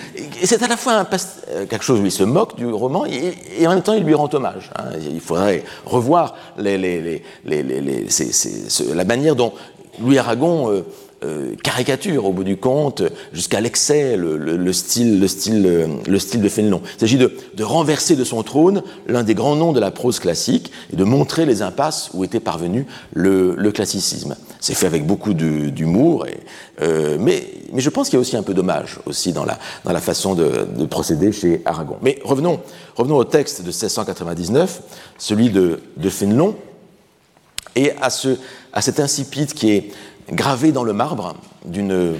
C'est 0.44 0.62
à 0.62 0.68
la 0.68 0.76
fois 0.76 1.04
euh, 1.50 1.66
quelque 1.66 1.84
chose 1.84 2.00
où 2.00 2.04
il 2.04 2.12
se 2.12 2.22
moque 2.22 2.54
du 2.56 2.66
roman 2.66 3.06
et, 3.06 3.66
en 3.66 3.70
même 3.70 3.82
temps 3.82 3.94
il 3.94 4.04
lui 4.04 4.14
rend 4.14 4.28
hommage. 4.32 4.70
Hein. 4.76 4.90
Il 5.00 5.20
faudrait 5.20 5.64
revoir 5.84 6.36
la 6.58 6.76
manière 9.04 9.34
dont 9.34 9.52
Louis 10.00 10.18
Aragon. 10.18 10.70
Euh, 10.70 10.84
euh, 11.24 11.54
caricature 11.62 12.26
au 12.26 12.32
bout 12.32 12.44
du 12.44 12.56
compte, 12.56 13.02
jusqu'à 13.32 13.60
l'excès, 13.60 14.16
le, 14.16 14.72
style, 14.72 15.20
le, 15.20 15.28
style, 15.28 15.88
le 16.06 16.18
style 16.18 16.42
de 16.42 16.48
Fénelon. 16.48 16.82
Il 16.96 17.00
s'agit 17.00 17.16
de, 17.16 17.32
renverser 17.62 18.14
de 18.16 18.24
son 18.24 18.42
trône 18.42 18.82
l'un 19.06 19.22
des 19.22 19.34
grands 19.34 19.56
noms 19.56 19.72
de 19.72 19.80
la 19.80 19.90
prose 19.90 20.18
classique 20.18 20.70
et 20.92 20.96
de 20.96 21.04
montrer 21.04 21.46
les 21.46 21.62
impasses 21.62 22.10
où 22.12 22.24
était 22.24 22.40
parvenu 22.40 22.86
le, 23.14 23.54
classicisme. 23.72 24.36
C'est 24.60 24.74
fait 24.74 24.86
avec 24.86 25.06
beaucoup 25.06 25.34
d'humour, 25.34 26.26
euh, 26.82 27.16
mais, 27.18 27.48
mais, 27.72 27.80
je 27.80 27.90
pense 27.90 28.08
qu'il 28.08 28.16
y 28.16 28.18
a 28.18 28.20
aussi 28.20 28.36
un 28.36 28.42
peu 28.42 28.54
d'hommage 28.54 29.00
aussi 29.06 29.32
dans 29.32 29.44
la, 29.44 29.58
dans 29.84 29.92
la 29.92 30.00
façon 30.00 30.34
de, 30.34 30.84
procéder 30.86 31.32
chez 31.32 31.62
Aragon. 31.64 31.96
Mais 32.02 32.18
revenons, 32.24 32.60
revenons 32.94 33.16
au 33.16 33.24
texte 33.24 33.62
de 33.62 33.68
1699, 33.68 34.82
celui 35.18 35.50
de, 35.50 35.80
de 35.96 36.08
Fénelon, 36.10 36.54
et 37.76 37.92
à, 38.00 38.10
ce, 38.10 38.36
à 38.72 38.80
cet 38.80 39.00
incipit 39.00 39.46
qui 39.46 39.70
est 39.70 39.90
gravé 40.30 40.72
dans 40.72 40.84
le 40.84 40.92
marbre 40.92 41.34
d'une 41.64 42.14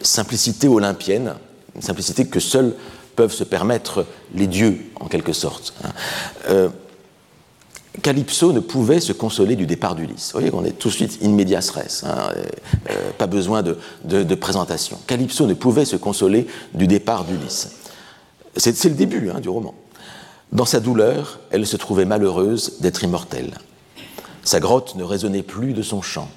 simplicité 0.00 0.68
olympienne, 0.68 1.34
une 1.74 1.82
simplicité 1.82 2.26
que 2.26 2.40
seuls 2.40 2.74
peuvent 3.16 3.32
se 3.32 3.44
permettre 3.44 4.06
les 4.34 4.46
dieux, 4.46 4.78
en 5.00 5.06
quelque 5.06 5.32
sorte. 5.32 5.74
Hein. 5.82 5.90
Euh, 6.50 6.68
Calypso 8.02 8.52
ne 8.52 8.60
pouvait 8.60 9.00
se 9.00 9.12
consoler 9.12 9.56
du 9.56 9.66
départ 9.66 9.96
d'Ulysse. 9.96 10.26
Vous 10.32 10.38
voyez 10.38 10.50
qu'on 10.50 10.64
est 10.64 10.78
tout 10.78 10.88
de 10.88 10.92
suite 10.92 11.18
in 11.22 11.36
hein, 11.36 11.42
euh, 11.42 12.44
euh, 12.90 13.10
pas 13.16 13.26
besoin 13.26 13.62
de, 13.62 14.34
présentation. 14.34 14.98
Calypso 15.06 15.46
ne 15.46 15.54
pouvait 15.54 15.84
se 15.84 15.96
consoler 15.96 16.46
du 16.74 16.86
départ 16.86 17.24
d'Ulysse. 17.24 17.70
C'est 18.56 18.84
le 18.84 18.94
début 18.94 19.30
hein, 19.30 19.40
du 19.40 19.48
roman. 19.48 19.74
Dans 20.52 20.64
sa 20.64 20.80
douleur, 20.80 21.40
elle 21.50 21.66
se 21.66 21.76
trouvait 21.76 22.04
malheureuse 22.04 22.78
d'être 22.80 23.02
immortelle. 23.02 23.58
Sa 24.44 24.60
grotte 24.60 24.94
ne 24.94 25.02
résonnait 25.02 25.42
plus 25.42 25.72
de 25.72 25.82
son 25.82 26.00
chant 26.00 26.28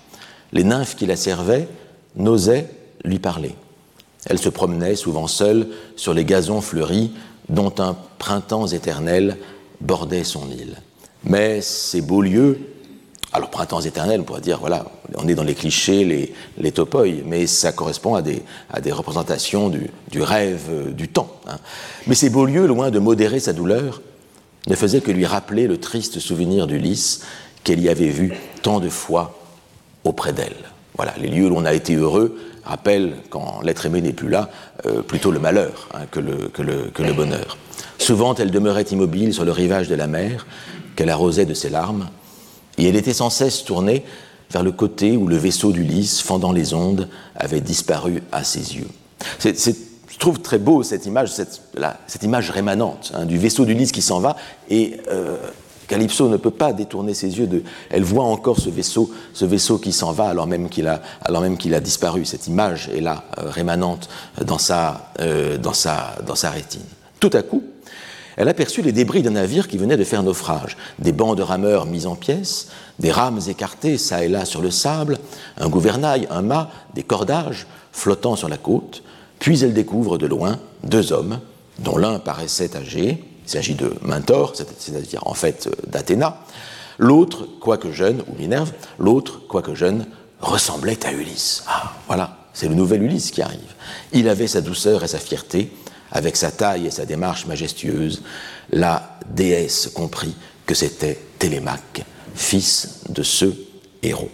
les 0.53 0.63
nymphes 0.63 0.95
qui 0.95 1.05
la 1.05 1.15
servaient 1.15 1.67
n'osaient 2.15 2.69
lui 3.03 3.19
parler. 3.19 3.55
Elle 4.25 4.39
se 4.39 4.49
promenait 4.49 4.95
souvent 4.95 5.27
seule 5.27 5.67
sur 5.95 6.13
les 6.13 6.25
gazons 6.25 6.61
fleuris 6.61 7.11
dont 7.49 7.73
un 7.79 7.95
printemps 8.19 8.67
éternel 8.67 9.37
bordait 9.79 10.23
son 10.23 10.49
île. 10.49 10.77
Mais 11.23 11.61
ces 11.61 12.01
beaux 12.01 12.21
lieux, 12.21 12.59
alors 13.33 13.49
printemps 13.49 13.81
éternel, 13.81 14.21
on 14.21 14.23
pourrait 14.23 14.41
dire, 14.41 14.59
voilà, 14.59 14.85
on 15.15 15.27
est 15.27 15.35
dans 15.35 15.43
les 15.43 15.55
clichés, 15.55 16.03
les, 16.03 16.33
les 16.57 16.73
mais 17.25 17.47
ça 17.47 17.71
correspond 17.71 18.15
à 18.15 18.21
des, 18.21 18.43
à 18.71 18.81
des 18.81 18.91
représentations 18.91 19.69
du, 19.69 20.21
rêve 20.21 20.67
euh, 20.69 20.91
du 20.91 21.07
temps. 21.07 21.31
Hein. 21.47 21.57
Mais 22.07 22.15
ces 22.15 22.29
beaux 22.29 22.45
lieux, 22.45 22.67
loin 22.67 22.91
de 22.91 22.99
modérer 22.99 23.39
sa 23.39 23.53
douleur, 23.53 24.01
ne 24.67 24.75
faisaient 24.75 25.01
que 25.01 25.11
lui 25.11 25.25
rappeler 25.25 25.67
le 25.67 25.79
triste 25.79 26.19
souvenir 26.19 26.67
d'Ulysse 26.67 27.21
qu'elle 27.63 27.79
y 27.79 27.89
avait 27.89 28.09
vu 28.09 28.33
tant 28.61 28.79
de 28.79 28.89
fois 28.89 29.40
auprès 30.03 30.33
d'elle. 30.33 30.55
Voilà, 30.95 31.13
les 31.17 31.29
lieux 31.29 31.45
où 31.45 31.49
l'on 31.49 31.65
a 31.65 31.73
été 31.73 31.95
heureux 31.95 32.37
rappellent, 32.63 33.15
quand 33.29 33.61
l'être 33.63 33.85
aimé 33.85 34.01
n'est 34.01 34.13
plus 34.13 34.29
là, 34.29 34.49
euh, 34.85 35.01
plutôt 35.01 35.31
le 35.31 35.39
malheur 35.39 35.87
hein, 35.93 36.01
que, 36.11 36.19
le, 36.19 37.13
bonheur. 37.13 37.57
Souvent, 37.97 38.35
elle 38.35 38.51
demeurait 38.51 38.83
immobile 38.83 39.33
sur 39.33 39.45
le 39.45 39.51
rivage 39.51 39.87
de 39.87 39.95
la 39.95 40.07
mer, 40.07 40.45
qu'elle 40.95 41.09
arrosait 41.09 41.45
de 41.45 41.53
ses 41.53 41.69
larmes, 41.69 42.09
et 42.77 42.87
elle 42.87 42.95
était 42.95 43.13
sans 43.13 43.29
cesse 43.29 43.63
tournée 43.63 44.03
vers 44.51 44.63
le 44.63 44.71
côté 44.71 45.15
où 45.15 45.27
le 45.27 45.37
vaisseau 45.37 45.71
d'Ulysse, 45.71 46.21
fendant 46.21 46.51
les 46.51 46.73
ondes, 46.73 47.07
avait 47.35 47.61
disparu 47.61 48.21
à 48.31 48.43
ses 48.43 48.75
yeux. 48.75 48.87
je 49.43 50.17
trouve 50.19 50.39
très 50.41 50.59
beau 50.59 50.83
cette 50.83 51.05
image, 51.05 51.31
cette, 51.31 51.61
cette 52.07 52.23
image 52.23 52.51
rémanente 52.51 53.11
hein, 53.15 53.25
du 53.25 53.37
vaisseau 53.37 53.65
d'Ulysse 53.65 53.91
qui 53.91 54.01
s'en 54.01 54.19
va, 54.19 54.35
et 54.69 54.97
euh, 55.09 55.37
Calypso 55.91 56.29
ne 56.29 56.37
peut 56.37 56.51
pas 56.51 56.71
détourner 56.71 57.13
ses 57.13 57.37
yeux 57.37 57.47
de. 57.47 57.63
Elle 57.89 58.03
voit 58.03 58.23
encore 58.23 58.61
ce 58.61 58.69
vaisseau, 58.69 59.11
ce 59.33 59.43
vaisseau 59.43 59.77
qui 59.77 59.91
s'en 59.91 60.13
va 60.13 60.29
alors 60.29 60.47
même 60.47 60.69
qu'il 60.69 60.87
a, 60.87 61.01
alors 61.21 61.41
même 61.41 61.57
qu'il 61.57 61.75
a 61.75 61.81
disparu. 61.81 62.23
Cette 62.23 62.47
image 62.47 62.89
est 62.95 63.01
là, 63.01 63.25
euh, 63.37 63.49
rémanente 63.49 64.07
dans 64.41 64.57
sa, 64.57 65.11
euh, 65.19 65.57
dans, 65.57 65.73
sa, 65.73 66.15
dans 66.25 66.35
sa 66.35 66.49
rétine. 66.49 66.85
Tout 67.19 67.31
à 67.33 67.41
coup, 67.41 67.61
elle 68.37 68.47
aperçut 68.47 68.81
les 68.81 68.93
débris 68.93 69.21
d'un 69.21 69.31
navire 69.31 69.67
qui 69.67 69.77
venait 69.77 69.97
de 69.97 70.05
faire 70.05 70.23
naufrage, 70.23 70.77
des 70.97 71.11
bancs 71.11 71.35
de 71.35 71.43
rameurs 71.43 71.85
mis 71.85 72.05
en 72.05 72.15
pièces, 72.15 72.69
des 72.99 73.11
rames 73.11 73.41
écartées 73.49 73.97
çà 73.97 74.23
et 74.23 74.29
là 74.29 74.45
sur 74.45 74.61
le 74.61 74.71
sable, 74.71 75.17
un 75.57 75.67
gouvernail, 75.67 76.25
un 76.31 76.41
mât, 76.41 76.69
des 76.95 77.03
cordages 77.03 77.67
flottant 77.91 78.37
sur 78.37 78.47
la 78.47 78.55
côte. 78.55 79.03
Puis 79.39 79.61
elle 79.61 79.73
découvre 79.73 80.17
de 80.17 80.25
loin 80.25 80.57
deux 80.85 81.11
hommes, 81.11 81.41
dont 81.79 81.97
l'un 81.97 82.19
paraissait 82.19 82.77
âgé, 82.77 83.25
il 83.45 83.49
s'agit 83.49 83.75
de 83.75 83.93
Mentor, 84.01 84.53
c'est-à-dire 84.55 85.25
en 85.25 85.33
fait 85.33 85.67
euh, 85.67 85.71
d'Athéna. 85.87 86.37
L'autre, 86.97 87.47
quoique 87.59 87.91
jeune, 87.91 88.23
ou 88.27 88.37
Minerve, 88.37 88.71
l'autre, 88.99 89.41
quoique 89.47 89.73
jeune, 89.73 90.05
ressemblait 90.39 91.05
à 91.05 91.11
Ulysse. 91.11 91.63
Ah, 91.67 91.93
voilà, 92.07 92.37
c'est 92.53 92.67
le 92.67 92.75
nouvel 92.75 93.03
Ulysse 93.03 93.31
qui 93.31 93.41
arrive. 93.41 93.73
Il 94.11 94.29
avait 94.29 94.47
sa 94.47 94.61
douceur 94.61 95.03
et 95.03 95.07
sa 95.07 95.19
fierté, 95.19 95.71
avec 96.11 96.35
sa 96.35 96.51
taille 96.51 96.87
et 96.87 96.91
sa 96.91 97.05
démarche 97.05 97.45
majestueuse. 97.45 98.21
La 98.71 99.17
déesse 99.27 99.89
comprit 99.93 100.35
que 100.65 100.75
c'était 100.75 101.19
Télémaque, 101.39 102.03
fils 102.35 102.99
de 103.09 103.23
ce 103.23 103.45
héros. 104.03 104.29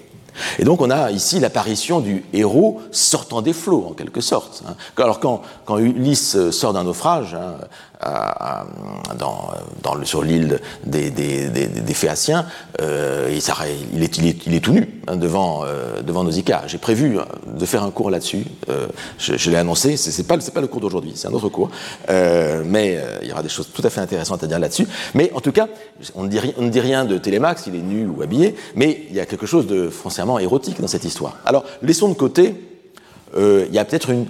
Et 0.60 0.64
donc 0.64 0.82
on 0.82 0.90
a 0.90 1.12
ici 1.12 1.40
l'apparition 1.40 2.00
du 2.00 2.26
héros 2.34 2.82
sortant 2.92 3.42
des 3.42 3.54
flots, 3.54 3.88
en 3.90 3.94
quelque 3.94 4.22
sorte. 4.22 4.64
Hein. 4.68 4.76
Alors 4.98 5.20
quand, 5.20 5.42
Ulysse 5.78 6.52
sort 6.52 6.74
d'un 6.74 6.84
naufrage, 6.84 7.34
hein, 7.34 7.58
dans, 8.04 9.50
dans 9.82 10.06
sur 10.06 10.22
l'île 10.24 10.60
des, 10.86 11.10
des, 11.10 11.50
des, 11.50 11.68
des 11.68 11.94
Phéaciens, 11.94 12.46
euh, 12.82 13.28
il, 13.30 13.42
il, 13.94 14.04
est, 14.04 14.18
il, 14.18 14.26
est, 14.28 14.46
il, 14.46 14.54
est, 14.54 14.60
tout 14.60 14.72
nu 14.72 15.02
hein, 15.08 15.16
devant, 15.16 15.64
euh, 15.66 16.02
devant 16.02 16.24
Nausicaa. 16.24 16.64
J'ai 16.68 16.78
prévu 16.78 17.18
de 17.48 17.66
faire 17.66 17.84
un 17.84 17.92
cours 17.92 18.10
là-dessus. 18.10 18.46
Euh, 18.70 18.88
je, 19.18 19.36
je 19.36 19.50
l'ai 19.50 19.58
annoncé, 19.58 19.98
c'est 19.98 20.28
pas, 20.28 20.38
pas 20.38 20.62
le 20.62 20.68
cours 20.68 20.82
d'aujourd'hui, 20.82 21.14
c'est 21.16 21.28
un 21.28 21.34
autre 21.34 21.50
cours. 21.50 21.70
Euh, 22.10 22.64
mais 22.66 22.98
euh, 22.98 23.18
il 23.24 23.30
y 23.30 23.32
aura 23.32 23.44
des 23.44 23.50
choses 23.50 23.70
tout 23.74 23.82
à 23.84 23.90
fait 23.90 24.02
intéressantes 24.02 24.44
à 24.44 24.48
dire 24.48 24.60
là-dessus. 24.60 24.88
Mais 25.16 25.32
en 25.34 25.42
tout 25.42 25.52
cas, 25.52 25.68
on 26.16 26.24
ne, 26.24 26.30
dit, 26.30 26.40
on 26.58 26.64
ne 26.64 26.70
dit 26.70 26.80
rien 26.80 27.06
de 27.06 27.18
Télémaque, 27.18 27.60
s'il 27.60 27.76
est 27.76 27.80
nu 27.80 28.08
ou 28.08 28.22
habillé, 28.22 28.56
mais 28.76 29.06
il 29.10 29.16
y 29.16 29.20
a 29.20 29.26
quelque 29.26 29.46
chose 29.46 29.68
de 29.68 29.90
foncièrement 29.90 30.40
érotique 30.40 30.80
dans 30.80 30.88
cette 30.88 31.06
histoire. 31.06 31.38
Alors, 31.46 31.66
laissons 31.82 32.10
de 32.10 32.14
côté, 32.14 32.56
il 33.36 33.74
y 33.74 33.78
a 33.80 33.86
peut-être 33.86 34.10
une, 34.10 34.26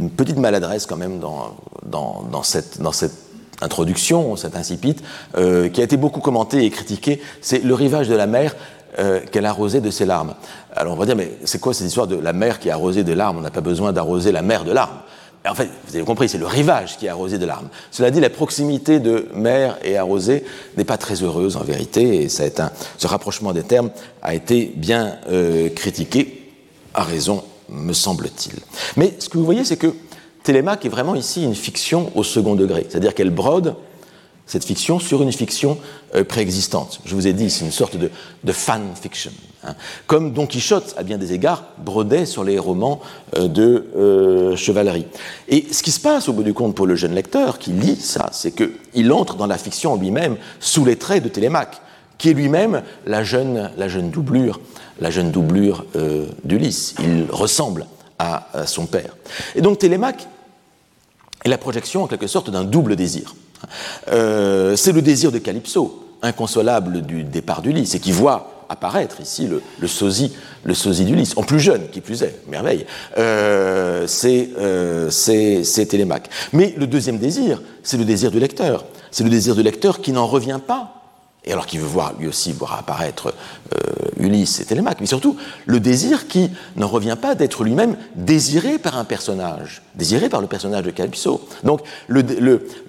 une 0.00 0.10
petite 0.10 0.38
maladresse 0.38 0.86
quand 0.86 0.96
même 0.96 1.18
dans, 1.20 1.54
dans, 1.84 2.42
cette, 2.42 2.80
dans 2.80 2.92
cette 2.92 3.14
introduction, 3.60 4.36
cette 4.36 4.56
incipite, 4.56 5.02
euh, 5.36 5.68
qui 5.68 5.80
a 5.80 5.84
été 5.84 5.96
beaucoup 5.96 6.20
commentée 6.20 6.64
et 6.64 6.70
critiquée, 6.70 7.20
c'est 7.40 7.62
le 7.62 7.74
rivage 7.74 8.08
de 8.08 8.14
la 8.14 8.26
mer 8.26 8.56
euh, 8.98 9.20
qu'elle 9.30 9.46
arrosait 9.46 9.80
de 9.80 9.90
ses 9.90 10.06
larmes. 10.06 10.34
Alors 10.74 10.94
on 10.94 10.96
va 10.96 11.06
dire, 11.06 11.16
mais 11.16 11.32
c'est 11.44 11.60
quoi 11.60 11.74
cette 11.74 11.86
histoire 11.86 12.06
de 12.06 12.16
la 12.16 12.32
mer 12.32 12.58
qui 12.58 12.70
a 12.70 12.74
arrosé 12.74 13.04
de 13.04 13.12
larmes? 13.12 13.38
On 13.38 13.42
n'a 13.42 13.50
pas 13.50 13.60
besoin 13.60 13.92
d'arroser 13.92 14.32
la 14.32 14.42
mer 14.42 14.64
de 14.64 14.72
larmes. 14.72 14.98
En 15.46 15.54
fait, 15.54 15.68
vous 15.86 15.94
avez 15.94 16.04
compris, 16.06 16.28
c'est 16.28 16.38
le 16.38 16.46
rivage 16.46 16.96
qui 16.96 17.06
a 17.06 17.12
arrosé 17.12 17.36
de 17.36 17.44
larmes. 17.44 17.68
Cela 17.90 18.10
dit, 18.10 18.18
la 18.18 18.30
proximité 18.30 18.98
de 18.98 19.28
mer 19.34 19.76
et 19.84 19.98
arrosée 19.98 20.42
n'est 20.78 20.84
pas 20.84 20.96
très 20.96 21.22
heureuse 21.22 21.58
en 21.58 21.62
vérité, 21.62 22.22
et 22.22 22.28
ça 22.30 22.44
ce 22.96 23.06
rapprochement 23.06 23.52
des 23.52 23.62
termes 23.62 23.90
a 24.22 24.34
été 24.34 24.72
bien 24.74 25.18
euh, 25.28 25.68
critiqué, 25.68 26.50
à 26.94 27.02
raison 27.02 27.44
me 27.68 27.92
semble-t-il. 27.92 28.58
Mais 28.96 29.14
ce 29.18 29.28
que 29.28 29.36
vous 29.36 29.44
voyez, 29.44 29.64
c'est 29.64 29.76
que 29.76 29.92
Télémaque 30.44 30.84
est 30.84 30.90
vraiment 30.90 31.14
ici 31.14 31.42
une 31.42 31.54
fiction 31.54 32.12
au 32.14 32.22
second 32.22 32.54
degré, 32.54 32.86
c'est-à-dire 32.88 33.14
qu'elle 33.14 33.30
brode 33.30 33.74
cette 34.46 34.64
fiction 34.64 34.98
sur 34.98 35.22
une 35.22 35.32
fiction 35.32 35.78
euh, 36.14 36.22
préexistante. 36.22 37.00
Je 37.06 37.14
vous 37.14 37.26
ai 37.26 37.32
dit, 37.32 37.48
c'est 37.48 37.64
une 37.64 37.70
sorte 37.70 37.96
de, 37.96 38.52
fan 38.52 38.82
fiction. 39.00 39.30
Hein. 39.64 39.74
Comme 40.06 40.34
Don 40.34 40.46
Quichotte, 40.46 40.94
à 40.98 41.02
bien 41.02 41.16
des 41.16 41.32
égards, 41.32 41.64
brodait 41.78 42.26
sur 42.26 42.44
les 42.44 42.58
romans 42.58 43.00
euh, 43.36 43.48
de 43.48 43.86
euh, 43.96 44.54
chevalerie. 44.54 45.06
Et 45.48 45.64
ce 45.72 45.82
qui 45.82 45.90
se 45.90 46.00
passe 46.00 46.28
au 46.28 46.34
bout 46.34 46.42
du 46.42 46.52
compte 46.52 46.74
pour 46.74 46.86
le 46.86 46.94
jeune 46.94 47.14
lecteur 47.14 47.58
qui 47.58 47.70
lit 47.70 47.96
ça, 47.96 48.28
c'est 48.32 48.52
qu'il 48.54 49.12
entre 49.12 49.36
dans 49.36 49.46
la 49.46 49.56
fiction 49.56 49.96
lui-même 49.96 50.36
sous 50.60 50.84
les 50.84 50.96
traits 50.96 51.24
de 51.24 51.30
Télémaque, 51.30 51.80
qui 52.18 52.28
est 52.28 52.34
lui-même 52.34 52.82
la 53.06 53.24
jeune, 53.24 53.70
la 53.78 53.88
jeune 53.88 54.10
doublure 54.10 54.60
la 55.00 55.10
jeune 55.10 55.32
doublure 55.32 55.84
d'Ulysse. 56.44 56.94
Il 57.00 57.26
ressemble 57.28 57.84
à, 58.20 58.46
son 58.66 58.86
père. 58.86 59.16
Et 59.56 59.60
donc 59.60 59.78
Télémaque 59.78 60.28
est 61.44 61.48
la 61.48 61.58
projection 61.58 62.02
en 62.02 62.06
quelque 62.06 62.26
sorte 62.26 62.50
d'un 62.50 62.64
double 62.64 62.96
désir. 62.96 63.34
Euh, 64.08 64.76
c'est 64.76 64.92
le 64.92 65.02
désir 65.02 65.32
de 65.32 65.38
Calypso, 65.38 66.04
inconsolable 66.22 67.02
du 67.02 67.24
départ 67.24 67.62
d'Ulysse, 67.62 67.94
et 67.94 68.00
qui 68.00 68.12
voit 68.12 68.50
apparaître 68.68 69.20
ici 69.20 69.46
le, 69.46 69.86
sosie, 69.86 70.32
le 70.64 70.74
sosie 70.74 71.04
d'Ulysse, 71.04 71.34
en 71.36 71.42
plus 71.42 71.60
jeune, 71.60 71.88
qui 71.90 72.00
plus 72.00 72.22
est, 72.22 72.40
merveille, 72.48 72.86
euh, 73.18 74.06
c'est 74.06 75.86
Télémaque. 75.88 76.30
Mais 76.52 76.74
le 76.76 76.86
deuxième 76.86 77.18
désir, 77.18 77.62
c'est 77.82 77.98
le 77.98 78.04
désir 78.04 78.30
du 78.30 78.38
lecteur. 78.38 78.86
C'est 79.10 79.24
le 79.24 79.30
désir 79.30 79.54
du 79.54 79.62
lecteur 79.62 80.00
qui 80.00 80.12
n'en 80.12 80.26
revient 80.26 80.60
pas 80.66 81.03
et 81.44 81.52
alors 81.52 81.66
qu'il 81.66 81.80
veut 81.80 81.86
voir 81.86 82.14
lui 82.18 82.26
aussi 82.26 82.52
voir 82.52 82.74
apparaître 82.78 83.34
euh, 83.74 83.78
Ulysse 84.18 84.60
et 84.60 84.64
Télémaque, 84.64 84.98
mais 85.00 85.06
surtout 85.06 85.36
le 85.66 85.80
désir 85.80 86.26
qui 86.26 86.50
n'en 86.76 86.88
revient 86.88 87.16
pas 87.20 87.34
d'être 87.34 87.64
lui-même 87.64 87.96
désiré 88.14 88.78
par 88.78 88.96
un 88.96 89.04
personnage, 89.04 89.82
désiré 89.94 90.28
par 90.28 90.40
le 90.40 90.46
personnage 90.46 90.84
de 90.84 90.90
Calypso. 90.90 91.46
Donc 91.62 91.80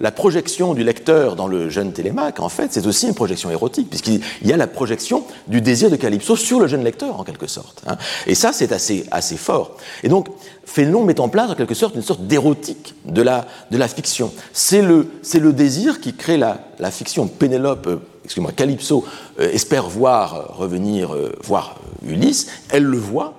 la 0.00 0.10
projection 0.12 0.74
du 0.74 0.84
lecteur 0.84 1.36
dans 1.36 1.48
le 1.48 1.68
jeune 1.68 1.92
Télémaque, 1.92 2.40
en 2.40 2.48
fait, 2.48 2.72
c'est 2.72 2.86
aussi 2.86 3.06
une 3.06 3.14
projection 3.14 3.50
érotique, 3.50 3.90
puisqu'il 3.90 4.22
y 4.42 4.52
a 4.52 4.56
la 4.56 4.66
projection 4.66 5.24
du 5.48 5.60
désir 5.60 5.90
de 5.90 5.96
Calypso 5.96 6.36
sur 6.36 6.60
le 6.60 6.66
jeune 6.66 6.84
lecteur, 6.84 7.18
en 7.20 7.24
quelque 7.24 7.46
sorte. 7.46 7.82
Hein. 7.86 7.96
Et 8.26 8.34
ça, 8.34 8.52
c'est 8.52 8.72
assez, 8.72 9.04
assez 9.10 9.36
fort. 9.36 9.76
Et 10.02 10.08
donc, 10.08 10.28
Fénelon 10.64 11.04
met 11.04 11.20
en 11.20 11.28
place, 11.28 11.50
en 11.50 11.54
quelque 11.54 11.74
sorte, 11.74 11.94
une 11.94 12.02
sorte 12.02 12.26
d'érotique 12.26 12.94
de 13.04 13.22
la, 13.22 13.46
de 13.70 13.78
la 13.78 13.88
fiction. 13.88 14.32
C'est 14.52 14.82
le, 14.82 15.08
le 15.34 15.52
désir 15.52 16.00
qui 16.00 16.14
crée 16.14 16.36
la, 16.36 16.60
la 16.78 16.90
fiction. 16.90 17.28
Pénélope 17.28 17.88
excusez-moi, 18.26 18.52
Calypso 18.52 19.04
euh, 19.38 19.50
espère 19.52 19.88
voir 19.88 20.34
euh, 20.34 20.42
revenir, 20.48 21.14
euh, 21.14 21.32
voir 21.44 21.76
Ulysse, 22.06 22.48
elle 22.70 22.82
le 22.82 22.98
voit, 22.98 23.34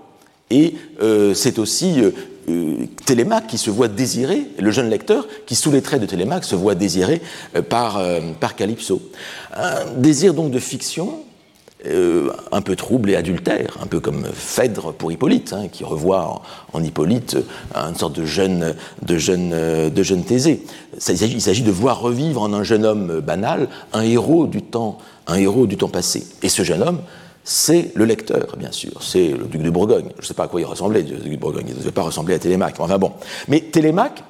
et 0.49 0.75
c'est 1.33 1.59
aussi 1.59 2.01
Télémaque 3.05 3.47
qui 3.47 3.57
se 3.57 3.69
voit 3.69 3.89
désiré, 3.89 4.45
le 4.57 4.71
jeune 4.71 4.89
lecteur 4.89 5.27
qui, 5.45 5.55
sous 5.55 5.71
les 5.71 5.81
traits 5.81 5.99
de 5.99 6.05
Télémaque, 6.05 6.45
se 6.45 6.55
voit 6.55 6.73
désiré 6.73 7.21
par, 7.67 8.01
par 8.39 8.55
Calypso. 8.55 9.01
Un 9.53 9.85
désir 9.97 10.33
donc 10.33 10.51
de 10.51 10.59
fiction, 10.59 11.19
un 12.51 12.61
peu 12.61 12.75
trouble 12.75 13.09
et 13.09 13.15
adultère, 13.15 13.77
un 13.81 13.87
peu 13.87 13.99
comme 13.99 14.25
Phèdre 14.33 14.93
pour 14.93 15.11
Hippolyte, 15.11 15.53
hein, 15.53 15.67
qui 15.71 15.83
revoit 15.83 16.41
en, 16.73 16.83
Hippolyte 16.83 17.37
une 17.75 17.95
sorte 17.95 18.17
de 18.19 18.25
jeune, 18.25 18.75
de 19.03 19.17
jeune, 19.17 19.89
de 19.89 20.03
jeune 20.03 20.23
Thésée 20.23 20.63
il 21.09 21.41
s'agit 21.41 21.63
de 21.63 21.71
voir 21.71 21.99
revivre 21.99 22.41
en 22.41 22.53
un 22.53 22.63
jeune 22.63 22.85
homme 22.85 23.19
banal 23.19 23.67
un 23.93 24.01
héros 24.01 24.47
du 24.47 24.61
temps, 24.61 24.97
un 25.27 25.35
héros 25.35 25.67
du 25.67 25.77
temps 25.77 25.89
passé. 25.89 26.25
Et 26.41 26.49
ce 26.49 26.63
jeune 26.63 26.81
homme, 26.81 26.99
c'est 27.43 27.91
le 27.95 28.05
lecteur, 28.05 28.55
bien 28.57 28.71
sûr. 28.71 29.01
C'est 29.01 29.29
le 29.29 29.45
duc 29.45 29.61
de 29.61 29.69
Bourgogne. 29.69 30.09
Je 30.17 30.21
ne 30.21 30.25
sais 30.25 30.33
pas 30.33 30.43
à 30.43 30.47
quoi 30.47 30.59
il 30.59 30.65
ressemblait, 30.65 31.01
le 31.01 31.17
duc 31.17 31.31
de 31.31 31.37
Bourgogne. 31.37 31.65
Il 31.67 31.75
ne 31.75 31.79
devait 31.79 31.91
pas 31.91 32.01
ressembler 32.01 32.35
à 32.35 32.39
Télémaque. 32.39 32.75
Enfin 32.79 32.97
bon. 32.97 33.13
Mais 33.47 33.61
Télémaque 33.61 34.23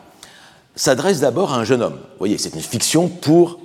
s'adresse 0.75 1.21
d'abord 1.21 1.53
à 1.53 1.57
un 1.57 1.63
jeune 1.63 1.81
homme. 1.81 1.95
Vous 1.95 2.19
voyez, 2.19 2.37
c'est 2.37 2.53
une 2.53 2.61
fiction 2.61 3.07
pour 3.07 3.59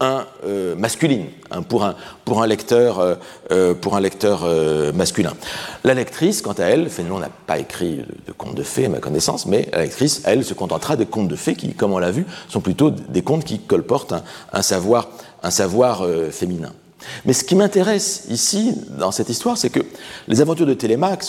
un 0.00 0.26
euh, 0.44 0.74
masculine, 0.74 1.26
hein, 1.50 1.62
pour, 1.62 1.84
un, 1.84 1.94
pour 2.24 2.42
un 2.42 2.46
lecteur, 2.46 2.98
euh, 2.98 3.14
euh, 3.52 3.74
pour 3.74 3.96
un 3.96 4.00
lecteur 4.00 4.46
masculin. 4.94 5.34
La 5.84 5.94
lectrice, 5.94 6.42
quant 6.42 6.52
à 6.52 6.64
elle, 6.64 6.88
Fénelon 6.88 7.18
n'a 7.18 7.28
pas 7.28 7.58
écrit 7.58 8.02
de, 8.26 8.32
contes 8.32 8.54
de 8.54 8.62
fées 8.62 8.86
à 8.86 8.88
ma 8.88 8.98
connaissance, 8.98 9.46
mais 9.46 9.68
la 9.72 9.82
lectrice, 9.82 10.22
elle, 10.24 10.44
se 10.44 10.54
contentera 10.54 10.96
de 10.96 11.04
contes 11.04 11.28
de 11.28 11.36
fées 11.36 11.54
qui, 11.54 11.74
comme 11.74 11.92
on 11.92 11.98
l'a 11.98 12.10
vu, 12.10 12.24
sont 12.48 12.60
plutôt 12.60 12.90
des 12.90 13.22
contes 13.22 13.44
qui 13.44 13.58
colportent 13.58 14.14
un, 14.52 14.62
savoir, 14.62 15.08
un 15.42 15.50
savoir 15.50 16.06
féminin. 16.30 16.72
Mais 17.24 17.32
ce 17.32 17.44
qui 17.44 17.54
m'intéresse 17.54 18.24
ici, 18.30 18.74
dans 18.98 19.10
cette 19.10 19.28
histoire, 19.28 19.56
c'est 19.56 19.70
que 19.70 19.80
les 20.28 20.40
aventures 20.40 20.66
de 20.66 20.74
Télémaque, 20.74 21.24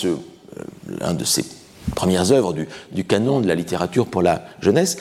l'un 0.99 1.13
de 1.13 1.23
ses 1.23 1.45
premières 1.95 2.31
œuvres 2.31 2.53
du, 2.53 2.67
du, 2.91 3.03
canon 3.03 3.41
de 3.41 3.47
la 3.47 3.55
littérature 3.55 4.05
pour 4.07 4.21
la 4.21 4.43
jeunesse, 4.61 4.97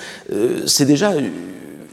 c'est 0.66 0.86
déjà 0.86 1.12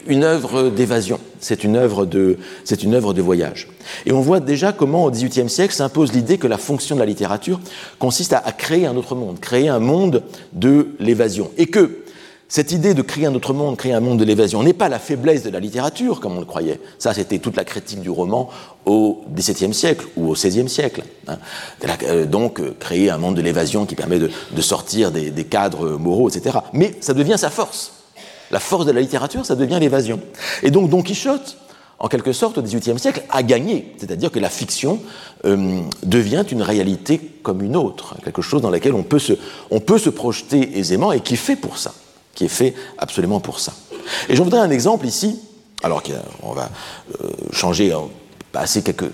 une 0.07 0.23
œuvre 0.23 0.69
d'évasion, 0.69 1.19
c'est 1.39 1.63
une 1.63 1.75
œuvre 1.75 2.05
de, 2.05 2.37
une 2.83 2.93
œuvre 2.93 3.13
de 3.13 3.21
voyage. 3.21 3.67
Et 4.05 4.11
on 4.11 4.21
voit 4.21 4.39
déjà 4.39 4.71
comment 4.71 5.05
au 5.05 5.11
XVIIIe 5.11 5.49
siècle 5.49 5.73
s'impose 5.73 6.13
l'idée 6.13 6.37
que 6.37 6.47
la 6.47 6.57
fonction 6.57 6.95
de 6.95 6.99
la 6.99 7.05
littérature 7.05 7.59
consiste 7.99 8.33
à, 8.33 8.41
créer 8.51 8.85
un 8.85 8.95
autre 8.95 9.15
monde, 9.15 9.39
créer 9.39 9.69
un 9.69 9.79
monde 9.79 10.23
de 10.53 10.89
l'évasion, 10.99 11.51
et 11.57 11.67
que 11.67 12.03
cette 12.49 12.71
idée 12.71 12.93
de 12.93 13.01
créer 13.01 13.25
un 13.25 13.35
autre 13.35 13.53
monde, 13.53 13.75
créer 13.75 13.91
un 13.91 13.99
monde 13.99 14.19
de 14.19 14.23
l'évasion, 14.23 14.63
n'est 14.63 14.73
pas 14.73 14.87
la 14.87 14.99
faiblesse 14.99 15.43
de 15.43 15.49
la 15.49 15.59
littérature, 15.59 16.21
comme 16.21 16.37
on 16.37 16.39
le 16.39 16.45
croyait. 16.45 16.79
Ça, 16.97 17.13
c'était 17.13 17.39
toute 17.39 17.57
la 17.57 17.65
critique 17.65 17.99
du 17.99 18.09
roman 18.09 18.49
au 18.85 19.21
XVIIe 19.35 19.73
siècle 19.73 20.05
ou 20.15 20.29
au 20.29 20.33
XVIe 20.33 20.69
siècle. 20.69 21.03
Hein. 21.27 21.37
Euh, 22.03 22.25
donc, 22.25 22.61
euh, 22.61 22.73
créer 22.79 23.09
un 23.09 23.17
monde 23.17 23.35
de 23.35 23.41
l'évasion 23.41 23.85
qui 23.85 23.95
permet 23.95 24.17
de, 24.19 24.61
sortir 24.61 25.11
des 25.11 25.43
cadres 25.43 25.97
moraux, 25.97 26.29
etc. 26.29 26.59
Mais 26.71 26.95
ça 27.01 27.13
devient 27.13 27.35
sa 27.37 27.49
force. 27.49 27.91
La 28.51 28.59
force 28.59 28.85
de 28.85 28.91
la 28.91 29.01
littérature, 29.01 29.45
ça 29.45 29.55
devient 29.55 29.77
l'évasion. 29.79 30.19
Et 30.63 30.71
donc 30.71 30.89
Don 30.89 31.01
Quichotte, 31.01 31.57
en 31.99 32.07
quelque 32.07 32.31
sorte, 32.31 32.57
au 32.57 32.61
XVIIIe 32.61 32.99
siècle, 32.99 33.23
a 33.29 33.43
gagné. 33.43 33.93
C'est-à-dire 33.97 34.31
que 34.31 34.39
la 34.39 34.49
fiction 34.49 34.99
euh, 35.45 35.81
devient 36.03 36.45
une 36.51 36.61
réalité 36.61 37.19
comme 37.41 37.61
une 37.61 37.75
autre, 37.75 38.15
quelque 38.23 38.41
chose 38.41 38.61
dans 38.61 38.69
laquelle 38.69 38.93
on 38.93 39.03
peut, 39.03 39.19
se, 39.19 39.33
on 39.71 39.79
peut 39.79 39.97
se 39.97 40.09
projeter 40.09 40.77
aisément 40.77 41.11
et 41.11 41.21
qui 41.21 41.33
est 41.33 41.37
fait 41.37 41.55
pour 41.55 41.77
ça, 41.77 41.93
qui 42.35 42.45
est 42.45 42.49
fait 42.49 42.75
absolument 42.97 43.39
pour 43.39 43.59
ça. 43.59 43.73
Et 44.29 44.35
j'en 44.35 44.43
voudrais 44.43 44.59
un 44.59 44.69
exemple 44.69 45.07
ici, 45.07 45.39
alors 45.83 46.03
qu'on 46.03 46.53
va 46.53 46.69
euh, 47.21 47.29
changer, 47.51 47.91
hein, 47.91 48.03
passer 48.51 48.83
quelques, 48.83 49.09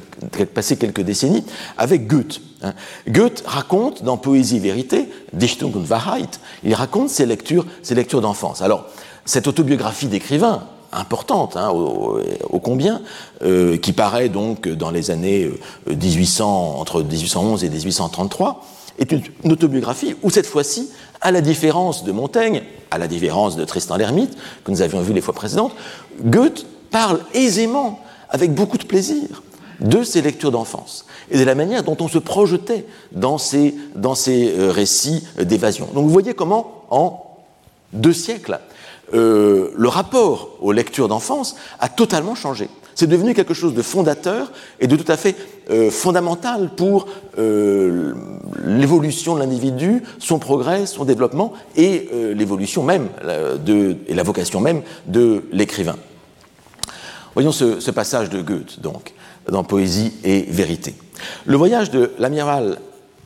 passer 0.54 0.78
quelques 0.78 1.02
décennies, 1.02 1.46
avec 1.78 2.08
Goethe. 2.08 2.42
Hein. 2.62 2.74
Goethe 3.08 3.44
raconte 3.46 4.04
dans 4.04 4.18
Poésie 4.18 4.60
Vérité, 4.60 5.10
Dichtung 5.32 5.74
und 5.74 5.86
Wahrheit, 5.90 6.40
il 6.64 6.74
raconte 6.74 7.10
ses 7.10 7.26
lectures, 7.26 7.66
ses 7.82 7.96
lectures 7.96 8.22
d'enfance. 8.22 8.62
Alors, 8.62 8.88
cette 9.26 9.48
autobiographie 9.48 10.08
d'écrivain, 10.08 10.64
importante, 10.92 11.58
hein, 11.58 11.70
au, 11.70 12.60
combien, 12.60 13.02
euh, 13.44 13.78
qui 13.78 13.94
paraît 13.94 14.30
donc 14.30 14.68
dans 14.68 14.92
les 14.92 15.12
années 15.12 15.50
1800, 15.88 16.76
euh, 16.78 16.80
entre 16.80 17.02
1811 17.02 17.64
et 17.64 17.70
1833, 17.70 18.66
est 19.00 19.12
une, 19.12 19.24
autobiographie 19.52 20.16
où 20.22 20.30
cette 20.30 20.46
fois-ci, 20.46 20.90
à 21.22 21.32
la 21.32 21.42
différence 21.42 22.04
de 22.04 22.12
Montaigne, 22.12 22.62
à 22.92 22.98
la 22.98 23.08
différence 23.08 23.56
de 23.56 23.66
Tristan 23.66 23.98
l'Hermite, 23.98 24.36
que 24.64 24.72
nous 24.72 24.82
avions 24.82 25.02
vu 25.02 25.14
les 25.14 25.22
fois 25.22 25.34
précédentes, 25.34 25.74
Goethe 26.22 26.66
parle 26.92 27.20
aisément, 27.34 28.00
avec 28.30 28.54
beaucoup 28.54 28.78
de 28.78 28.86
plaisir, 28.86 29.42
de 29.80 30.04
ses 30.04 30.22
lectures 30.22 30.52
d'enfance 30.52 31.06
et 31.32 31.38
de 31.38 31.44
la 31.44 31.56
manière 31.56 31.84
dont 31.84 31.98
on 32.00 32.08
se 32.08 32.20
projetait 32.20 32.86
dans 33.12 33.38
ces, 33.38 33.74
dans 33.96 34.16
ces 34.16 34.54
euh, 34.58 34.72
récits 34.72 35.24
d'évasion. 35.40 35.88
Donc 35.94 36.06
vous 36.06 36.12
voyez 36.12 36.34
comment, 36.34 36.84
en 36.90 37.24
deux 37.94 38.14
siècles, 38.14 38.60
euh, 39.14 39.72
le 39.76 39.88
rapport 39.88 40.50
aux 40.62 40.72
lectures 40.72 41.08
d'enfance 41.08 41.56
a 41.80 41.90
totalement 41.90 42.36
changé. 42.36 42.70
C'est 42.96 43.08
devenu 43.08 43.34
quelque 43.34 43.54
chose 43.54 43.74
de 43.74 43.82
fondateur 43.82 44.52
et 44.80 44.88
de 44.88 44.96
tout 44.96 45.12
à 45.12 45.18
fait 45.18 45.36
euh, 45.72 45.90
fondamental 45.90 46.70
pour 46.76 47.08
euh, 47.40 48.14
l'évolution 48.64 49.36
de 49.36 49.40
l'individu, 49.40 50.04
son 50.20 50.38
progrès, 50.38 50.86
son 50.86 51.06
développement 51.06 51.54
et 51.76 52.10
l'évolution 52.36 52.84
même 52.84 53.10
et 53.28 54.14
la 54.14 54.24
vocation 54.24 54.60
même 54.60 54.84
de 55.08 55.44
l'écrivain. 55.52 55.96
Voyons 57.34 57.52
ce, 57.52 57.80
ce, 57.80 57.90
passage 57.90 58.30
de 58.30 58.42
Goethe, 58.42 58.80
donc, 58.80 59.14
dans 59.52 59.64
Poésie 59.64 60.14
et 60.24 60.42
Vérité. 60.44 60.94
Le 61.46 61.58
voyage 61.58 61.90
de 61.90 62.12
l'amiral 62.20 62.78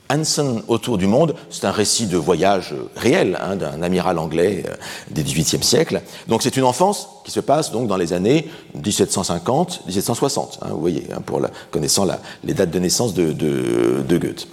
Hansen 0.09 0.61
autour 0.67 0.97
du 0.97 1.07
monde, 1.07 1.35
c'est 1.49 1.65
un 1.65 1.71
récit 1.71 2.07
de 2.07 2.17
voyage 2.17 2.73
réel 2.95 3.37
hein, 3.41 3.55
d'un 3.55 3.81
amiral 3.81 4.17
anglais 4.19 4.63
euh, 4.67 4.73
des 5.11 5.23
XVIIIe 5.23 5.63
siècle. 5.63 6.01
Donc 6.27 6.43
c'est 6.43 6.57
une 6.57 6.63
enfance 6.63 7.09
qui 7.25 7.31
se 7.31 7.39
passe 7.39 7.71
donc 7.71 7.87
dans 7.87 7.97
les 7.97 8.13
années 8.13 8.49
1750-1760. 8.81 10.59
Hein, 10.61 10.67
vous 10.71 10.79
voyez, 10.79 11.07
hein, 11.13 11.21
pour 11.25 11.39
la, 11.39 11.49
connaissant 11.71 12.05
la, 12.05 12.19
les 12.43 12.53
dates 12.53 12.71
de 12.71 12.79
naissance 12.79 13.13
de, 13.13 13.33
de, 13.33 14.03
de 14.07 14.17
Goethe. 14.17 14.47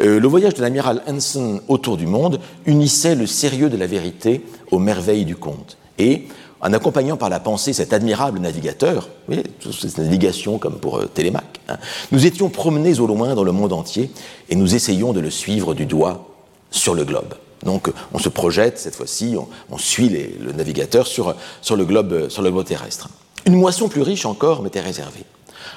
Euh, 0.00 0.18
le 0.18 0.28
voyage 0.28 0.54
de 0.54 0.62
l'amiral 0.62 1.02
Hansen 1.06 1.60
autour 1.68 1.96
du 1.96 2.06
monde 2.06 2.40
unissait 2.66 3.14
le 3.14 3.26
sérieux 3.26 3.70
de 3.70 3.76
la 3.76 3.86
vérité 3.86 4.44
aux 4.70 4.78
merveilles 4.78 5.24
du 5.24 5.36
conte. 5.36 5.76
Et 5.98 6.26
en 6.60 6.72
accompagnant 6.72 7.16
par 7.16 7.28
la 7.28 7.40
pensée 7.40 7.72
cet 7.72 7.92
admirable 7.92 8.38
navigateur, 8.38 9.08
oui, 9.28 9.42
cette 9.60 9.98
navigation 9.98 10.58
comme 10.58 10.78
pour 10.78 10.98
euh, 10.98 11.06
Télémaque, 11.06 11.60
hein, 11.68 11.76
nous 12.12 12.26
étions 12.26 12.48
promenés 12.48 12.98
au 12.98 13.06
loin 13.06 13.34
dans 13.34 13.44
le 13.44 13.52
monde 13.52 13.72
entier 13.72 14.10
et 14.48 14.56
nous 14.56 14.74
essayions 14.74 15.12
de 15.12 15.20
le 15.20 15.30
suivre 15.30 15.74
du 15.74 15.86
doigt 15.86 16.28
sur 16.70 16.94
le 16.94 17.04
globe. 17.04 17.34
Donc 17.64 17.90
on 18.12 18.18
se 18.18 18.28
projette 18.28 18.78
cette 18.78 18.96
fois-ci, 18.96 19.36
on, 19.70 19.78
suit 19.78 20.08
le 20.08 20.52
navigateur 20.52 21.06
le 21.06 21.84
globe, 21.84 22.28
sur 22.28 22.42
le 22.42 22.50
globe 22.50 22.64
terrestre. 22.64 23.08
Une 23.46 23.54
moisson 23.54 23.88
plus 23.88 24.02
riche 24.02 24.26
encore 24.26 24.62
m'était 24.62 24.80
réservée. 24.80 25.24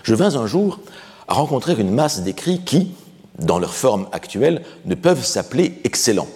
Je 0.04 0.16
vins 0.16 0.36
un 0.36 0.48
jour 0.48 0.80
à 1.28 1.34
rencontrer 1.36 1.76
une 1.80 1.92
masse 1.92 2.22
d'écrits 2.22 2.62
qui, 2.66 2.92
dans 3.38 3.60
leur 3.60 3.74
forme 3.74 4.08
actuelle, 4.12 4.64
ne 4.86 4.96
peuvent 4.96 5.24
s'appeler 5.24 5.80
excellents 5.84 6.28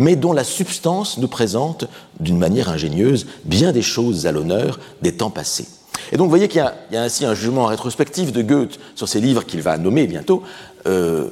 mais 0.00 0.16
dont 0.16 0.32
la 0.32 0.44
substance 0.44 1.18
nous 1.18 1.28
présente, 1.28 1.84
d'une 2.18 2.38
manière 2.38 2.70
ingénieuse, 2.70 3.26
bien 3.44 3.70
des 3.70 3.82
choses 3.82 4.26
à 4.26 4.32
l'honneur 4.32 4.80
des 5.02 5.12
temps 5.12 5.28
passés. 5.28 5.68
Et 6.10 6.16
donc 6.16 6.24
vous 6.24 6.30
voyez 6.30 6.48
qu'il 6.48 6.64
y, 6.90 6.96
a 6.96 7.02
ainsi 7.02 7.26
un 7.26 7.34
jugement 7.34 7.66
rétrospectif 7.66 8.32
de 8.32 8.40
Goethe 8.40 8.80
sur 8.94 9.08
ces 9.08 9.20
livres 9.20 9.44
qu'il 9.44 9.60
va 9.60 9.76
nommer 9.76 10.06
bientôt, 10.06 10.42
euh, 10.86 11.28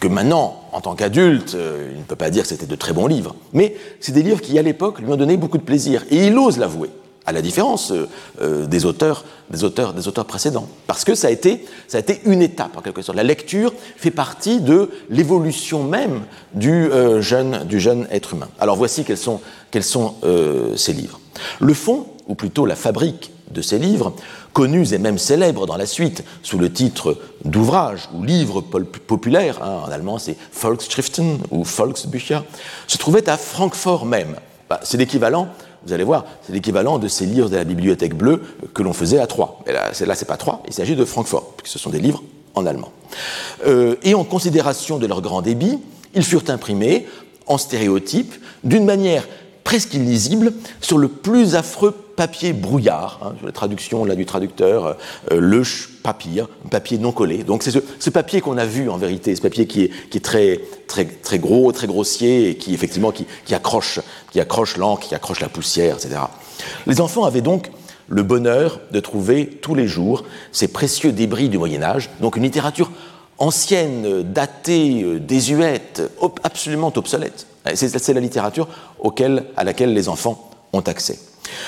que 0.00 0.08
maintenant, 0.08 0.62
en 0.72 0.80
tant 0.80 0.94
qu'adulte, 0.94 1.54
euh, 1.54 1.90
il 1.92 1.98
ne 1.98 2.04
peut 2.04 2.16
pas 2.16 2.30
dire 2.30 2.44
que 2.44 2.48
c'était 2.48 2.66
de 2.66 2.74
très 2.74 2.94
bons 2.94 3.06
livres, 3.06 3.36
mais 3.52 3.76
c'est 4.00 4.12
des 4.12 4.22
livres 4.22 4.40
qui, 4.40 4.58
à 4.58 4.62
l'époque, 4.62 5.00
lui 5.00 5.12
ont 5.12 5.16
donné 5.16 5.36
beaucoup 5.36 5.58
de 5.58 5.62
plaisir, 5.62 6.04
et 6.10 6.26
il 6.26 6.38
ose 6.38 6.56
l'avouer 6.56 6.88
à 7.26 7.32
la 7.32 7.42
différence 7.42 7.90
euh, 7.90 8.08
euh, 8.40 8.66
des, 8.66 8.84
auteurs, 8.84 9.24
des, 9.50 9.64
auteurs, 9.64 9.94
des 9.94 10.08
auteurs 10.08 10.26
précédents. 10.26 10.68
Parce 10.86 11.04
que 11.04 11.14
ça 11.14 11.28
a, 11.28 11.30
été, 11.30 11.64
ça 11.88 11.98
a 11.98 12.00
été 12.00 12.20
une 12.24 12.42
étape, 12.42 12.76
en 12.76 12.80
quelque 12.80 13.02
sorte. 13.02 13.16
La 13.16 13.22
lecture 13.22 13.72
fait 13.96 14.10
partie 14.10 14.60
de 14.60 14.90
l'évolution 15.10 15.84
même 15.84 16.22
du, 16.52 16.90
euh, 16.90 17.20
jeune, 17.20 17.64
du 17.64 17.80
jeune 17.80 18.06
être 18.10 18.34
humain. 18.34 18.48
Alors 18.60 18.76
voici 18.76 19.04
quels 19.04 19.18
sont, 19.18 19.40
quels 19.70 19.84
sont 19.84 20.14
ces 20.76 20.92
livres. 20.92 21.20
Le 21.60 21.74
fond, 21.74 22.06
ou 22.28 22.34
plutôt 22.34 22.66
la 22.66 22.76
fabrique 22.76 23.32
de 23.50 23.60
ces 23.60 23.78
livres, 23.78 24.14
connus 24.52 24.92
et 24.92 24.98
même 24.98 25.18
célèbres 25.18 25.66
dans 25.66 25.76
la 25.76 25.86
suite, 25.86 26.24
sous 26.42 26.58
le 26.58 26.72
titre 26.72 27.18
d'ouvrage 27.44 28.08
ou 28.14 28.22
livre 28.22 28.60
populaire, 28.60 29.62
hein, 29.62 29.82
en 29.86 29.90
allemand 29.90 30.18
c'est 30.18 30.36
Volksschriften 30.60 31.38
ou 31.50 31.64
Volksbücher, 31.64 32.40
se 32.86 32.98
trouvaient 32.98 33.28
à 33.28 33.36
Francfort 33.36 34.06
même. 34.06 34.36
Bah, 34.68 34.80
c'est 34.82 34.96
l'équivalent, 34.96 35.48
vous 35.86 35.92
allez 35.92 36.04
voir, 36.04 36.24
c'est 36.42 36.52
l'équivalent 36.52 36.98
de 36.98 37.08
ces 37.08 37.26
livres 37.26 37.48
de 37.48 37.56
la 37.56 37.64
bibliothèque 37.64 38.14
bleue 38.14 38.42
que 38.72 38.82
l'on 38.82 38.92
faisait 38.92 39.18
à 39.18 39.26
Troyes. 39.26 39.58
Mais 39.66 39.72
là, 39.72 39.90
là 40.06 40.14
c'est 40.14 40.24
pas 40.24 40.36
Troyes, 40.36 40.60
il 40.66 40.72
s'agit 40.72 40.96
de 40.96 41.04
Francfort, 41.04 41.52
puisque 41.56 41.72
ce 41.72 41.78
sont 41.78 41.90
des 41.90 42.00
livres 42.00 42.22
en 42.54 42.66
allemand. 42.66 42.90
Euh, 43.66 43.96
et 44.02 44.14
en 44.14 44.24
considération 44.24 44.98
de 44.98 45.06
leur 45.06 45.20
grand 45.20 45.42
débit, 45.42 45.78
ils 46.14 46.24
furent 46.24 46.48
imprimés 46.48 47.06
en 47.46 47.58
stéréotype 47.58 48.34
d'une 48.62 48.84
manière 48.84 49.26
presque 49.64 49.94
illisible 49.94 50.52
sur 50.80 50.98
le 50.98 51.08
plus 51.08 51.54
affreux 51.54 51.94
papier 52.16 52.52
brouillard, 52.52 53.20
hein, 53.22 53.34
la 53.44 53.52
traduction 53.52 54.04
là, 54.04 54.14
du 54.14 54.26
traducteur, 54.26 54.96
euh, 55.32 55.40
le 55.40 55.62
papier, 56.02 56.42
un 56.42 56.68
papier 56.68 56.98
non 56.98 57.12
collé. 57.12 57.44
Donc 57.44 57.62
c'est 57.62 57.70
ce, 57.70 58.10
papier 58.10 58.40
qu'on 58.40 58.58
a 58.58 58.66
vu 58.66 58.88
en 58.88 58.96
vérité, 58.96 59.34
ce 59.34 59.40
papier 59.40 59.66
qui 59.66 59.84
est, 59.84 60.24
très, 60.24 60.60
très, 60.86 61.04
très 61.04 61.38
gros, 61.38 61.72
très 61.72 61.86
grossier 61.86 62.50
et 62.50 62.56
qui 62.56 62.74
effectivement 62.74 63.12
qui, 63.12 63.54
accroche, 63.54 64.00
qui 64.30 64.40
accroche 64.40 64.76
l'encre, 64.76 65.08
qui 65.08 65.14
accroche 65.14 65.40
la 65.40 65.48
poussière, 65.48 65.96
etc. 65.96 66.20
Les 66.86 67.00
enfants 67.00 67.24
avaient 67.24 67.40
donc 67.40 67.70
le 68.08 68.22
bonheur 68.22 68.80
de 68.92 69.00
trouver 69.00 69.46
tous 69.46 69.74
les 69.74 69.86
jours 69.86 70.24
ces 70.52 70.68
précieux 70.68 71.12
débris 71.12 71.48
du 71.48 71.58
Moyen 71.58 71.82
Âge, 71.82 72.10
donc 72.20 72.36
une 72.36 72.42
littérature 72.42 72.90
ancienne, 73.38 74.22
datée, 74.22 75.18
désuète, 75.20 76.02
absolument 76.42 76.92
obsolète. 76.94 77.46
C'est 77.74 78.12
la 78.12 78.20
littérature 78.20 78.68
à 79.56 79.64
laquelle 79.64 79.94
les 79.94 80.08
enfants 80.08 80.50
ont 80.72 80.80
accès. 80.80 81.18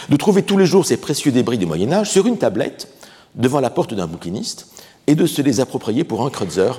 De 0.09 0.17
trouver 0.17 0.43
tous 0.43 0.59
les 0.59 0.67
jours 0.67 0.87
ces 0.87 0.97
précieux 0.97 1.33
débris 1.33 1.59
du 1.59 1.67
Moyen 1.67 1.93
Âge 1.93 2.11
sur 2.11 2.27
une 2.27 2.39
tablette 2.39 2.89
devant 3.35 3.61
la 3.61 3.71
porte 3.71 3.95
d'un 3.95 4.07
bouquiniste 4.07 4.69
et 5.07 5.15
de 5.15 5.27
se 5.27 5.43
les 5.43 5.61
approprier 5.61 6.05
pour 6.05 6.25
un 6.25 6.31
kreutzer 6.31 6.73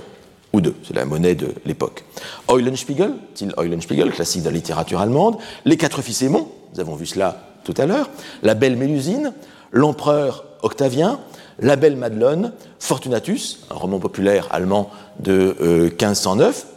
ou 0.53 0.61
deux. 0.61 0.75
C'est 0.83 0.95
la 0.95 1.05
monnaie 1.05 1.35
de 1.35 1.53
l'époque. 1.65 2.03
Eulenspiegel, 2.49 3.13
style 3.33 3.53
Eulenspiegel, 3.57 4.11
classique 4.11 4.43
de 4.43 4.49
la 4.49 4.55
littérature 4.55 4.99
allemande, 4.99 5.37
Les 5.65 5.77
Quatre 5.77 6.01
Fils 6.01 6.21
Aimons, 6.21 6.47
nous 6.73 6.79
avons 6.79 6.95
vu 6.95 7.05
cela 7.05 7.43
tout 7.63 7.73
à 7.77 7.85
l'heure, 7.85 8.09
La 8.43 8.53
Belle 8.53 8.77
Mélusine, 8.77 9.33
L'Empereur 9.71 10.45
Octavien, 10.61 11.19
La 11.59 11.75
Belle 11.75 11.97
Madelone, 11.97 12.53
Fortunatus, 12.79 13.65
un 13.69 13.75
roman 13.75 13.99
populaire 13.99 14.47
allemand 14.51 14.89
de 15.19 15.55
1509, 15.91 16.65
euh, 16.65 16.73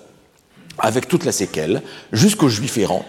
avec 0.79 1.09
toute 1.09 1.25
la 1.25 1.33
séquelle, 1.33 1.83
jusqu'au 2.13 2.49
Juif 2.49 2.77
errant. 2.79 3.05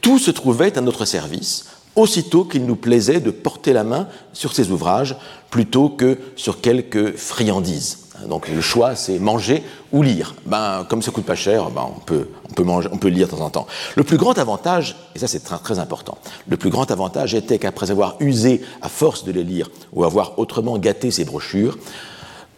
Tout 0.00 0.18
se 0.18 0.30
trouvait 0.30 0.76
à 0.76 0.80
notre 0.80 1.04
service, 1.04 1.66
aussitôt 1.96 2.44
qu'il 2.44 2.64
nous 2.64 2.76
plaisait 2.76 3.20
de 3.20 3.30
porter 3.30 3.72
la 3.72 3.84
main 3.84 4.08
sur 4.32 4.54
ces 4.54 4.70
ouvrages 4.70 5.16
plutôt 5.50 5.88
que 5.88 6.18
sur 6.36 6.60
quelques 6.60 7.16
friandises. 7.16 7.98
Donc 8.28 8.48
le 8.48 8.60
choix, 8.60 8.94
c'est 8.94 9.18
manger 9.18 9.62
ou 9.92 10.02
lire. 10.02 10.34
Ben, 10.46 10.86
comme 10.88 11.02
ça 11.02 11.10
coûte 11.10 11.24
pas 11.24 11.34
cher, 11.34 11.70
ben, 11.70 11.88
on, 11.96 12.00
peut, 12.00 12.28
manger, 12.62 12.88
on 12.92 12.98
peut 12.98 13.08
lire 13.08 13.26
de 13.26 13.32
temps 13.32 13.44
en 13.44 13.50
temps. 13.50 13.66
Le 13.96 14.04
plus 14.04 14.16
grand 14.16 14.38
avantage, 14.38 14.96
et 15.14 15.18
ça 15.18 15.26
c'est 15.26 15.40
très, 15.40 15.78
important, 15.78 16.18
le 16.48 16.56
plus 16.56 16.70
grand 16.70 16.90
avantage 16.90 17.34
était 17.34 17.58
qu'après 17.58 17.90
avoir 17.90 18.16
usé 18.20 18.62
à 18.80 18.88
force 18.88 19.24
de 19.24 19.32
les 19.32 19.44
lire 19.44 19.70
ou 19.92 20.04
avoir 20.04 20.38
autrement 20.38 20.78
gâté 20.78 21.10
ces 21.10 21.24
brochures, 21.24 21.78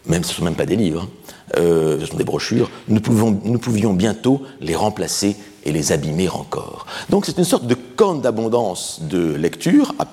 même 0.05 0.23
ce 0.23 0.29
ne 0.29 0.35
sont 0.35 0.45
même 0.45 0.55
pas 0.55 0.65
des 0.65 0.75
livres, 0.75 1.03
hein, 1.03 1.57
euh, 1.57 1.99
ce 1.99 2.07
sont 2.07 2.17
des 2.17 2.23
brochures, 2.23 2.69
nous 2.87 2.99
pouvions 2.99 3.93
bientôt 3.93 4.41
les 4.61 4.75
remplacer 4.75 5.35
et 5.65 5.71
les 5.71 5.91
abîmer 5.91 6.29
encore. 6.29 6.85
Donc 7.09 7.25
c'est 7.25 7.37
une 7.37 7.43
sorte 7.43 7.65
de 7.65 7.75
corne 7.75 8.21
d'abondance 8.21 8.99
de 9.01 9.33
lecture 9.33 9.93
à 9.99 10.05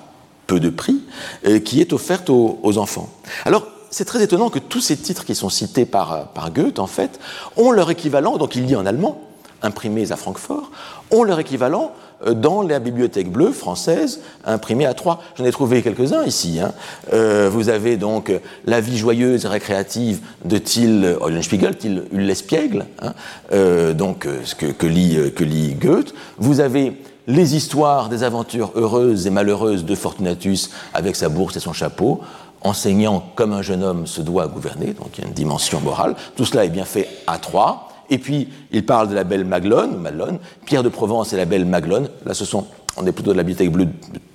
peu 0.47 0.59
de 0.59 0.69
prix 0.69 1.01
euh, 1.45 1.59
qui 1.59 1.79
est 1.79 1.93
offerte 1.93 2.29
aux, 2.29 2.77
enfants. 2.77 3.09
Alors 3.45 3.67
c'est 3.89 4.05
très 4.05 4.23
étonnant 4.23 4.49
que 4.49 4.59
tous 4.59 4.81
ces 4.81 4.97
titres 4.97 5.23
qui 5.23 5.35
sont 5.35 5.49
cités 5.49 5.85
par, 5.85 6.29
Goethe, 6.53 6.79
en 6.79 6.87
fait, 6.87 7.19
ont 7.55 7.71
leur 7.71 7.91
équivalent, 7.91 8.37
donc 8.37 8.55
il 8.55 8.65
dit 8.65 8.75
en 8.75 8.85
allemand, 8.85 9.21
imprimés 9.61 10.11
à 10.11 10.15
Francfort, 10.15 10.71
ont 11.11 11.23
leur 11.23 11.39
équivalent 11.39 11.93
dans 12.31 12.61
la 12.61 12.79
bibliothèque 12.79 13.31
bleue 13.31 13.51
française 13.51 14.21
imprimée 14.45 14.85
à 14.85 14.93
Troyes. 14.93 15.19
J'en 15.37 15.45
ai 15.45 15.51
trouvé 15.51 15.81
quelques-uns 15.81 16.23
ici. 16.23 16.59
Hein. 16.61 16.73
Euh, 17.13 17.49
vous 17.51 17.69
avez 17.69 17.97
donc 17.97 18.31
La 18.65 18.81
vie 18.81 18.97
joyeuse 18.97 19.45
et 19.45 19.47
récréative 19.47 20.19
de 20.45 20.57
Till 20.57 21.17
Eulenspiegel, 21.21 21.77
Till 21.77 22.03
Ullespiègle, 22.11 22.85
hein, 23.01 23.13
euh, 23.51 23.93
donc 23.93 24.27
ce 24.43 24.55
que, 24.55 24.67
que, 24.67 24.87
lit, 24.87 25.31
que 25.35 25.43
lit 25.43 25.75
Goethe. 25.75 26.13
Vous 26.37 26.59
avez 26.59 26.97
les 27.27 27.55
histoires 27.55 28.09
des 28.09 28.23
aventures 28.23 28.71
heureuses 28.75 29.27
et 29.27 29.29
malheureuses 29.29 29.85
de 29.85 29.95
Fortunatus 29.95 30.71
avec 30.93 31.15
sa 31.15 31.29
bourse 31.29 31.55
et 31.55 31.59
son 31.59 31.73
chapeau, 31.73 32.21
enseignant 32.61 33.23
comme 33.35 33.53
un 33.53 33.61
jeune 33.61 33.83
homme 33.83 34.07
se 34.07 34.21
doit 34.21 34.47
gouverner, 34.47 34.93
donc 34.93 35.17
il 35.17 35.21
y 35.21 35.23
a 35.25 35.27
une 35.27 35.33
dimension 35.33 35.79
morale. 35.81 36.15
Tout 36.35 36.45
cela 36.45 36.65
est 36.65 36.69
bien 36.69 36.85
fait 36.85 37.07
à 37.27 37.37
Troyes. 37.37 37.87
Et 38.09 38.17
puis, 38.17 38.49
il 38.71 38.85
parle 38.85 39.09
de 39.09 39.15
la 39.15 39.23
belle 39.23 39.45
Maglone, 39.45 40.39
Pierre 40.65 40.83
de 40.83 40.89
Provence 40.89 41.33
et 41.33 41.37
la 41.37 41.45
belle 41.45 41.65
Maglone. 41.65 42.09
Là, 42.25 42.33
ce 42.33 42.45
sont, 42.45 42.65
on 42.97 43.05
est 43.05 43.11
plutôt 43.11 43.31
de 43.31 43.37
la 43.37 43.43
bibliothèque 43.43 43.71
bleue 43.71 43.87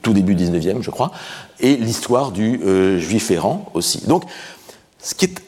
tout 0.03 0.13
début 0.13 0.35
19e, 0.35 0.83
je 0.83 0.91
crois. 0.91 1.13
Et 1.61 1.77
l'histoire 1.77 2.33
du 2.33 2.61
euh, 2.65 2.99
juif 2.99 3.31
errant 3.31 3.71
aussi. 3.75 4.07
Donc, 4.07 4.25
ce 4.99 5.15
qui 5.15 5.27
est 5.27 5.43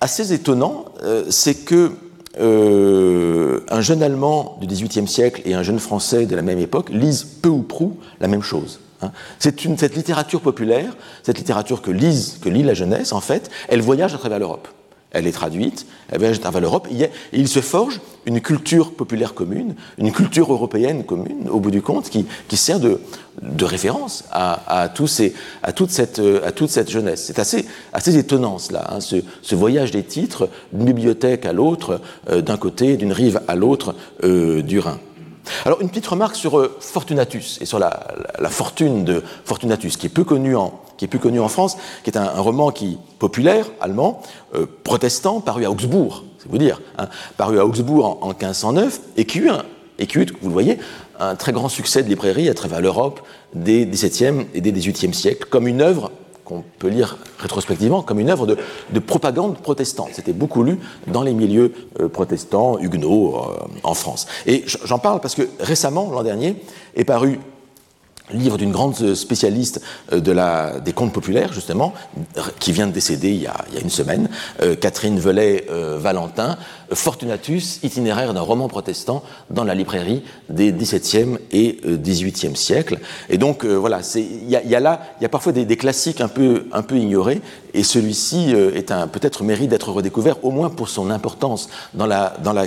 assez 0.00 0.32
étonnant, 0.32 0.86
euh, 1.02 1.24
c'est 1.30 1.64
que 1.64 1.92
euh, 2.40 3.60
un 3.68 3.80
jeune 3.80 4.02
Allemand 4.02 4.58
du 4.60 4.66
XVIIIe 4.66 5.08
siècle 5.08 5.42
et 5.44 5.54
un 5.54 5.62
jeune 5.62 5.78
Français 5.78 6.26
de 6.26 6.34
la 6.34 6.42
même 6.42 6.58
époque 6.58 6.88
lisent 6.90 7.24
peu 7.24 7.48
ou 7.48 7.62
prou 7.62 7.98
la 8.20 8.28
même 8.28 8.42
chose. 8.42 8.80
Hein. 9.02 9.12
C'est 9.38 9.60
cette 9.78 9.96
littérature 9.96 10.40
populaire, 10.40 10.96
cette 11.22 11.38
littérature 11.38 11.82
que, 11.82 11.90
lise, 11.90 12.38
que 12.42 12.48
lit 12.48 12.62
la 12.62 12.74
jeunesse, 12.74 13.12
en 13.12 13.20
fait, 13.20 13.50
elle 13.68 13.82
voyage 13.82 14.14
à 14.14 14.18
travers 14.18 14.38
l'Europe 14.38 14.68
elle 15.12 15.26
est 15.26 15.32
traduite, 15.32 15.86
elle 16.10 16.18
voyage 16.18 16.38
à 16.38 16.40
travers 16.40 16.60
l'Europe, 16.60 16.88
et 16.90 17.08
il 17.32 17.48
se 17.48 17.60
forge 17.60 18.00
une 18.26 18.40
culture 18.40 18.92
populaire 18.92 19.34
commune, 19.34 19.74
une 19.98 20.12
culture 20.12 20.52
européenne 20.52 21.04
commune, 21.04 21.48
au 21.48 21.60
bout 21.60 21.70
du 21.70 21.82
compte, 21.82 22.10
qui, 22.10 22.26
sert 22.56 22.80
de, 22.80 22.98
référence 23.60 24.24
à, 24.30 24.82
à, 24.82 24.88
toute 24.88 25.08
cette, 25.90 26.18
à 26.18 26.86
jeunesse. 26.86 27.24
C'est 27.24 27.38
assez, 27.38 28.18
étonnant, 28.18 28.58
cela, 28.58 28.94
hein, 28.94 29.00
ce, 29.00 29.54
voyage 29.54 29.90
des 29.90 30.02
titres 30.02 30.48
d'une 30.72 30.86
bibliothèque 30.86 31.46
à 31.46 31.52
l'autre, 31.52 32.00
euh, 32.30 32.40
d'un 32.40 32.56
côté, 32.56 32.96
d'une 32.96 33.12
rive 33.12 33.40
à 33.48 33.54
l'autre 33.54 33.94
euh, 34.24 34.62
du 34.62 34.78
Rhin. 34.78 34.98
Alors, 35.64 35.80
une 35.80 35.88
petite 35.88 36.06
remarque 36.06 36.36
sur 36.36 36.58
euh, 36.58 36.76
Fortunatus 36.80 37.58
et 37.60 37.66
sur 37.66 37.78
la, 37.78 38.06
fortune 38.48 39.04
de 39.04 39.22
Fortunatus, 39.44 39.96
qui 39.96 40.06
est 40.06 40.10
peu 40.10 40.24
connu 40.24 40.56
en, 40.56 40.80
qui 41.02 41.06
est 41.06 41.08
plus 41.08 41.18
connu 41.18 41.40
en 41.40 41.48
France, 41.48 41.78
qui 42.04 42.10
est 42.10 42.16
un, 42.16 42.28
roman 42.40 42.70
qui, 42.70 42.96
populaire, 43.18 43.66
allemand, 43.80 44.22
euh, 44.54 44.66
protestant, 44.84 45.40
paru 45.40 45.64
à 45.64 45.70
Augsbourg, 45.72 46.22
c'est 46.38 46.48
vous 46.48 46.58
dire, 46.58 46.80
hein, 46.96 47.08
paru 47.36 47.58
à 47.58 47.66
Augsbourg 47.66 48.18
en, 48.20 48.28
1509, 48.28 49.00
et 49.16 49.24
qui 49.24 49.40
eut, 49.40 49.50
un, 49.50 49.64
et 49.98 50.06
qui 50.06 50.18
vous 50.18 50.24
le 50.48 50.52
voyez, 50.52 50.78
un 51.18 51.34
très 51.34 51.50
grand 51.50 51.68
succès 51.68 52.04
de 52.04 52.08
librairie 52.08 52.48
à 52.48 52.54
travers 52.54 52.80
l'Europe 52.80 53.20
des 53.52 53.84
XVIIe 53.84 54.46
et 54.54 54.60
des 54.60 54.70
XVIIIe 54.70 55.12
siècles, 55.12 55.48
comme 55.50 55.66
une 55.66 55.80
œuvre 55.80 56.12
qu'on 56.44 56.62
peut 56.78 56.88
lire 56.88 57.18
rétrospectivement 57.40 58.02
comme 58.02 58.20
une 58.20 58.30
œuvre 58.30 58.46
de, 58.46 58.98
propagande 59.00 59.58
protestante. 59.58 60.10
C'était 60.12 60.32
beaucoup 60.32 60.62
lu 60.62 60.78
dans 61.08 61.24
les 61.24 61.34
milieux 61.34 61.72
euh, 62.00 62.08
protestants, 62.08 62.78
huguenots, 62.78 63.38
euh, 63.38 63.64
en 63.82 63.94
France. 63.94 64.28
Et 64.46 64.62
j'en 64.84 65.00
parle 65.00 65.20
parce 65.20 65.34
que 65.34 65.48
récemment, 65.58 66.12
l'an 66.12 66.22
dernier, 66.22 66.54
est 66.94 67.04
paru 67.04 67.40
livre 68.30 68.56
d'une 68.56 68.72
grande 68.72 69.14
spécialiste 69.14 69.82
euh, 70.12 70.20
de 70.20 70.32
la, 70.32 70.80
des 70.80 70.92
contes 70.92 71.12
populaires, 71.12 71.52
justement, 71.52 71.92
qui 72.58 72.72
vient 72.72 72.86
de 72.86 72.92
décéder 72.92 73.30
il 73.30 73.42
y 73.42 73.46
a, 73.46 73.64
une 73.80 73.90
semaine, 73.90 74.28
euh, 74.62 74.74
Catherine 74.76 75.18
Velay-Valentin, 75.18 76.56
euh, 76.90 76.94
Fortunatus, 76.94 77.80
itinéraire 77.82 78.34
d'un 78.34 78.40
roman 78.40 78.68
protestant 78.68 79.22
dans 79.50 79.64
la 79.64 79.74
librairie 79.74 80.22
des 80.48 80.72
XVIIe 80.72 81.38
et 81.50 81.78
XVIIIe 81.84 82.56
siècles. 82.56 82.98
Et 83.30 83.38
donc, 83.38 83.64
voilà, 83.64 84.00
il 84.14 84.50
y, 84.50 84.56
a 84.56 84.80
là, 84.80 85.00
il 85.18 85.22
y 85.22 85.26
a 85.26 85.28
parfois 85.28 85.52
des, 85.52 85.76
classiques 85.76 86.20
un 86.20 86.28
peu, 86.28 86.66
ignorés, 86.92 87.40
et 87.72 87.82
celui-ci 87.82 88.54
est 88.74 88.90
un 88.90 89.06
peut-être 89.08 89.42
mérite 89.42 89.70
d'être 89.70 89.90
redécouvert, 89.90 90.44
au 90.44 90.50
moins 90.50 90.68
pour 90.68 90.90
son 90.90 91.10
importance 91.10 91.70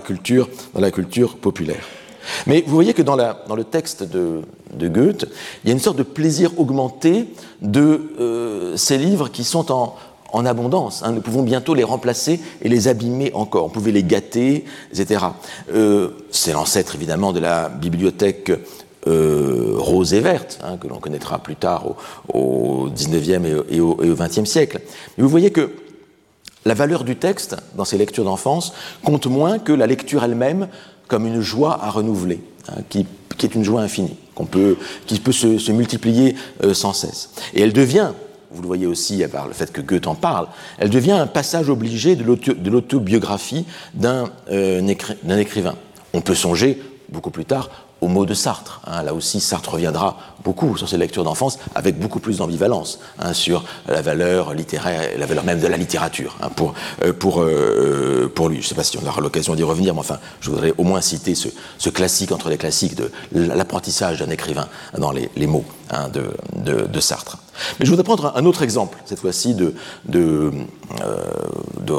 culture, 0.04 0.50
dans 0.74 0.82
la 0.82 0.92
culture 0.92 1.38
populaire. 1.38 1.86
Mais 2.48 2.64
vous 2.66 2.74
voyez 2.74 2.94
que 2.94 3.02
dans, 3.02 3.16
le 3.16 3.64
texte 3.64 4.04
de, 4.04 4.42
Goethe, 4.88 5.26
il 5.64 5.68
y 5.68 5.72
a 5.72 5.74
une 5.74 5.80
sorte 5.80 5.98
de 5.98 6.04
plaisir 6.04 6.60
augmenté 6.60 7.28
de 7.62 8.12
euh, 8.20 8.78
ces 8.78 8.98
livres 8.98 9.30
qui 9.30 9.44
sont 9.44 9.72
en, 9.72 9.96
abondance. 10.46 11.02
Hein. 11.04 11.14
Nous 11.14 11.22
pouvons 11.22 11.44
bientôt 11.44 11.74
les 11.74 11.86
remplacer 11.86 12.42
et 12.62 12.68
les 12.68 12.90
abîmer 12.90 13.32
encore. 13.34 13.68
On 13.68 13.70
pouvait 13.70 13.94
les 13.94 14.04
gâter, 14.04 14.66
etc. 14.92 15.28
Euh, 15.74 16.10
c'est 16.30 16.52
l'ancêtre 16.52 16.94
évidemment 16.96 17.32
de 17.32 17.40
la 17.40 17.70
bibliothèque 17.70 18.52
euh, 19.08 19.76
rose 19.78 20.14
et 20.14 20.20
verte, 20.20 20.60
hein, 20.62 20.76
que 20.76 20.88
l'on 20.90 20.98
connaîtra 20.98 21.40
plus 21.40 21.56
tard 21.56 21.86
au, 22.34 22.90
19e 22.90 23.46
et 23.70 23.80
au, 23.80 24.04
et 24.04 24.10
au 24.10 24.16
20e 24.16 24.46
siècle. 24.46 24.82
Mais 25.16 25.24
vous 25.24 25.30
voyez 25.30 25.52
que 25.52 25.72
la 26.66 26.74
valeur 26.74 27.04
du 27.04 27.16
texte 27.16 27.56
dans 27.76 27.86
ces 27.86 27.98
lectures 27.98 28.24
d'enfance 28.24 28.74
compte 29.04 29.28
moins 29.28 29.60
que 29.60 29.72
la 29.72 29.86
lecture 29.86 30.24
elle-même 30.24 30.68
comme 31.08 31.26
une 31.28 31.42
joie 31.42 31.80
à 31.84 31.90
renouveler, 31.90 32.42
hein, 32.70 32.82
qui, 32.90 33.06
est 33.44 33.56
une 33.56 33.64
joie 33.64 33.82
infinie, 33.82 34.18
peut, 34.50 34.78
qui 35.06 35.20
peut 35.20 35.32
se, 35.32 35.72
multiplier 35.72 36.36
euh, 36.64 36.74
sans 36.74 36.94
cesse. 36.94 37.32
Et 37.54 37.62
elle 37.62 37.74
devient, 37.74 38.12
vous 38.52 38.62
le 38.62 38.68
voyez 38.68 38.88
aussi 38.88 39.24
par 39.28 39.48
le 39.48 39.54
fait 39.54 39.72
que 39.72 39.82
Goethe 39.82 40.08
en 40.08 40.16
parle, 40.16 40.48
elle 40.78 40.90
devient 40.90 41.12
un 41.12 41.28
passage 41.28 41.70
obligé 41.70 42.16
de 42.16 42.70
l'autobiographie 42.70 43.66
d'un 43.94 44.32
écrivain. 44.88 45.76
On 46.14 46.22
peut 46.22 46.36
songer 46.36 46.82
beaucoup 47.10 47.32
plus 47.32 47.46
tard 47.46 47.70
au 48.06 48.08
mot 48.08 48.26
de 48.26 48.36
Sartre. 48.36 48.82
Hein. 48.86 49.02
Là 49.02 49.16
aussi, 49.16 49.40
Sartre 49.40 49.74
reviendra 49.74 50.18
beaucoup 50.44 50.78
sur 50.78 50.88
ses 50.88 50.98
lectures 50.98 51.24
d'enfance 51.24 51.58
avec 51.74 52.00
beaucoup 52.00 52.20
plus 52.20 52.38
d'ambivalence 52.38 53.00
hein, 53.20 53.34
sur 53.34 53.66
la 53.88 54.04
valeur 54.04 54.54
littéraire 54.54 55.10
la 55.18 55.26
valeur 55.26 55.44
même 55.44 55.60
de 55.60 55.66
la 55.66 55.76
littérature 55.76 56.38
hein, 56.42 56.50
pour, 56.56 56.76
euh, 57.04 57.14
pour, 57.14 57.42
euh, 57.42 58.32
pour 58.34 58.48
lui. 58.48 58.58
Je 58.58 58.62
ne 58.62 58.68
sais 58.68 58.76
pas 58.76 58.84
si 58.84 59.00
on 59.00 59.08
aura 59.08 59.22
l'occasion 59.22 59.56
d'y 59.56 59.64
revenir, 59.64 59.96
mais 59.96 60.02
enfin, 60.02 60.20
je 60.40 60.52
voudrais 60.52 60.74
au 60.78 60.84
moins 60.84 61.02
citer 61.02 61.34
ce, 61.34 61.90
classique 61.90 62.32
entre 62.32 62.50
les 62.50 62.58
classiques 62.58 62.96
de 62.96 63.10
l'apprentissage 63.34 64.20
d'un 64.20 64.30
écrivain 64.30 64.68
dans 64.98 65.12
les, 65.12 65.30
les 65.36 65.48
mots 65.48 65.66
de, 66.14 66.88
de, 66.88 67.00
Sartre. 67.00 67.38
Mais 67.80 67.86
je 67.86 67.92
voudrais 67.92 68.04
prendre 68.04 68.34
un 68.36 68.46
autre 68.46 68.62
exemple, 68.64 68.98
cette 69.06 69.20
fois-ci 69.20 69.54
de, 69.56 69.74
de, 70.06 70.52
euh, 71.02 71.24
de, 71.80 71.94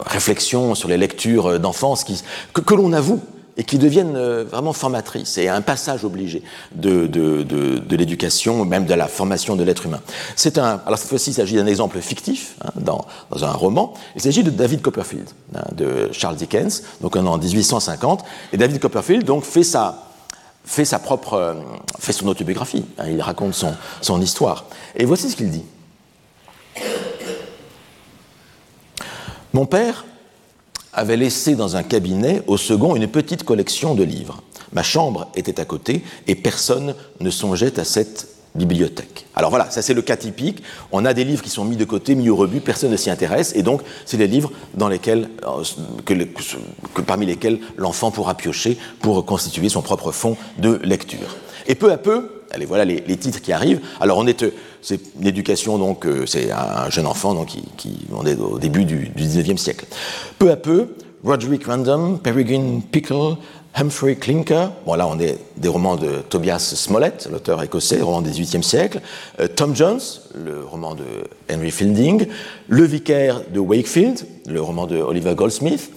réflexion 0.00 0.74
sur 0.74 0.88
les 0.88 0.96
lectures 0.96 1.60
d'enfance 1.60 2.04
que, 2.52 2.60
que 2.60 2.74
l'on 2.74 2.92
avoue 2.92 3.20
et 3.56 3.64
qui 3.64 3.78
deviennent 3.78 4.16
euh, 4.16 4.44
vraiment 4.44 4.72
formatrices 4.72 5.36
et 5.38 5.48
un 5.48 5.60
passage 5.60 6.04
obligé 6.04 6.42
de, 6.74 7.06
de, 7.06 7.42
de, 7.42 7.96
l'éducation, 7.96 8.64
même 8.64 8.86
de 8.86 8.94
la 8.94 9.08
formation 9.08 9.56
de 9.56 9.64
l'être 9.64 9.86
humain. 9.86 10.00
C'est 10.36 10.58
un, 10.58 10.80
alors 10.86 10.98
cette 10.98 11.08
fois-ci, 11.08 11.30
il 11.30 11.34
s'agit 11.34 11.56
d'un 11.56 11.66
exemple 11.66 12.00
fictif 12.00 12.56
hein, 12.64 12.70
dans, 12.76 13.06
dans, 13.30 13.44
un 13.44 13.52
roman. 13.52 13.94
Il 14.16 14.22
s'agit 14.22 14.42
de 14.42 14.50
David 14.50 14.80
Copperfield, 14.80 15.28
hein, 15.54 15.64
de 15.72 16.08
Charles 16.12 16.36
Dickens, 16.36 16.82
donc 17.00 17.16
en 17.16 17.38
1850. 17.38 18.24
Et 18.52 18.56
David 18.56 18.80
Copperfield 18.80 19.24
donc 19.24 19.44
fait 19.44 19.64
sa 19.64 20.08
fait 20.64 20.84
sa 20.84 21.00
propre, 21.00 21.34
euh, 21.34 21.54
fait 21.98 22.12
son 22.12 22.28
autobiographie. 22.28 22.84
Hein, 22.98 23.08
il 23.08 23.20
raconte 23.20 23.54
son, 23.54 23.74
son 24.00 24.20
histoire. 24.20 24.66
Et 24.94 25.04
voici 25.04 25.28
ce 25.28 25.36
qu'il 25.36 25.50
dit. 25.50 25.64
Mon 29.52 29.66
père 29.66 30.04
avait 30.92 31.16
laissé 31.16 31.54
dans 31.54 31.76
un 31.76 31.82
cabinet 31.82 32.42
au 32.46 32.56
second 32.56 32.96
une 32.96 33.08
petite 33.08 33.44
collection 33.44 33.94
de 33.94 34.02
livres. 34.02 34.42
Ma 34.72 34.82
chambre 34.82 35.28
était 35.36 35.60
à 35.60 35.64
côté 35.64 36.02
et 36.26 36.34
personne 36.34 36.94
ne 37.20 37.30
songeait 37.30 37.78
à 37.78 37.84
cette 37.84 38.28
bibliothèque. 38.54 39.26
Alors 39.34 39.50
voilà, 39.50 39.70
ça 39.70 39.80
c'est 39.80 39.94
le 39.94 40.02
cas 40.02 40.16
typique. 40.16 40.62
On 40.90 41.04
a 41.04 41.14
des 41.14 41.24
livres 41.24 41.42
qui 41.42 41.48
sont 41.48 41.64
mis 41.64 41.76
de 41.76 41.84
côté, 41.84 42.14
mis 42.14 42.28
au 42.28 42.36
rebut, 42.36 42.60
personne 42.60 42.90
ne 42.90 42.96
s'y 42.96 43.10
intéresse, 43.10 43.54
et 43.56 43.62
donc 43.62 43.80
c'est 44.04 44.18
des 44.18 44.26
livres 44.26 44.52
dans 44.74 44.88
lesquels, 44.88 45.30
euh, 45.46 45.62
que, 46.04 47.00
parmi 47.00 47.26
lesquels 47.26 47.58
l'enfant 47.76 48.10
pourra 48.10 48.34
piocher 48.34 48.76
pour 49.00 49.24
constituer 49.24 49.70
son 49.70 49.80
propre 49.80 50.12
fond 50.12 50.36
de 50.58 50.80
lecture. 50.84 51.36
Et 51.66 51.74
peu 51.74 51.90
à 51.92 51.96
peu, 51.96 52.42
allez, 52.50 52.66
voilà 52.66 52.84
les, 52.84 53.02
les 53.06 53.16
titres 53.16 53.40
qui 53.40 53.52
arrivent. 53.52 53.80
Alors 54.00 54.18
on 54.18 54.26
est, 54.26 54.44
c'est 54.82 55.00
une 55.18 55.26
éducation 55.26 55.78
donc, 55.78 56.04
euh, 56.04 56.26
c'est 56.26 56.50
un 56.50 56.90
jeune 56.90 57.06
enfant 57.06 57.34
donc 57.34 57.46
qui, 57.48 57.62
qui, 57.76 57.98
on 58.12 58.26
est 58.26 58.38
au 58.38 58.58
début 58.58 58.84
du, 58.84 59.08
du 59.08 59.22
19e 59.22 59.56
siècle. 59.56 59.86
Peu 60.38 60.50
à 60.50 60.56
peu, 60.56 60.88
Roderick 61.24 61.66
Random, 61.66 62.18
Peregrine 62.18 62.82
Pickle, 62.82 63.36
Humphrey 63.74 64.16
Clinker, 64.16 64.68
bon 64.84 64.94
là 64.94 65.06
on 65.06 65.18
est 65.18 65.38
des 65.56 65.68
romans 65.68 65.96
de 65.96 66.18
Tobias 66.28 66.58
Smollett, 66.58 67.28
l'auteur 67.30 67.62
écossais, 67.62 68.02
roman 68.02 68.20
du 68.20 68.30
XVIIIe 68.30 68.62
siècle, 68.62 69.00
euh, 69.40 69.48
Tom 69.48 69.74
Jones, 69.74 70.00
le 70.34 70.64
roman 70.64 70.94
de 70.94 71.04
Henry 71.50 71.70
Fielding, 71.70 72.26
Le 72.68 72.84
Vicaire 72.84 73.40
de 73.50 73.60
Wakefield, 73.60 74.26
le 74.46 74.60
roman 74.60 74.86
de 74.86 74.96
Oliver 74.96 75.34
Goldsmith, 75.34 75.90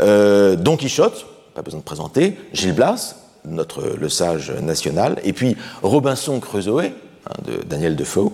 euh, 0.00 0.56
Don 0.56 0.76
Quichotte, 0.76 1.26
pas 1.54 1.62
besoin 1.62 1.80
de 1.80 1.84
présenter, 1.84 2.36
Gilles 2.52 2.74
Blas, 2.74 3.16
notre 3.44 3.96
le 3.98 4.08
sage 4.08 4.52
national, 4.60 5.18
et 5.24 5.32
puis 5.32 5.56
Robinson 5.82 6.38
Crusoe 6.38 6.90
hein, 7.26 7.34
de 7.46 7.62
Daniel 7.64 7.96
Defoe. 7.96 8.32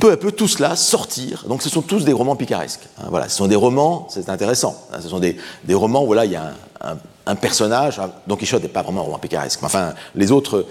Peu 0.00 0.12
à 0.12 0.16
peu, 0.16 0.32
tout 0.32 0.48
cela 0.48 0.74
sortir. 0.74 1.44
Donc, 1.48 1.62
ce 1.62 1.68
sont 1.68 1.82
tous 1.82 2.04
des 2.04 2.12
romans 2.12 2.36
picaresques. 2.36 2.88
Hein, 2.98 3.06
voilà, 3.10 3.28
ce 3.28 3.36
sont 3.36 3.46
des 3.46 3.56
romans, 3.56 4.08
c'est 4.10 4.28
intéressant. 4.28 4.76
Hein, 4.92 4.98
ce 5.00 5.08
sont 5.08 5.20
des, 5.20 5.36
romans 5.72 6.04
où 6.04 6.14
il 6.14 6.30
y 6.30 6.36
a 6.36 6.52
un, 7.26 7.34
personnage. 7.36 8.00
Don 8.26 8.36
Quichotte 8.36 8.62
n'est 8.62 8.68
pas 8.68 8.82
vraiment 8.82 9.02
un 9.02 9.04
roman 9.04 9.18
picaresque. 9.18 9.60
Mais 9.62 9.66
enfin, 9.66 9.94
les 10.14 10.32
autres, 10.32 10.66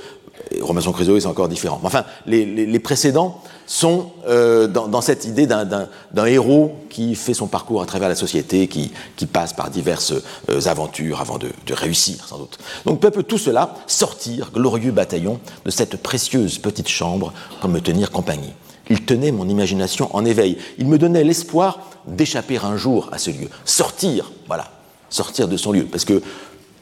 Robinson 0.60 0.92
Crusoe, 0.92 1.22
c'est 1.22 1.28
encore 1.28 1.48
différent. 1.48 1.80
Mais 1.82 1.88
enfin, 1.88 2.04
les 2.26 2.80
précédents 2.80 3.42
sont 3.66 4.12
euh, 4.28 4.68
dans, 4.68 5.02
cette 5.02 5.26
idée 5.26 5.48
d'un 5.48 6.26
héros 6.26 6.76
qui 6.90 7.16
fait 7.16 7.34
son 7.34 7.48
parcours 7.48 7.82
à 7.82 7.86
travers 7.86 8.10
la 8.10 8.16
société, 8.16 8.68
qui, 8.68 8.92
qui 9.16 9.26
passe 9.26 9.54
par 9.54 9.70
diverses 9.70 10.14
euh, 10.50 10.62
aventures 10.66 11.22
avant 11.22 11.38
de, 11.38 11.50
de, 11.66 11.74
réussir, 11.74 12.28
sans 12.28 12.38
doute. 12.38 12.58
Donc 12.86 13.00
peu 13.00 13.08
à 13.08 13.12
peu 13.12 13.24
tout 13.24 13.38
cela 13.38 13.76
sortir, 13.88 14.52
glorieux 14.54 14.92
bataillon, 14.92 15.40
de 15.66 15.72
cette 15.72 15.98
précieuse 15.98 16.58
petite 16.58 16.90
chambre 16.90 17.34
pour 17.60 17.70
me 17.70 17.80
tenir 17.80 18.12
compagnie. 18.12 18.54
Il 18.90 19.06
tenait 19.06 19.32
mon 19.32 19.48
imagination 19.48 20.14
en 20.16 20.26
éveil. 20.26 20.58
Il 20.78 20.88
me 20.88 20.98
donnait 20.98 21.24
l'espoir 21.24 21.80
d'échapper 22.08 22.58
un 22.58 22.76
jour 22.76 23.10
à 23.12 23.18
ce 23.18 23.32
lieu, 23.32 23.48
sortir, 23.64 24.32
voilà, 24.48 24.70
sortir 25.10 25.48
de 25.48 25.56
son 25.56 25.72
lieu, 25.72 25.86
parce 25.86 26.06
que 26.06 26.22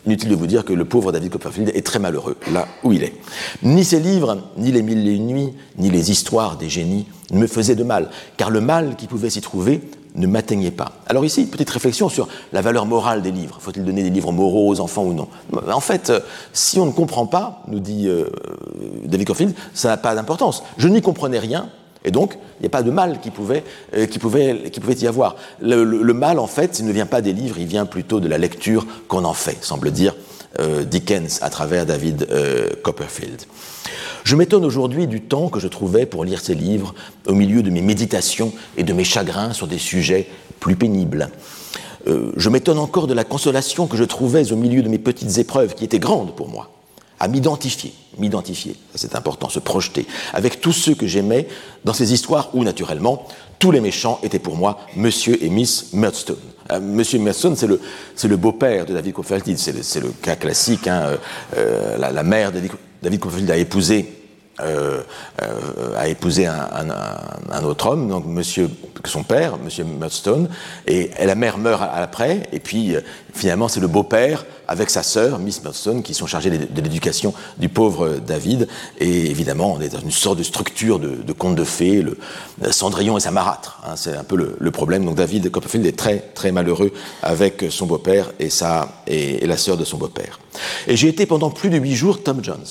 Inutile 0.05 0.29
de 0.29 0.35
vous 0.35 0.47
dire 0.47 0.63
que 0.63 0.73
le 0.73 0.85
pauvre 0.85 1.11
David 1.11 1.31
Copperfield 1.31 1.71
est 1.75 1.85
très 1.85 1.99
malheureux 1.99 2.37
là 2.51 2.67
où 2.83 2.93
il 2.93 3.03
est. 3.03 3.13
Ni 3.63 3.83
ses 3.83 3.99
livres, 3.99 4.37
ni 4.57 4.71
les 4.71 4.81
mille 4.81 5.07
et 5.07 5.13
une 5.13 5.27
nuits, 5.27 5.53
ni 5.77 5.89
les 5.89 6.09
histoires 6.09 6.57
des 6.57 6.69
génies 6.69 7.05
ne 7.31 7.39
me 7.39 7.47
faisaient 7.47 7.75
de 7.75 7.83
mal, 7.83 8.09
car 8.37 8.49
le 8.49 8.61
mal 8.61 8.95
qui 8.95 9.07
pouvait 9.07 9.29
s'y 9.29 9.41
trouver 9.41 9.81
ne 10.15 10.25
m'atteignait 10.25 10.71
pas. 10.71 10.93
Alors 11.05 11.25
ici, 11.25 11.45
petite 11.45 11.69
réflexion 11.69 12.09
sur 12.09 12.27
la 12.51 12.61
valeur 12.61 12.85
morale 12.85 13.21
des 13.21 13.31
livres. 13.31 13.57
Faut-il 13.59 13.83
donner 13.83 14.03
des 14.03 14.09
livres 14.09 14.31
moraux 14.31 14.69
aux 14.69 14.79
enfants 14.79 15.03
ou 15.03 15.13
non? 15.13 15.27
En 15.71 15.79
fait, 15.79 16.09
euh, 16.09 16.19
si 16.53 16.79
on 16.79 16.85
ne 16.85 16.91
comprend 16.91 17.25
pas, 17.25 17.63
nous 17.67 17.79
dit 17.79 18.07
euh, 18.07 18.25
David 19.05 19.27
Copperfield, 19.27 19.55
ça 19.73 19.89
n'a 19.89 19.97
pas 19.97 20.15
d'importance. 20.15 20.63
Je 20.77 20.87
n'y 20.87 21.01
comprenais 21.01 21.39
rien, 21.39 21.69
et 22.05 22.11
donc, 22.11 22.37
il 22.59 22.61
n'y 22.61 22.67
a 22.67 22.69
pas 22.69 22.83
de 22.83 22.91
mal 22.91 23.19
qui 23.19 23.29
pouvait, 23.29 23.63
euh, 23.95 24.05
qui 24.05 24.19
pouvait, 24.19 24.69
qui 24.71 24.79
pouvait 24.79 24.95
y 24.95 25.07
avoir. 25.07 25.35
Le, 25.61 26.13
mal, 26.13 26.39
en 26.39 26.47
fait, 26.47 26.79
il 26.79 26.85
ne 26.85 26.91
vient 26.91 27.05
pas 27.05 27.21
des 27.21 27.33
livres, 27.33 27.57
il 27.59 27.67
vient 27.67 27.85
plutôt 27.85 28.19
de 28.19 28.27
la 28.27 28.37
lecture 28.37 28.85
qu'on 29.07 29.25
en 29.25 29.33
fait, 29.33 29.63
semble 29.63 29.91
dire 29.91 30.15
euh, 30.59 30.83
Dickens 30.83 31.39
à 31.41 31.49
travers 31.49 31.85
David 31.85 32.27
euh, 32.31 32.69
Copperfield. 32.83 33.41
Je 34.23 34.35
m'étonne 34.35 34.63
aujourd'hui 34.63 35.07
du 35.07 35.21
temps 35.21 35.49
que 35.49 35.59
je 35.59 35.67
trouvais 35.67 36.05
pour 36.05 36.23
lire 36.23 36.41
ces 36.41 36.55
livres 36.55 36.93
au 37.27 37.33
milieu 37.33 37.63
de 37.63 37.69
mes 37.69 37.81
méditations 37.81 38.53
et 38.77 38.83
de 38.83 38.93
mes 38.93 39.03
chagrins 39.03 39.53
sur 39.53 39.67
des 39.67 39.77
sujets 39.77 40.27
plus 40.59 40.75
pénibles. 40.75 41.29
Je 42.05 42.49
m'étonne 42.49 42.79
encore 42.79 43.07
de 43.07 43.13
la 43.13 43.23
consolation 43.23 43.85
que 43.85 43.95
je 43.95 44.03
trouvais 44.03 44.51
au 44.51 44.55
milieu 44.55 44.81
de 44.81 44.89
mes 44.89 44.97
petites 44.97 45.37
épreuves 45.37 45.75
qui 45.75 45.83
étaient 45.83 45.99
grandes 45.99 46.35
pour 46.35 46.49
moi 46.49 46.69
à 47.19 47.27
m'identifier, 47.27 47.93
m'identifier, 48.17 48.75
c'est 48.95 49.15
important, 49.15 49.49
se 49.49 49.59
projeter, 49.59 50.05
avec 50.33 50.61
tous 50.61 50.71
ceux 50.71 50.95
que 50.95 51.07
j'aimais 51.07 51.47
dans 51.85 51.93
ces 51.93 52.13
histoires 52.13 52.49
où, 52.53 52.63
naturellement, 52.63 53.27
tous 53.59 53.71
les 53.71 53.81
méchants 53.81 54.19
étaient 54.23 54.39
pour 54.39 54.55
moi 54.55 54.79
Monsieur 54.95 55.43
et 55.43 55.49
Miss 55.49 55.93
Murdstone. 55.93 56.37
Euh, 56.71 56.79
Monsieur 56.79 57.19
Murdstone, 57.19 57.55
c'est 57.55 57.67
le, 57.67 57.81
le 58.23 58.37
beau-père 58.37 58.85
de 58.85 58.93
David 58.93 59.13
Copperfield, 59.13 59.57
c'est 59.57 59.99
le, 60.01 60.09
cas 60.21 60.35
classique. 60.35 60.87
Hein, 60.87 61.01
euh, 61.05 61.17
euh 61.57 61.97
la, 61.97 62.11
la, 62.11 62.23
mère 62.23 62.51
de 62.51 62.61
David 63.01 63.19
Copperfield 63.19 63.51
a 63.51 63.57
épousé 63.57 64.18
euh, 64.61 65.01
euh, 65.41 65.97
a 65.97 66.07
épousé 66.07 66.45
un, 66.45 67.63
autre 67.63 67.87
homme, 67.87 68.09
donc 68.09 68.25
monsieur, 68.25 68.69
son 69.05 69.23
père, 69.23 69.57
monsieur 69.57 69.83
Murdstone, 69.83 70.49
et, 70.87 71.11
la 71.23 71.35
mère 71.35 71.57
meurt 71.57 71.81
après, 71.93 72.49
et 72.51 72.59
puis 72.59 72.95
euh, 72.95 73.01
finalement 73.33 73.67
c'est 73.67 73.79
le 73.79 73.87
beau-père 73.87 74.45
avec 74.67 74.89
sa 74.89 75.03
sœur, 75.03 75.39
Miss 75.39 75.63
Murdstone, 75.63 76.03
qui 76.03 76.13
sont 76.13 76.27
chargés 76.27 76.49
de, 76.49 76.81
l'éducation 76.81 77.33
du 77.57 77.69
pauvre 77.69 78.17
David, 78.25 78.67
et 78.99 79.29
évidemment 79.29 79.73
on 79.73 79.81
est 79.81 79.89
dans 79.89 79.99
une 79.99 80.11
sorte 80.11 80.37
de 80.37 80.43
structure 80.43 80.99
de, 80.99 81.33
conte 81.33 81.55
de 81.55 81.63
fées, 81.63 82.01
le, 82.01 82.17
Cendrillon 82.71 83.17
et 83.17 83.21
sa 83.21 83.31
marâtre, 83.31 83.81
hein, 83.85 83.95
c'est 83.95 84.15
un 84.15 84.23
peu 84.23 84.35
le, 84.35 84.71
problème, 84.71 85.05
donc 85.05 85.15
David 85.15 85.49
Copperfield 85.51 85.85
est 85.85 85.97
très 85.97 86.19
très 86.19 86.51
malheureux 86.51 86.91
avec 87.23 87.65
son 87.69 87.85
beau-père 87.85 88.31
et, 88.39 88.49
sa, 88.49 89.03
et 89.07 89.45
la 89.45 89.57
sœur 89.57 89.77
de 89.77 89.85
son 89.85 89.97
beau-père. 89.97 90.39
Et 90.87 90.95
j'ai 90.95 91.07
été 91.07 91.25
pendant 91.25 91.49
plus 91.49 91.69
de 91.69 91.77
huit 91.77 91.95
jours 91.95 92.23
Tom 92.23 92.43
Jones 92.43 92.65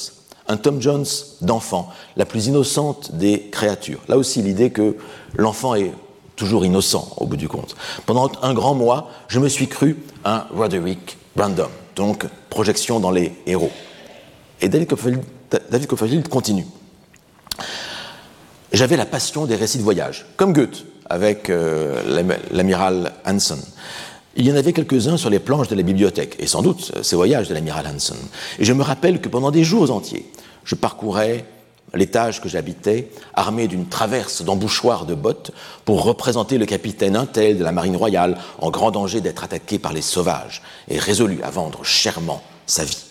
un 0.48 0.56
Tom 0.56 0.80
Jones 0.80 1.06
d'enfant, 1.40 1.90
la 2.16 2.24
plus 2.24 2.46
innocente 2.46 3.14
des 3.14 3.48
créatures. 3.50 4.00
Là 4.08 4.16
aussi, 4.16 4.42
l'idée 4.42 4.70
que 4.70 4.96
l'enfant 5.36 5.74
est 5.74 5.92
toujours 6.36 6.64
innocent 6.64 7.14
au 7.18 7.26
bout 7.26 7.36
du 7.36 7.48
compte. 7.48 7.76
Pendant 8.06 8.30
un 8.42 8.54
grand 8.54 8.74
mois, 8.74 9.10
je 9.28 9.40
me 9.40 9.48
suis 9.48 9.68
cru 9.68 9.96
un 10.24 10.46
Roderick 10.54 11.18
Random, 11.36 11.68
donc 11.96 12.26
projection 12.48 13.00
dans 13.00 13.10
les 13.10 13.34
héros. 13.46 13.70
Et 14.60 14.68
David 14.68 14.88
Copperfield, 14.88 16.28
continue. 16.28 16.66
J'avais 18.72 18.96
la 18.96 19.06
passion 19.06 19.46
des 19.46 19.56
récits 19.56 19.78
de 19.78 19.82
voyage, 19.82 20.26
comme 20.36 20.52
Goethe 20.52 20.84
avec 21.08 21.48
euh, 21.48 22.02
l'amiral 22.50 23.12
Hansen. 23.26 23.60
Il 24.38 24.46
y 24.46 24.52
en 24.52 24.56
avait 24.56 24.72
quelques-uns 24.72 25.16
sur 25.16 25.30
les 25.30 25.40
planches 25.40 25.66
de 25.66 25.74
la 25.74 25.82
bibliothèque, 25.82 26.36
et 26.38 26.46
sans 26.46 26.62
doute 26.62 26.92
ces 27.02 27.16
voyages 27.16 27.48
de 27.48 27.54
l'amiral 27.54 27.88
Hansen. 27.88 28.16
Et 28.60 28.64
je 28.64 28.72
me 28.72 28.84
rappelle 28.84 29.20
que 29.20 29.28
pendant 29.28 29.50
des 29.50 29.64
jours 29.64 29.90
entiers, 29.90 30.30
je 30.62 30.76
parcourais 30.76 31.44
l'étage 31.92 32.40
que 32.40 32.48
j'habitais, 32.48 33.10
armé 33.34 33.66
d'une 33.66 33.86
traverse 33.86 34.42
d'embouchoirs 34.42 35.06
de 35.06 35.16
bottes, 35.16 35.50
pour 35.84 36.04
représenter 36.04 36.56
le 36.56 36.66
capitaine 36.66 37.16
Intel 37.16 37.58
de 37.58 37.64
la 37.64 37.72
marine 37.72 37.96
royale, 37.96 38.38
en 38.60 38.70
grand 38.70 38.92
danger 38.92 39.20
d'être 39.20 39.42
attaqué 39.42 39.80
par 39.80 39.92
les 39.92 40.02
sauvages, 40.02 40.62
et 40.86 41.00
résolu 41.00 41.40
à 41.42 41.50
vendre 41.50 41.84
chèrement 41.84 42.40
sa 42.64 42.84
vie. 42.84 43.02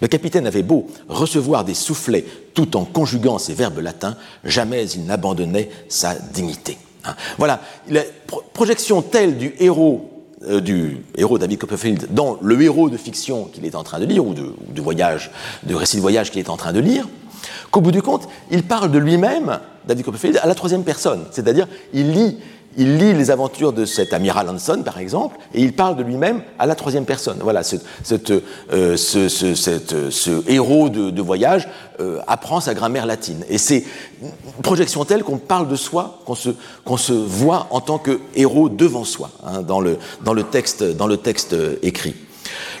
Le 0.00 0.08
capitaine 0.08 0.46
avait 0.46 0.62
beau 0.62 0.86
recevoir 1.10 1.64
des 1.64 1.74
soufflets 1.74 2.24
tout 2.54 2.74
en 2.78 2.86
conjuguant 2.86 3.36
ses 3.36 3.52
verbes 3.52 3.80
latins, 3.80 4.16
jamais 4.44 4.88
il 4.92 5.04
n'abandonnait 5.04 5.68
sa 5.90 6.14
dignité. 6.14 6.78
Hein. 7.04 7.16
Voilà, 7.36 7.60
la 7.90 8.02
projection 8.54 9.02
telle 9.02 9.36
du 9.36 9.54
héros 9.58 10.09
euh, 10.48 10.60
du 10.60 10.98
héros 11.16 11.38
David 11.38 11.58
Copperfield 11.58 12.08
dans 12.12 12.38
le 12.40 12.60
héros 12.62 12.88
de 12.88 12.96
fiction 12.96 13.44
qu'il 13.44 13.66
est 13.66 13.74
en 13.74 13.82
train 13.82 14.00
de 14.00 14.06
lire, 14.06 14.24
ou 14.24 14.32
de, 14.34 14.80
voyage, 14.80 15.30
de 15.64 15.74
récit 15.74 15.96
de 15.96 16.00
voyage 16.00 16.30
qu'il 16.30 16.40
est 16.40 16.48
en 16.48 16.56
train 16.56 16.72
de 16.72 16.80
lire, 16.80 17.06
qu'au 17.70 17.82
bout 17.82 17.92
du 17.92 18.00
compte, 18.00 18.26
il 18.50 18.62
parle 18.62 18.90
de 18.90 18.98
lui-même, 18.98 19.60
David 19.86 20.04
Copperfield, 20.04 20.40
à 20.42 20.46
la 20.46 20.54
troisième 20.54 20.82
personne. 20.82 21.24
C'est-à-dire, 21.30 21.68
il 21.92 22.12
lit 22.12 22.38
il 22.76 22.98
lit 22.98 23.12
les 23.14 23.30
aventures 23.30 23.72
de 23.72 23.84
cet 23.84 24.12
amiral 24.12 24.48
Hanson, 24.48 24.82
par 24.84 24.98
exemple, 24.98 25.36
et 25.54 25.60
il 25.60 25.72
parle 25.72 25.96
de 25.96 26.02
lui-même 26.02 26.42
à 26.58 26.66
la 26.66 26.74
troisième 26.74 27.04
personne. 27.04 27.38
Voilà, 27.40 27.62
euh, 27.62 28.96
ce, 28.96 30.50
héros 30.50 30.88
de, 30.88 31.22
voyage 31.22 31.68
euh, 32.00 32.20
apprend 32.26 32.60
sa 32.60 32.74
grammaire 32.74 33.06
latine. 33.06 33.44
Et 33.48 33.58
c'est 33.58 33.84
une 34.22 34.62
projection 34.62 35.04
telle 35.04 35.24
qu'on 35.24 35.38
parle 35.38 35.68
de 35.68 35.76
soi, 35.76 36.20
qu'on 36.24 36.34
se, 36.34 37.12
voit 37.12 37.66
en 37.70 37.80
tant 37.80 37.98
que 37.98 38.20
héros 38.34 38.68
devant 38.68 39.04
soi, 39.04 39.30
hein, 39.44 39.62
dans, 39.62 39.80
le, 39.80 39.98
texte, 40.44 40.84
dans 40.84 41.06
le 41.06 41.16
texte 41.16 41.56
écrit. 41.82 42.14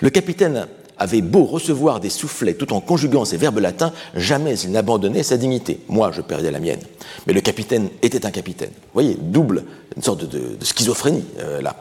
Le 0.00 0.10
capitaine 0.10 0.66
avait 1.00 1.22
beau 1.22 1.44
recevoir 1.44 1.98
des 1.98 2.10
soufflets 2.10 2.54
tout 2.54 2.72
en 2.72 2.80
conjuguant 2.80 3.24
ses 3.24 3.38
verbes 3.38 3.58
latins, 3.58 3.92
jamais 4.14 4.54
il 4.60 4.70
n'abandonnait 4.70 5.22
sa 5.22 5.38
dignité. 5.38 5.80
Moi, 5.88 6.12
je 6.12 6.20
perdais 6.20 6.50
la 6.50 6.60
mienne. 6.60 6.80
Mais 7.26 7.32
le 7.32 7.40
capitaine 7.40 7.88
était 8.02 8.26
un 8.26 8.30
capitaine. 8.30 8.70
Vous 8.70 8.92
voyez, 8.94 9.16
double, 9.18 9.64
une 9.96 10.02
sorte 10.02 10.24
de, 10.28 10.56
schizophrénie, 10.62 11.24
euh, 11.38 11.62
là. 11.62 11.76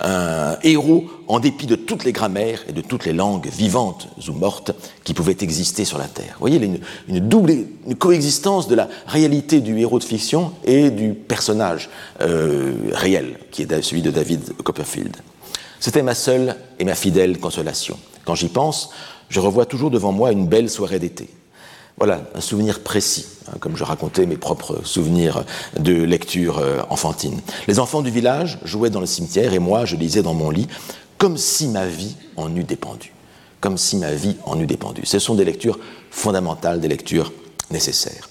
Un 0.00 0.58
héros 0.62 1.06
en 1.26 1.40
dépit 1.40 1.66
de 1.66 1.76
toutes 1.76 2.04
les 2.04 2.12
grammaires 2.12 2.62
et 2.68 2.72
de 2.72 2.82
toutes 2.82 3.06
les 3.06 3.12
langues 3.14 3.48
vivantes 3.48 4.08
ou 4.28 4.32
mortes 4.32 4.72
qui 5.02 5.14
pouvaient 5.14 5.36
exister 5.40 5.86
sur 5.86 5.98
la 5.98 6.06
Terre. 6.06 6.34
Vous 6.34 6.46
voyez, 6.48 6.60
une, 7.08 7.20
double 7.20 7.52
une 7.86 7.94
coexistence 7.96 8.68
de 8.68 8.74
la 8.74 8.88
réalité 9.06 9.60
du 9.60 9.78
héros 9.78 9.98
de 9.98 10.04
fiction 10.04 10.52
et 10.64 10.90
du 10.90 11.14
personnage 11.14 11.88
euh, 12.20 12.74
réel, 12.92 13.38
qui 13.50 13.62
est 13.62 13.82
celui 13.82 14.02
de 14.02 14.10
David 14.10 14.54
Copperfield. 14.62 15.16
C'était 15.80 16.02
ma 16.02 16.14
seule 16.14 16.56
et 16.78 16.84
ma 16.84 16.94
fidèle 16.94 17.38
consolation. 17.38 17.98
Quand 18.24 18.34
j'y 18.34 18.48
pense, 18.48 18.90
je 19.28 19.40
revois 19.40 19.66
toujours 19.66 19.90
devant 19.90 20.12
moi 20.12 20.32
une 20.32 20.46
belle 20.46 20.70
soirée 20.70 20.98
d'été. 20.98 21.28
Voilà, 21.98 22.22
un 22.34 22.40
souvenir 22.40 22.80
précis, 22.80 23.26
hein, 23.48 23.56
comme 23.58 23.76
je 23.76 23.82
racontais 23.82 24.24
mes 24.24 24.36
propres 24.36 24.80
souvenirs 24.84 25.44
de 25.78 25.92
lecture 25.92 26.58
euh, 26.58 26.80
enfantine. 26.90 27.40
Les 27.66 27.80
enfants 27.80 28.02
du 28.02 28.10
village 28.10 28.58
jouaient 28.64 28.90
dans 28.90 29.00
le 29.00 29.06
cimetière 29.06 29.52
et 29.52 29.58
moi, 29.58 29.84
je 29.84 29.96
lisais 29.96 30.22
dans 30.22 30.34
mon 30.34 30.50
lit, 30.50 30.68
comme 31.16 31.36
si 31.36 31.66
ma 31.66 31.86
vie 31.86 32.14
en 32.36 32.54
eût 32.54 32.62
dépendu. 32.62 33.12
Comme 33.60 33.76
si 33.76 33.96
ma 33.96 34.12
vie 34.12 34.36
en 34.44 34.60
eût 34.60 34.66
dépendu. 34.66 35.02
Ce 35.04 35.18
sont 35.18 35.34
des 35.34 35.44
lectures 35.44 35.80
fondamentales, 36.12 36.80
des 36.80 36.86
lectures 36.86 37.32
nécessaires. 37.72 38.28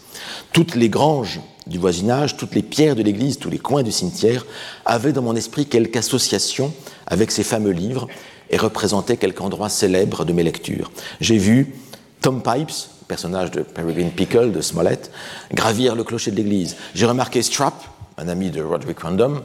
Toutes 0.51 0.75
les 0.75 0.89
granges 0.89 1.39
du 1.67 1.77
voisinage, 1.77 2.37
toutes 2.37 2.55
les 2.55 2.61
pierres 2.61 2.95
de 2.95 3.03
l'église, 3.03 3.37
tous 3.39 3.49
les 3.49 3.57
coins 3.57 3.83
du 3.83 3.91
cimetière 3.91 4.45
avaient 4.85 5.11
dans 5.11 5.21
mon 5.21 5.35
esprit 5.35 5.65
quelque 5.65 5.97
association 5.97 6.73
avec 7.05 7.31
ces 7.31 7.43
fameux 7.43 7.71
livres 7.71 8.07
et 8.49 8.57
représentait 8.57 9.17
quelque 9.17 9.41
endroit 9.41 9.69
célèbre 9.69 10.25
de 10.25 10.33
mes 10.33 10.43
lectures. 10.43 10.91
J'ai 11.19 11.37
vu 11.37 11.75
Tom 12.21 12.41
Pipes, 12.41 12.71
personnage 13.07 13.51
de 13.51 13.61
Peregrine 13.61 14.11
Pickle 14.11 14.51
de 14.51 14.61
Smollett, 14.61 15.11
gravir 15.53 15.95
le 15.95 16.03
clocher 16.03 16.31
de 16.31 16.37
l'église. 16.37 16.75
J'ai 16.93 17.05
remarqué 17.05 17.41
Strap, 17.41 17.83
un 18.17 18.27
ami 18.27 18.49
de 18.49 18.61
Roderick 18.61 18.99
Random, 18.99 19.41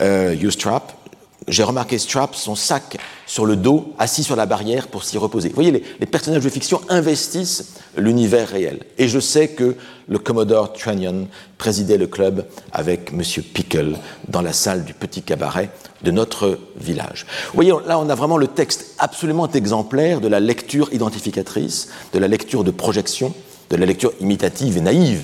euh, 0.00 0.34
Hugh 0.34 0.50
Strap, 0.50 0.92
j'ai 1.48 1.62
remarqué 1.62 1.98
Strap, 1.98 2.34
son 2.34 2.54
sac 2.54 2.98
sur 3.26 3.46
le 3.46 3.56
dos, 3.56 3.94
assis 3.98 4.22
sur 4.22 4.36
la 4.36 4.46
barrière 4.46 4.88
pour 4.88 5.04
s'y 5.04 5.18
reposer. 5.18 5.48
Vous 5.48 5.54
voyez, 5.54 5.70
les, 5.70 6.06
personnages 6.06 6.44
de 6.44 6.48
fiction 6.48 6.80
investissent 6.88 7.74
l'univers 7.96 8.48
réel. 8.48 8.80
Et 8.98 9.08
je 9.08 9.18
sais 9.18 9.48
que 9.48 9.76
le 10.08 10.18
Commodore 10.18 10.72
Trunnion 10.72 11.28
présidait 11.58 11.96
le 11.96 12.06
club 12.06 12.46
avec 12.72 13.12
M. 13.12 13.22
Pickle 13.42 13.96
dans 14.28 14.42
la 14.42 14.52
salle 14.52 14.84
du 14.84 14.94
petit 14.94 15.22
cabaret 15.22 15.70
de 16.02 16.10
notre 16.10 16.58
village. 16.76 17.26
Vous 17.46 17.54
voyez, 17.54 17.72
là, 17.86 17.98
on 17.98 18.08
a 18.08 18.14
vraiment 18.14 18.36
le 18.36 18.48
texte 18.48 18.94
absolument 18.98 19.50
exemplaire 19.50 20.20
de 20.20 20.28
la 20.28 20.40
lecture 20.40 20.92
identificatrice, 20.92 21.88
de 22.12 22.18
la 22.18 22.28
lecture 22.28 22.64
de 22.64 22.70
projection, 22.70 23.34
de 23.70 23.76
la 23.76 23.86
lecture 23.86 24.12
imitative 24.20 24.76
et 24.76 24.80
naïve, 24.80 25.22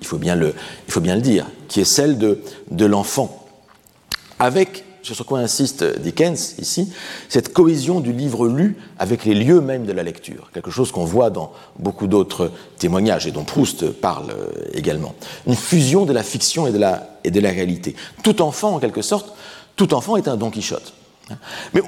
il 0.00 0.06
faut 0.06 0.18
bien 0.18 0.34
le, 0.34 1.20
dire, 1.20 1.46
qui 1.68 1.80
est 1.80 1.84
celle 1.84 2.18
de, 2.18 2.40
de 2.70 2.86
l'enfant, 2.86 3.46
avec 4.40 4.84
sur 5.02 5.26
quoi 5.26 5.40
insiste 5.40 5.84
Dickens 6.00 6.54
ici, 6.58 6.92
cette 7.28 7.52
cohésion 7.52 8.00
du 8.00 8.12
livre 8.12 8.46
lu 8.46 8.76
avec 8.98 9.24
les 9.24 9.34
lieux 9.34 9.60
même 9.60 9.84
de 9.84 9.92
la 9.92 10.02
lecture, 10.02 10.50
quelque 10.54 10.70
chose 10.70 10.92
qu'on 10.92 11.04
voit 11.04 11.30
dans 11.30 11.52
beaucoup 11.78 12.06
d'autres 12.06 12.50
témoignages 12.78 13.26
et 13.26 13.32
dont 13.32 13.44
Proust 13.44 13.90
parle 13.90 14.30
euh, 14.30 14.48
également. 14.74 15.14
Une 15.46 15.56
fusion 15.56 16.04
de 16.04 16.12
la 16.12 16.22
fiction 16.22 16.66
et 16.66 16.72
de 16.72 16.78
la, 16.78 17.18
et 17.24 17.30
de 17.30 17.40
la 17.40 17.50
réalité. 17.50 17.94
Tout 18.22 18.42
enfant, 18.42 18.76
en 18.76 18.78
quelque 18.78 19.02
sorte, 19.02 19.32
tout 19.76 19.94
enfant 19.94 20.16
est 20.16 20.28
un 20.28 20.36
Don 20.36 20.50
Quichotte. 20.50 20.92
Mais 21.72 21.82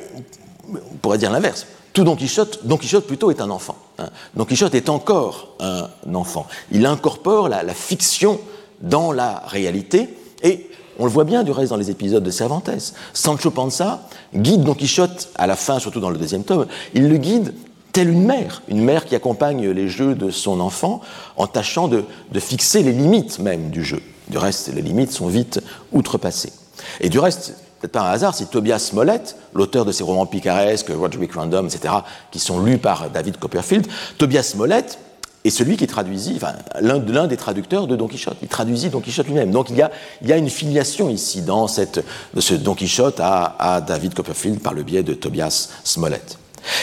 on 0.72 0.96
pourrait 1.00 1.18
dire 1.18 1.30
l'inverse. 1.30 1.66
Tout 1.92 2.04
Don 2.04 2.16
Quichotte, 2.16 2.60
Don 2.64 2.76
Quichotte 2.76 3.06
plutôt 3.06 3.30
est 3.30 3.40
un 3.40 3.50
enfant. 3.50 3.76
Hein. 3.98 4.08
Don 4.34 4.44
Quichotte 4.44 4.74
est 4.74 4.88
encore 4.88 5.54
un 5.60 5.88
enfant. 6.14 6.46
Il 6.72 6.86
incorpore 6.86 7.48
la, 7.48 7.62
la 7.62 7.74
fiction 7.74 8.40
dans 8.80 9.12
la 9.12 9.42
réalité 9.46 10.08
et 10.42 10.68
on 10.98 11.04
le 11.04 11.10
voit 11.10 11.24
bien 11.24 11.42
du 11.42 11.50
reste 11.50 11.70
dans 11.70 11.76
les 11.76 11.90
épisodes 11.90 12.22
de 12.22 12.30
Cervantes. 12.30 12.70
Sancho 13.12 13.50
Panza 13.50 14.00
guide 14.34 14.62
Don 14.62 14.74
Quichotte 14.74 15.28
à 15.36 15.46
la 15.46 15.56
fin, 15.56 15.78
surtout 15.78 16.00
dans 16.00 16.10
le 16.10 16.18
deuxième 16.18 16.44
tome, 16.44 16.66
il 16.94 17.08
le 17.08 17.16
guide 17.16 17.54
telle 17.94 18.10
une 18.10 18.24
mère, 18.24 18.62
une 18.68 18.82
mère 18.82 19.04
qui 19.04 19.14
accompagne 19.14 19.70
les 19.70 19.88
jeux 19.88 20.16
de 20.16 20.30
son 20.30 20.58
enfant 20.58 21.00
en 21.36 21.46
tâchant 21.46 21.86
de, 21.86 22.04
fixer 22.40 22.82
les 22.82 22.92
limites 22.92 23.38
même 23.38 23.70
du 23.70 23.84
jeu. 23.84 24.02
Du 24.28 24.36
reste, 24.36 24.72
les 24.74 24.82
limites 24.82 25.12
sont 25.12 25.28
vite 25.28 25.60
outrepassées. 25.92 26.52
Et 27.00 27.08
du 27.08 27.20
reste, 27.20 27.54
peut-être 27.80 27.92
pas 27.92 28.00
un 28.00 28.10
hasard, 28.10 28.34
c'est 28.34 28.50
Tobias 28.50 28.80
Smollett, 28.80 29.36
l'auteur 29.54 29.84
de 29.84 29.92
ces 29.92 30.02
romans 30.02 30.26
picaresques, 30.26 30.88
Roderick 30.88 31.34
Random, 31.34 31.66
etc., 31.66 31.94
qui 32.32 32.40
sont 32.40 32.58
lus 32.58 32.78
par 32.78 33.10
David 33.10 33.38
Copperfield. 33.38 33.86
Tobias 34.18 34.42
Smollett, 34.42 34.98
et 35.44 35.50
celui 35.50 35.76
qui 35.76 35.86
traduisit, 35.86 36.34
enfin, 36.36 36.54
l'un 36.80 37.26
des 37.26 37.36
traducteurs 37.36 37.86
de 37.86 37.96
Don 37.96 38.08
Quichotte. 38.08 38.38
Il 38.40 38.48
traduisit 38.48 38.88
Don 38.88 39.00
Quichotte 39.00 39.26
lui-même. 39.26 39.50
Donc 39.50 39.68
il 39.68 39.76
y, 39.76 40.32
a, 40.32 40.36
une 40.36 40.48
filiation 40.48 41.10
ici 41.10 41.42
dans 41.42 41.68
ce 41.68 42.54
Don 42.54 42.74
Quichotte 42.74 43.20
à, 43.20 43.82
David 43.86 44.14
Copperfield 44.14 44.60
par 44.60 44.72
le 44.72 44.82
biais 44.82 45.02
de 45.02 45.12
Tobias 45.12 45.68
Smollett. 45.84 46.38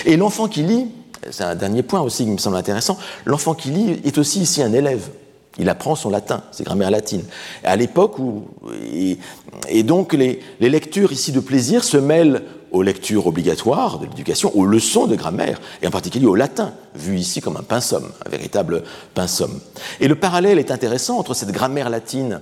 Et 0.06 0.16
l'enfant 0.16 0.48
qui 0.48 0.62
lit, 0.62 0.88
c'est 1.32 1.44
un 1.44 1.56
dernier 1.56 1.82
point 1.82 2.02
aussi 2.02 2.24
qui 2.24 2.30
me 2.30 2.38
semble 2.38 2.56
intéressant, 2.56 2.98
l'enfant 3.26 3.56
qui 3.56 3.70
lit 3.70 4.00
est 4.06 4.20
aussi 4.20 4.42
ici 4.42 4.62
un 4.62 4.74
élève. 4.74 5.10
Il 5.58 5.68
apprend 5.68 5.96
son 5.96 6.10
latin, 6.10 6.44
ses 6.52 6.64
grammaires 6.64 6.92
latines. 6.92 7.26
à 7.64 7.76
l'époque 7.76 8.20
où. 8.20 8.46
Et, 9.68 9.84
donc, 9.84 10.14
les, 10.14 10.40
lectures 10.60 11.12
ici 11.12 11.32
de 11.32 11.40
plaisir 11.40 11.84
se 11.84 11.98
mêlent 11.98 12.44
aux 12.72 12.84
lectures 12.84 13.28
obligatoires 13.28 14.00
de 14.00 14.06
l'éducation, 14.06 14.52
aux 14.56 14.66
leçons 14.66 15.08
de 15.08 15.16
grammaire, 15.16 15.60
et 15.82 15.88
en 15.88 15.92
particulier 15.92 16.26
au 16.26 16.36
latin, 16.36 16.74
vu 16.96 17.18
ici 17.18 17.42
comme 17.42 17.58
un 17.58 17.64
pinsomme, 17.64 18.10
un 18.26 18.30
véritable 18.30 18.84
pinsomme. 19.14 19.60
Et 20.00 20.08
le 20.08 20.16
parallèle 20.16 20.58
est 20.58 20.72
intéressant 20.72 21.18
entre 21.18 21.34
cette 21.34 21.52
grammaire 21.52 21.90
latine 21.90 22.42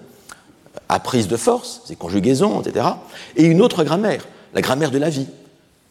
à 0.87 0.99
prise 0.99 1.27
de 1.27 1.37
force, 1.37 1.81
ses 1.85 1.95
conjugaisons, 1.95 2.61
etc., 2.61 2.85
et 3.35 3.45
une 3.45 3.61
autre 3.61 3.83
grammaire, 3.83 4.27
la 4.53 4.61
grammaire 4.61 4.91
de 4.91 4.97
la 4.97 5.09
vie, 5.09 5.27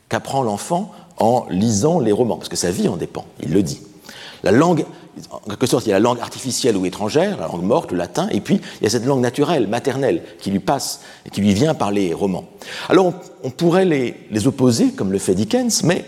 qu'apprend 0.08 0.42
l'enfant 0.42 0.92
en 1.18 1.46
lisant 1.50 1.98
les 1.98 2.12
romans, 2.12 2.36
parce 2.36 2.48
que 2.48 2.56
sa 2.56 2.70
vie 2.70 2.88
en 2.88 2.96
dépend, 2.96 3.26
il 3.42 3.52
le 3.52 3.62
dit. 3.62 3.80
La 4.44 4.52
langue 4.52 4.84
en 5.30 5.38
quelque 5.38 5.66
sorte, 5.66 5.86
il 5.86 5.90
y 5.90 5.92
a 5.92 5.96
la 5.96 6.00
langue 6.00 6.20
artificielle 6.20 6.76
ou 6.76 6.86
étrangère, 6.86 7.38
la 7.38 7.46
langue 7.46 7.62
morte, 7.62 7.92
le 7.92 7.98
latin, 7.98 8.28
et 8.30 8.40
puis 8.40 8.60
il 8.80 8.84
y 8.84 8.86
a 8.86 8.90
cette 8.90 9.04
langue 9.04 9.20
naturelle, 9.20 9.66
maternelle, 9.68 10.22
qui 10.40 10.50
lui 10.50 10.60
passe 10.60 11.00
et 11.26 11.30
qui 11.30 11.40
lui 11.40 11.54
vient 11.54 11.74
par 11.74 11.90
les 11.90 12.14
romans. 12.14 12.44
Alors 12.88 13.12
on, 13.42 13.50
pourrait 13.50 13.84
les, 13.84 14.46
opposer, 14.46 14.92
comme 14.92 15.12
le 15.12 15.18
fait 15.18 15.34
Dickens, 15.34 15.82
mais 15.84 16.04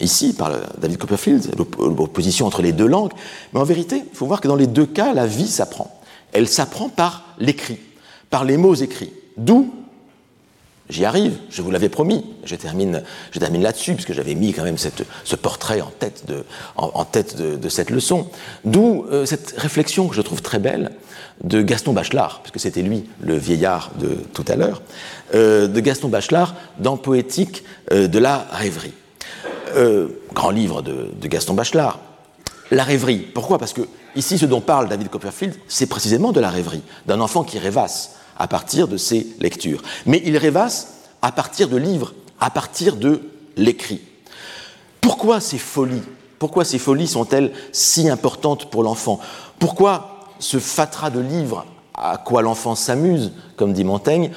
ici, 0.00 0.34
par 0.34 0.52
David 0.78 0.98
Copperfield, 0.98 1.54
l'opposition 1.78 2.46
entre 2.46 2.62
les 2.62 2.72
deux 2.72 2.86
langues, 2.86 3.12
mais 3.52 3.60
en 3.60 3.64
vérité, 3.64 4.02
il 4.10 4.16
faut 4.16 4.26
voir 4.26 4.40
que 4.40 4.48
dans 4.48 4.56
les 4.56 4.66
deux 4.66 4.86
cas, 4.86 5.14
la 5.14 5.26
vie 5.26 5.48
s'apprend. 5.48 5.90
Elle 6.32 6.48
s'apprend 6.48 6.88
par 6.88 7.24
l'écrit, 7.38 7.78
par 8.30 8.44
les 8.44 8.56
mots 8.56 8.74
écrits. 8.74 9.12
D'où 9.36 9.72
J'y 10.88 11.04
arrive, 11.04 11.36
je 11.50 11.62
vous 11.62 11.70
l'avais 11.70 11.88
promis. 11.88 12.24
Je 12.44 12.54
termine, 12.54 13.02
je 13.32 13.38
termine 13.40 13.62
là-dessus, 13.62 13.94
puisque 13.94 14.12
j'avais 14.12 14.34
mis 14.34 14.52
quand 14.52 14.62
même 14.62 14.78
ce 14.78 15.36
portrait 15.36 15.80
en 15.80 15.90
tête 17.04 17.36
de, 17.36 17.68
cette 17.68 17.90
leçon. 17.90 18.28
D'où 18.64 19.04
euh, 19.10 19.26
cette 19.26 19.54
réflexion 19.56 20.06
que 20.08 20.14
je 20.14 20.22
trouve 20.22 20.42
très 20.42 20.60
belle 20.60 20.92
de 21.42 21.60
Gaston 21.60 21.92
Bachelard, 21.92 22.40
puisque 22.42 22.60
c'était 22.60 22.82
lui 22.82 23.04
le 23.20 23.36
vieillard 23.36 23.90
de 23.98 24.16
tout 24.32 24.44
à 24.46 24.54
l'heure, 24.54 24.80
euh, 25.34 25.66
de 25.66 25.80
Gaston 25.80 26.08
Bachelard 26.08 26.54
dans 26.78 26.96
Poétique 26.96 27.64
euh, 27.92 28.06
de 28.06 28.18
la 28.18 28.46
rêverie. 28.52 28.94
grand 30.32 30.50
livre 30.50 30.82
de 30.82 31.28
Gaston 31.28 31.54
Bachelard. 31.54 31.98
La 32.70 32.84
rêverie. 32.84 33.18
Pourquoi? 33.18 33.58
Parce 33.58 33.72
que 33.72 33.82
ici, 34.14 34.38
ce 34.38 34.46
dont 34.46 34.60
parle 34.60 34.88
David 34.88 35.08
Copperfield, 35.08 35.54
c'est 35.68 35.86
précisément 35.86 36.32
de 36.32 36.40
la 36.40 36.50
rêverie, 36.50 36.82
d'un 37.06 37.20
enfant 37.20 37.44
qui 37.44 37.58
rêvasse 37.58 38.15
à 38.38 38.48
partir 38.48 38.88
de 38.88 38.96
ses 38.96 39.26
lectures. 39.40 39.82
Mais 40.06 40.22
il 40.24 40.36
rêvasse 40.36 40.94
à 41.22 41.32
partir 41.32 41.68
de 41.68 41.76
livres, 41.76 42.14
à 42.40 42.50
partir 42.50 42.96
de 42.96 43.22
l'écrit. 43.56 44.00
Pourquoi 45.00 45.40
ces 45.40 45.58
folies? 45.58 46.02
Pourquoi 46.38 46.64
ces 46.64 46.78
folies 46.78 47.08
sont-elles 47.08 47.52
si 47.72 48.08
importantes 48.08 48.70
pour 48.70 48.82
l'enfant? 48.82 49.20
Pourquoi 49.58 50.28
ce 50.38 50.58
fatras 50.58 51.10
de 51.10 51.20
livres 51.20 51.64
à 51.94 52.18
quoi 52.18 52.42
l'enfant 52.42 52.74
s'amuse, 52.74 53.32
comme 53.56 53.72
dit 53.72 53.84
Montaigne, 53.84 54.30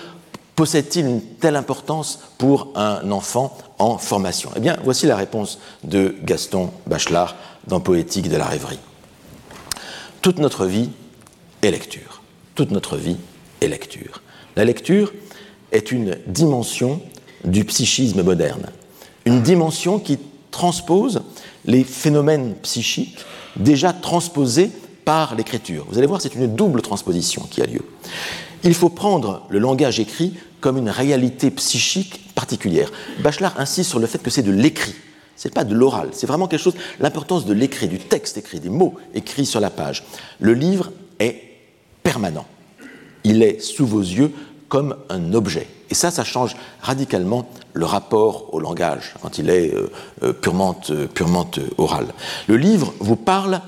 possède-t-il 0.56 1.06
une 1.06 1.22
telle 1.22 1.58
importance 1.58 2.20
pour 2.38 2.72
un 2.76 3.12
enfant 3.12 3.58
en 3.80 3.98
formation? 3.98 4.50
Eh 4.56 4.62
bien, 4.62 4.78
voici 4.84 5.06
la 5.08 5.18
réponse 5.18 5.60
de 5.84 6.16
Gaston 6.24 6.72
Bachelard 6.88 7.36
dans 7.68 7.82
Poétique 7.82 8.30
de 8.30 8.38
la 8.38 8.46
rêverie. 8.46 8.80
Toute 10.22 10.40
notre 10.40 10.66
vie 10.66 10.90
est 11.62 11.72
lecture. 11.72 12.22
Toute 12.56 12.72
notre 12.72 12.96
vie 12.96 13.18
est 13.62 13.68
lecture. 13.68 14.22
La 14.56 14.66
lecture 14.66 15.14
est 15.72 15.92
une 15.92 16.18
dimension 16.28 17.02
du 17.44 17.64
psychisme 17.66 18.24
moderne, 18.24 18.68
une 19.26 19.42
dimension 19.42 20.00
qui 20.00 20.18
transpose 20.52 21.22
les 21.66 21.84
phénomènes 21.84 22.56
psychiques 22.64 23.20
déjà 23.56 23.94
transposés 23.94 24.72
par 25.06 25.36
l'écriture. 25.36 25.86
Vous 25.90 25.98
allez 25.98 26.08
voir, 26.08 26.22
c'est 26.22 26.36
une 26.36 26.56
double 26.56 26.82
transposition 26.82 27.44
qui 27.50 27.62
a 27.62 27.66
lieu. 27.66 27.82
Il 28.64 28.74
faut 28.74 28.90
prendre 28.90 29.46
le 29.50 29.60
langage 29.60 30.00
écrit 30.00 30.34
comme 30.60 30.78
une 30.78 30.90
réalité 30.90 31.50
psychique 31.52 32.34
particulière. 32.36 32.92
Bachelard 33.20 33.60
insiste 33.60 33.90
sur 33.90 34.00
le 34.00 34.08
fait 34.08 34.22
que 34.22 34.30
c'est 34.30 34.44
de 34.44 34.52
l'écrit, 34.52 34.96
c'est 35.36 35.54
pas 35.54 35.64
de 35.64 35.74
l'oral, 35.74 36.10
c'est 36.12 36.28
vraiment 36.28 36.48
quelque 36.48 36.62
chose, 36.62 36.76
l'importance 37.00 37.46
de 37.46 37.54
l'écrit, 37.54 37.88
du 37.88 38.00
texte 38.00 38.38
écrit, 38.38 38.60
des 38.60 38.70
mots 38.70 38.96
écrits 39.14 39.46
sur 39.46 39.62
la 39.62 39.70
page. 39.70 40.04
Le 40.40 40.54
livre 40.54 40.92
est 41.20 41.42
permanent. 42.04 42.46
Il 43.30 43.44
est 43.44 43.62
sous 43.62 43.86
vos 43.86 44.02
yeux 44.02 44.32
comme 44.70 44.96
un 45.10 45.34
objet. 45.34 45.68
Et 45.92 45.94
ça, 45.94 46.10
ça 46.10 46.24
change 46.24 46.56
radicalement 46.82 47.48
le 47.74 47.86
rapport 47.86 48.52
au 48.56 48.60
langage 48.60 49.14
quand 49.22 49.38
il 49.38 49.52
est 49.52 49.72
euh, 49.72 49.92
euh, 50.24 50.34
purement, 50.34 50.76
euh, 50.90 51.06
purement 51.06 51.50
oral. 51.78 52.08
Le 52.48 52.58
livre 52.58 52.92
vous 53.00 53.16
parle 53.16 53.62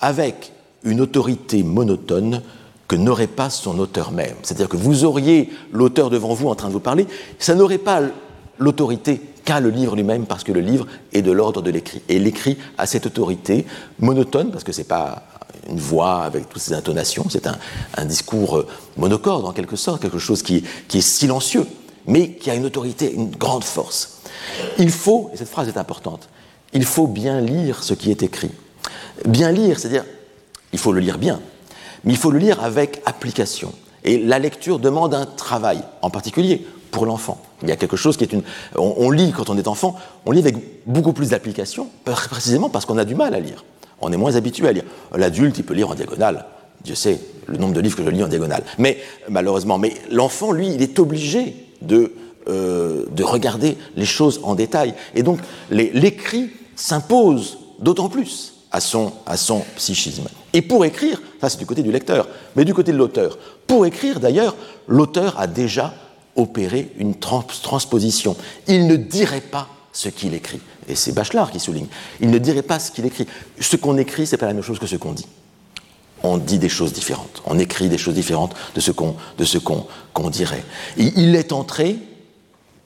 avec 0.00 0.50
une 0.82 1.00
autorité 1.00 1.62
monotone 1.62 2.42
que 2.88 2.96
n'aurait 2.96 3.28
pas 3.28 3.50
son 3.50 3.78
auteur 3.78 4.10
même. 4.10 4.34
C'est-à-dire 4.42 4.68
que 4.68 4.76
vous 4.76 5.04
auriez 5.04 5.50
l'auteur 5.72 6.10
devant 6.10 6.34
vous 6.34 6.48
en 6.48 6.56
train 6.56 6.68
de 6.68 6.72
vous 6.72 6.80
parler, 6.80 7.06
ça 7.38 7.54
n'aurait 7.54 7.78
pas 7.78 8.02
l'autorité 8.58 9.20
qu'a 9.44 9.60
le 9.60 9.70
livre 9.70 9.94
lui-même 9.94 10.26
parce 10.26 10.42
que 10.42 10.52
le 10.52 10.60
livre 10.60 10.88
est 11.12 11.22
de 11.22 11.30
l'ordre 11.30 11.62
de 11.62 11.70
l'écrit. 11.70 12.02
Et 12.08 12.18
l'écrit 12.18 12.58
a 12.78 12.86
cette 12.86 13.06
autorité 13.06 13.64
monotone, 14.00 14.50
parce 14.50 14.64
que 14.64 14.72
ce 14.72 14.80
n'est 14.80 14.86
pas 14.86 15.22
une 15.68 15.78
voix 15.78 16.22
avec 16.22 16.48
toutes 16.48 16.62
ces 16.62 16.74
intonations, 16.74 17.26
c'est 17.30 17.46
un, 17.46 18.04
discours 18.04 18.58
euh, 18.58 18.66
monocorde 18.96 19.44
en 19.44 19.52
quelque 19.52 19.76
sorte, 19.76 20.02
quelque 20.02 20.18
chose 20.18 20.42
qui 20.42 20.64
est 20.92 21.00
silencieux, 21.00 21.66
mais 22.06 22.32
qui 22.32 22.50
a 22.50 22.54
une 22.54 22.64
autorité, 22.64 23.12
une 23.12 23.30
grande 23.30 23.64
force. 23.64 24.20
Il 24.78 24.90
faut, 24.90 25.30
et 25.32 25.36
cette 25.36 25.48
phrase 25.48 25.68
est 25.68 25.78
importante, 25.78 26.28
il 26.72 26.84
faut 26.84 27.06
bien 27.06 27.40
lire 27.40 27.82
ce 27.82 27.94
qui 27.94 28.10
est 28.10 28.22
écrit. 28.22 28.50
Bien 29.26 29.52
lire, 29.52 29.78
c'est-à-dire, 29.78 30.04
il 30.72 30.78
faut 30.78 30.92
le 30.92 31.00
lire 31.00 31.18
bien, 31.18 31.40
mais 32.04 32.12
il 32.12 32.18
faut 32.18 32.30
le 32.30 32.38
lire 32.38 32.62
avec 32.62 33.00
application. 33.06 33.72
Et 34.02 34.18
la 34.18 34.38
lecture 34.38 34.78
demande 34.78 35.14
un 35.14 35.24
travail, 35.24 35.80
en 36.02 36.10
particulier 36.10 36.66
pour 36.90 37.06
l'enfant. 37.06 37.40
Il 37.62 37.68
y 37.68 37.72
a 37.72 37.76
quelque 37.76 37.96
chose 37.96 38.16
qui 38.16 38.24
est 38.24 38.32
une. 38.32 38.42
On, 38.76 39.10
lit 39.10 39.32
quand 39.32 39.50
on 39.50 39.56
est 39.56 39.66
enfant, 39.66 39.96
on 40.26 40.30
lit 40.32 40.40
avec 40.40 40.56
beaucoup 40.86 41.12
plus 41.12 41.30
d'application, 41.30 41.88
précisément 42.04 42.68
parce 42.68 42.84
qu'on 42.84 42.98
a 42.98 43.04
du 43.04 43.14
mal 43.14 43.34
à 43.34 43.40
lire. 43.40 43.64
On 44.00 44.12
est 44.12 44.16
moins 44.16 44.36
habitué 44.36 44.68
à 44.68 44.72
lire. 44.72 44.84
L'adulte, 45.14 45.58
il 45.58 45.64
peut 45.64 45.74
lire 45.74 45.90
en 45.90 45.94
diagonale. 45.94 46.46
Dieu 46.82 46.94
sait 46.94 47.18
le 47.46 47.56
nombre 47.56 47.72
de 47.74 47.80
livres 47.80 47.96
que 47.96 48.04
je 48.04 48.10
lis 48.10 48.22
en 48.22 48.28
diagonale. 48.28 48.62
Mais 48.78 48.98
malheureusement, 49.28 49.78
mais 49.78 49.94
l'enfant, 50.10 50.52
lui, 50.52 50.68
il 50.68 50.82
est 50.82 50.98
obligé 50.98 51.56
de, 51.80 52.12
euh, 52.48 53.04
de 53.10 53.24
regarder 53.24 53.76
les 53.96 54.04
choses 54.04 54.40
en 54.42 54.54
détail. 54.54 54.94
Et 55.14 55.22
donc, 55.22 55.38
l'écrit 55.70 56.50
s'impose 56.76 57.58
d'autant 57.78 58.08
plus 58.08 58.54
à 58.70 58.80
son, 58.80 59.12
à 59.26 59.36
son 59.36 59.62
psychisme. 59.76 60.26
Et 60.52 60.60
pour 60.60 60.84
écrire, 60.84 61.22
ça 61.40 61.48
c'est 61.48 61.58
du 61.58 61.66
côté 61.66 61.82
du 61.82 61.92
lecteur, 61.92 62.28
mais 62.56 62.64
du 62.64 62.74
côté 62.74 62.92
de 62.92 62.96
l'auteur, 62.96 63.38
pour 63.66 63.86
écrire 63.86 64.20
d'ailleurs, 64.20 64.56
l'auteur 64.88 65.38
a 65.38 65.46
déjà 65.46 65.94
opéré 66.36 66.90
une 66.98 67.14
transposition. 67.14 68.36
Il 68.66 68.86
ne 68.86 68.96
dirait 68.96 69.40
pas 69.40 69.68
ce 69.92 70.08
qu'il 70.08 70.34
écrit. 70.34 70.60
Et 70.88 70.94
c'est 70.94 71.12
Bachelard 71.12 71.50
qui 71.50 71.60
souligne. 71.60 71.86
Il 72.20 72.30
ne 72.30 72.38
dirait 72.38 72.62
pas 72.62 72.78
ce 72.78 72.90
qu'il 72.90 73.06
écrit. 73.06 73.26
Ce 73.60 73.76
qu'on 73.76 73.96
écrit, 73.96 74.26
c'est 74.26 74.36
pas 74.36 74.46
la 74.46 74.54
même 74.54 74.62
chose 74.62 74.78
que 74.78 74.86
ce 74.86 74.96
qu'on 74.96 75.12
dit. 75.12 75.26
On 76.22 76.38
dit 76.38 76.58
des 76.58 76.68
choses 76.68 76.92
différentes. 76.92 77.42
On 77.46 77.58
écrit 77.58 77.88
des 77.88 77.98
choses 77.98 78.14
différentes 78.14 78.54
de 78.74 78.80
ce 78.80 78.90
qu'on 78.90 79.16
qu'on 80.12 80.30
dirait. 80.30 80.64
Et 80.96 81.12
il 81.16 81.34
est 81.34 81.52
entré 81.52 81.98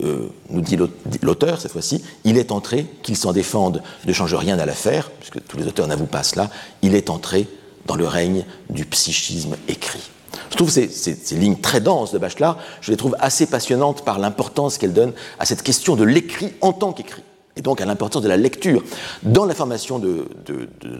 euh, 0.04 0.28
nous 0.50 0.60
dit 0.60 0.78
l'auteur 1.22 1.60
cette 1.60 1.72
fois-ci, 1.72 2.04
il 2.22 2.38
est 2.38 2.52
entré, 2.52 2.86
qu'il 3.02 3.16
s'en 3.16 3.32
défende 3.32 3.82
ne 4.06 4.12
change 4.12 4.32
rien 4.34 4.56
à 4.60 4.64
l'affaire, 4.64 5.10
puisque 5.10 5.44
tous 5.44 5.56
les 5.56 5.66
auteurs 5.66 5.88
n'avouent 5.88 6.06
pas 6.06 6.22
cela, 6.22 6.50
il 6.82 6.94
est 6.94 7.10
entré 7.10 7.48
dans 7.86 7.96
le 7.96 8.06
règne 8.06 8.44
du 8.70 8.84
psychisme 8.84 9.56
écrit. 9.66 10.08
Je 10.50 10.56
trouve 10.56 10.70
ces, 10.70 10.88
ces, 10.88 11.34
lignes 11.34 11.56
très 11.56 11.80
denses 11.80 12.12
de 12.12 12.18
Bachelard, 12.18 12.58
je 12.80 12.92
les 12.92 12.96
trouve 12.96 13.16
assez 13.18 13.46
passionnantes 13.46 14.04
par 14.04 14.20
l'importance 14.20 14.78
qu'elles 14.78 14.92
donnent 14.92 15.14
à 15.40 15.46
cette 15.46 15.64
question 15.64 15.96
de 15.96 16.04
l'écrit 16.04 16.52
en 16.60 16.72
tant 16.72 16.92
qu'écrit, 16.92 17.24
et 17.58 17.62
donc 17.62 17.80
à 17.80 17.86
l'importance 17.86 18.22
de 18.22 18.28
la 18.28 18.36
lecture 18.36 18.82
dans 19.24 19.44
la 19.44 19.54
formation 19.54 19.98
de, 19.98 20.28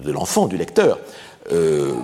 l'enfant, 0.05 0.47
du 0.47 0.57
lecteur, 0.59 0.99
euh, 1.53 1.95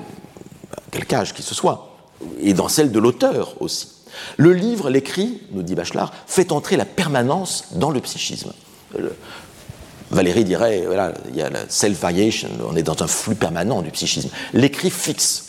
quel 0.90 1.04
âge 1.12 1.34
qu'il 1.34 1.44
ce 1.44 1.54
soit, 1.54 1.96
et 2.40 2.54
dans 2.54 2.68
celle 2.68 2.92
de 2.92 2.98
l'auteur 2.98 3.60
aussi. 3.60 3.88
Le 4.36 4.52
livre, 4.52 4.90
l'écrit, 4.90 5.40
nous 5.50 5.62
dit 5.62 5.74
Bachelard, 5.74 6.12
fait 6.26 6.52
entrer 6.52 6.76
la 6.76 6.84
permanence 6.84 7.64
dans 7.72 7.90
le 7.90 8.00
psychisme. 8.00 8.52
Valérie 10.10 10.44
dirait, 10.44 10.84
voilà, 10.86 11.12
il 11.30 11.36
y 11.36 11.42
a 11.42 11.50
la 11.50 11.68
self-variation, 11.68 12.48
on 12.68 12.76
est 12.76 12.84
dans 12.84 13.02
un 13.02 13.08
flux 13.08 13.34
permanent 13.34 13.82
du 13.82 13.90
psychisme. 13.90 14.28
L'écrit 14.52 14.90
fixe, 14.90 15.46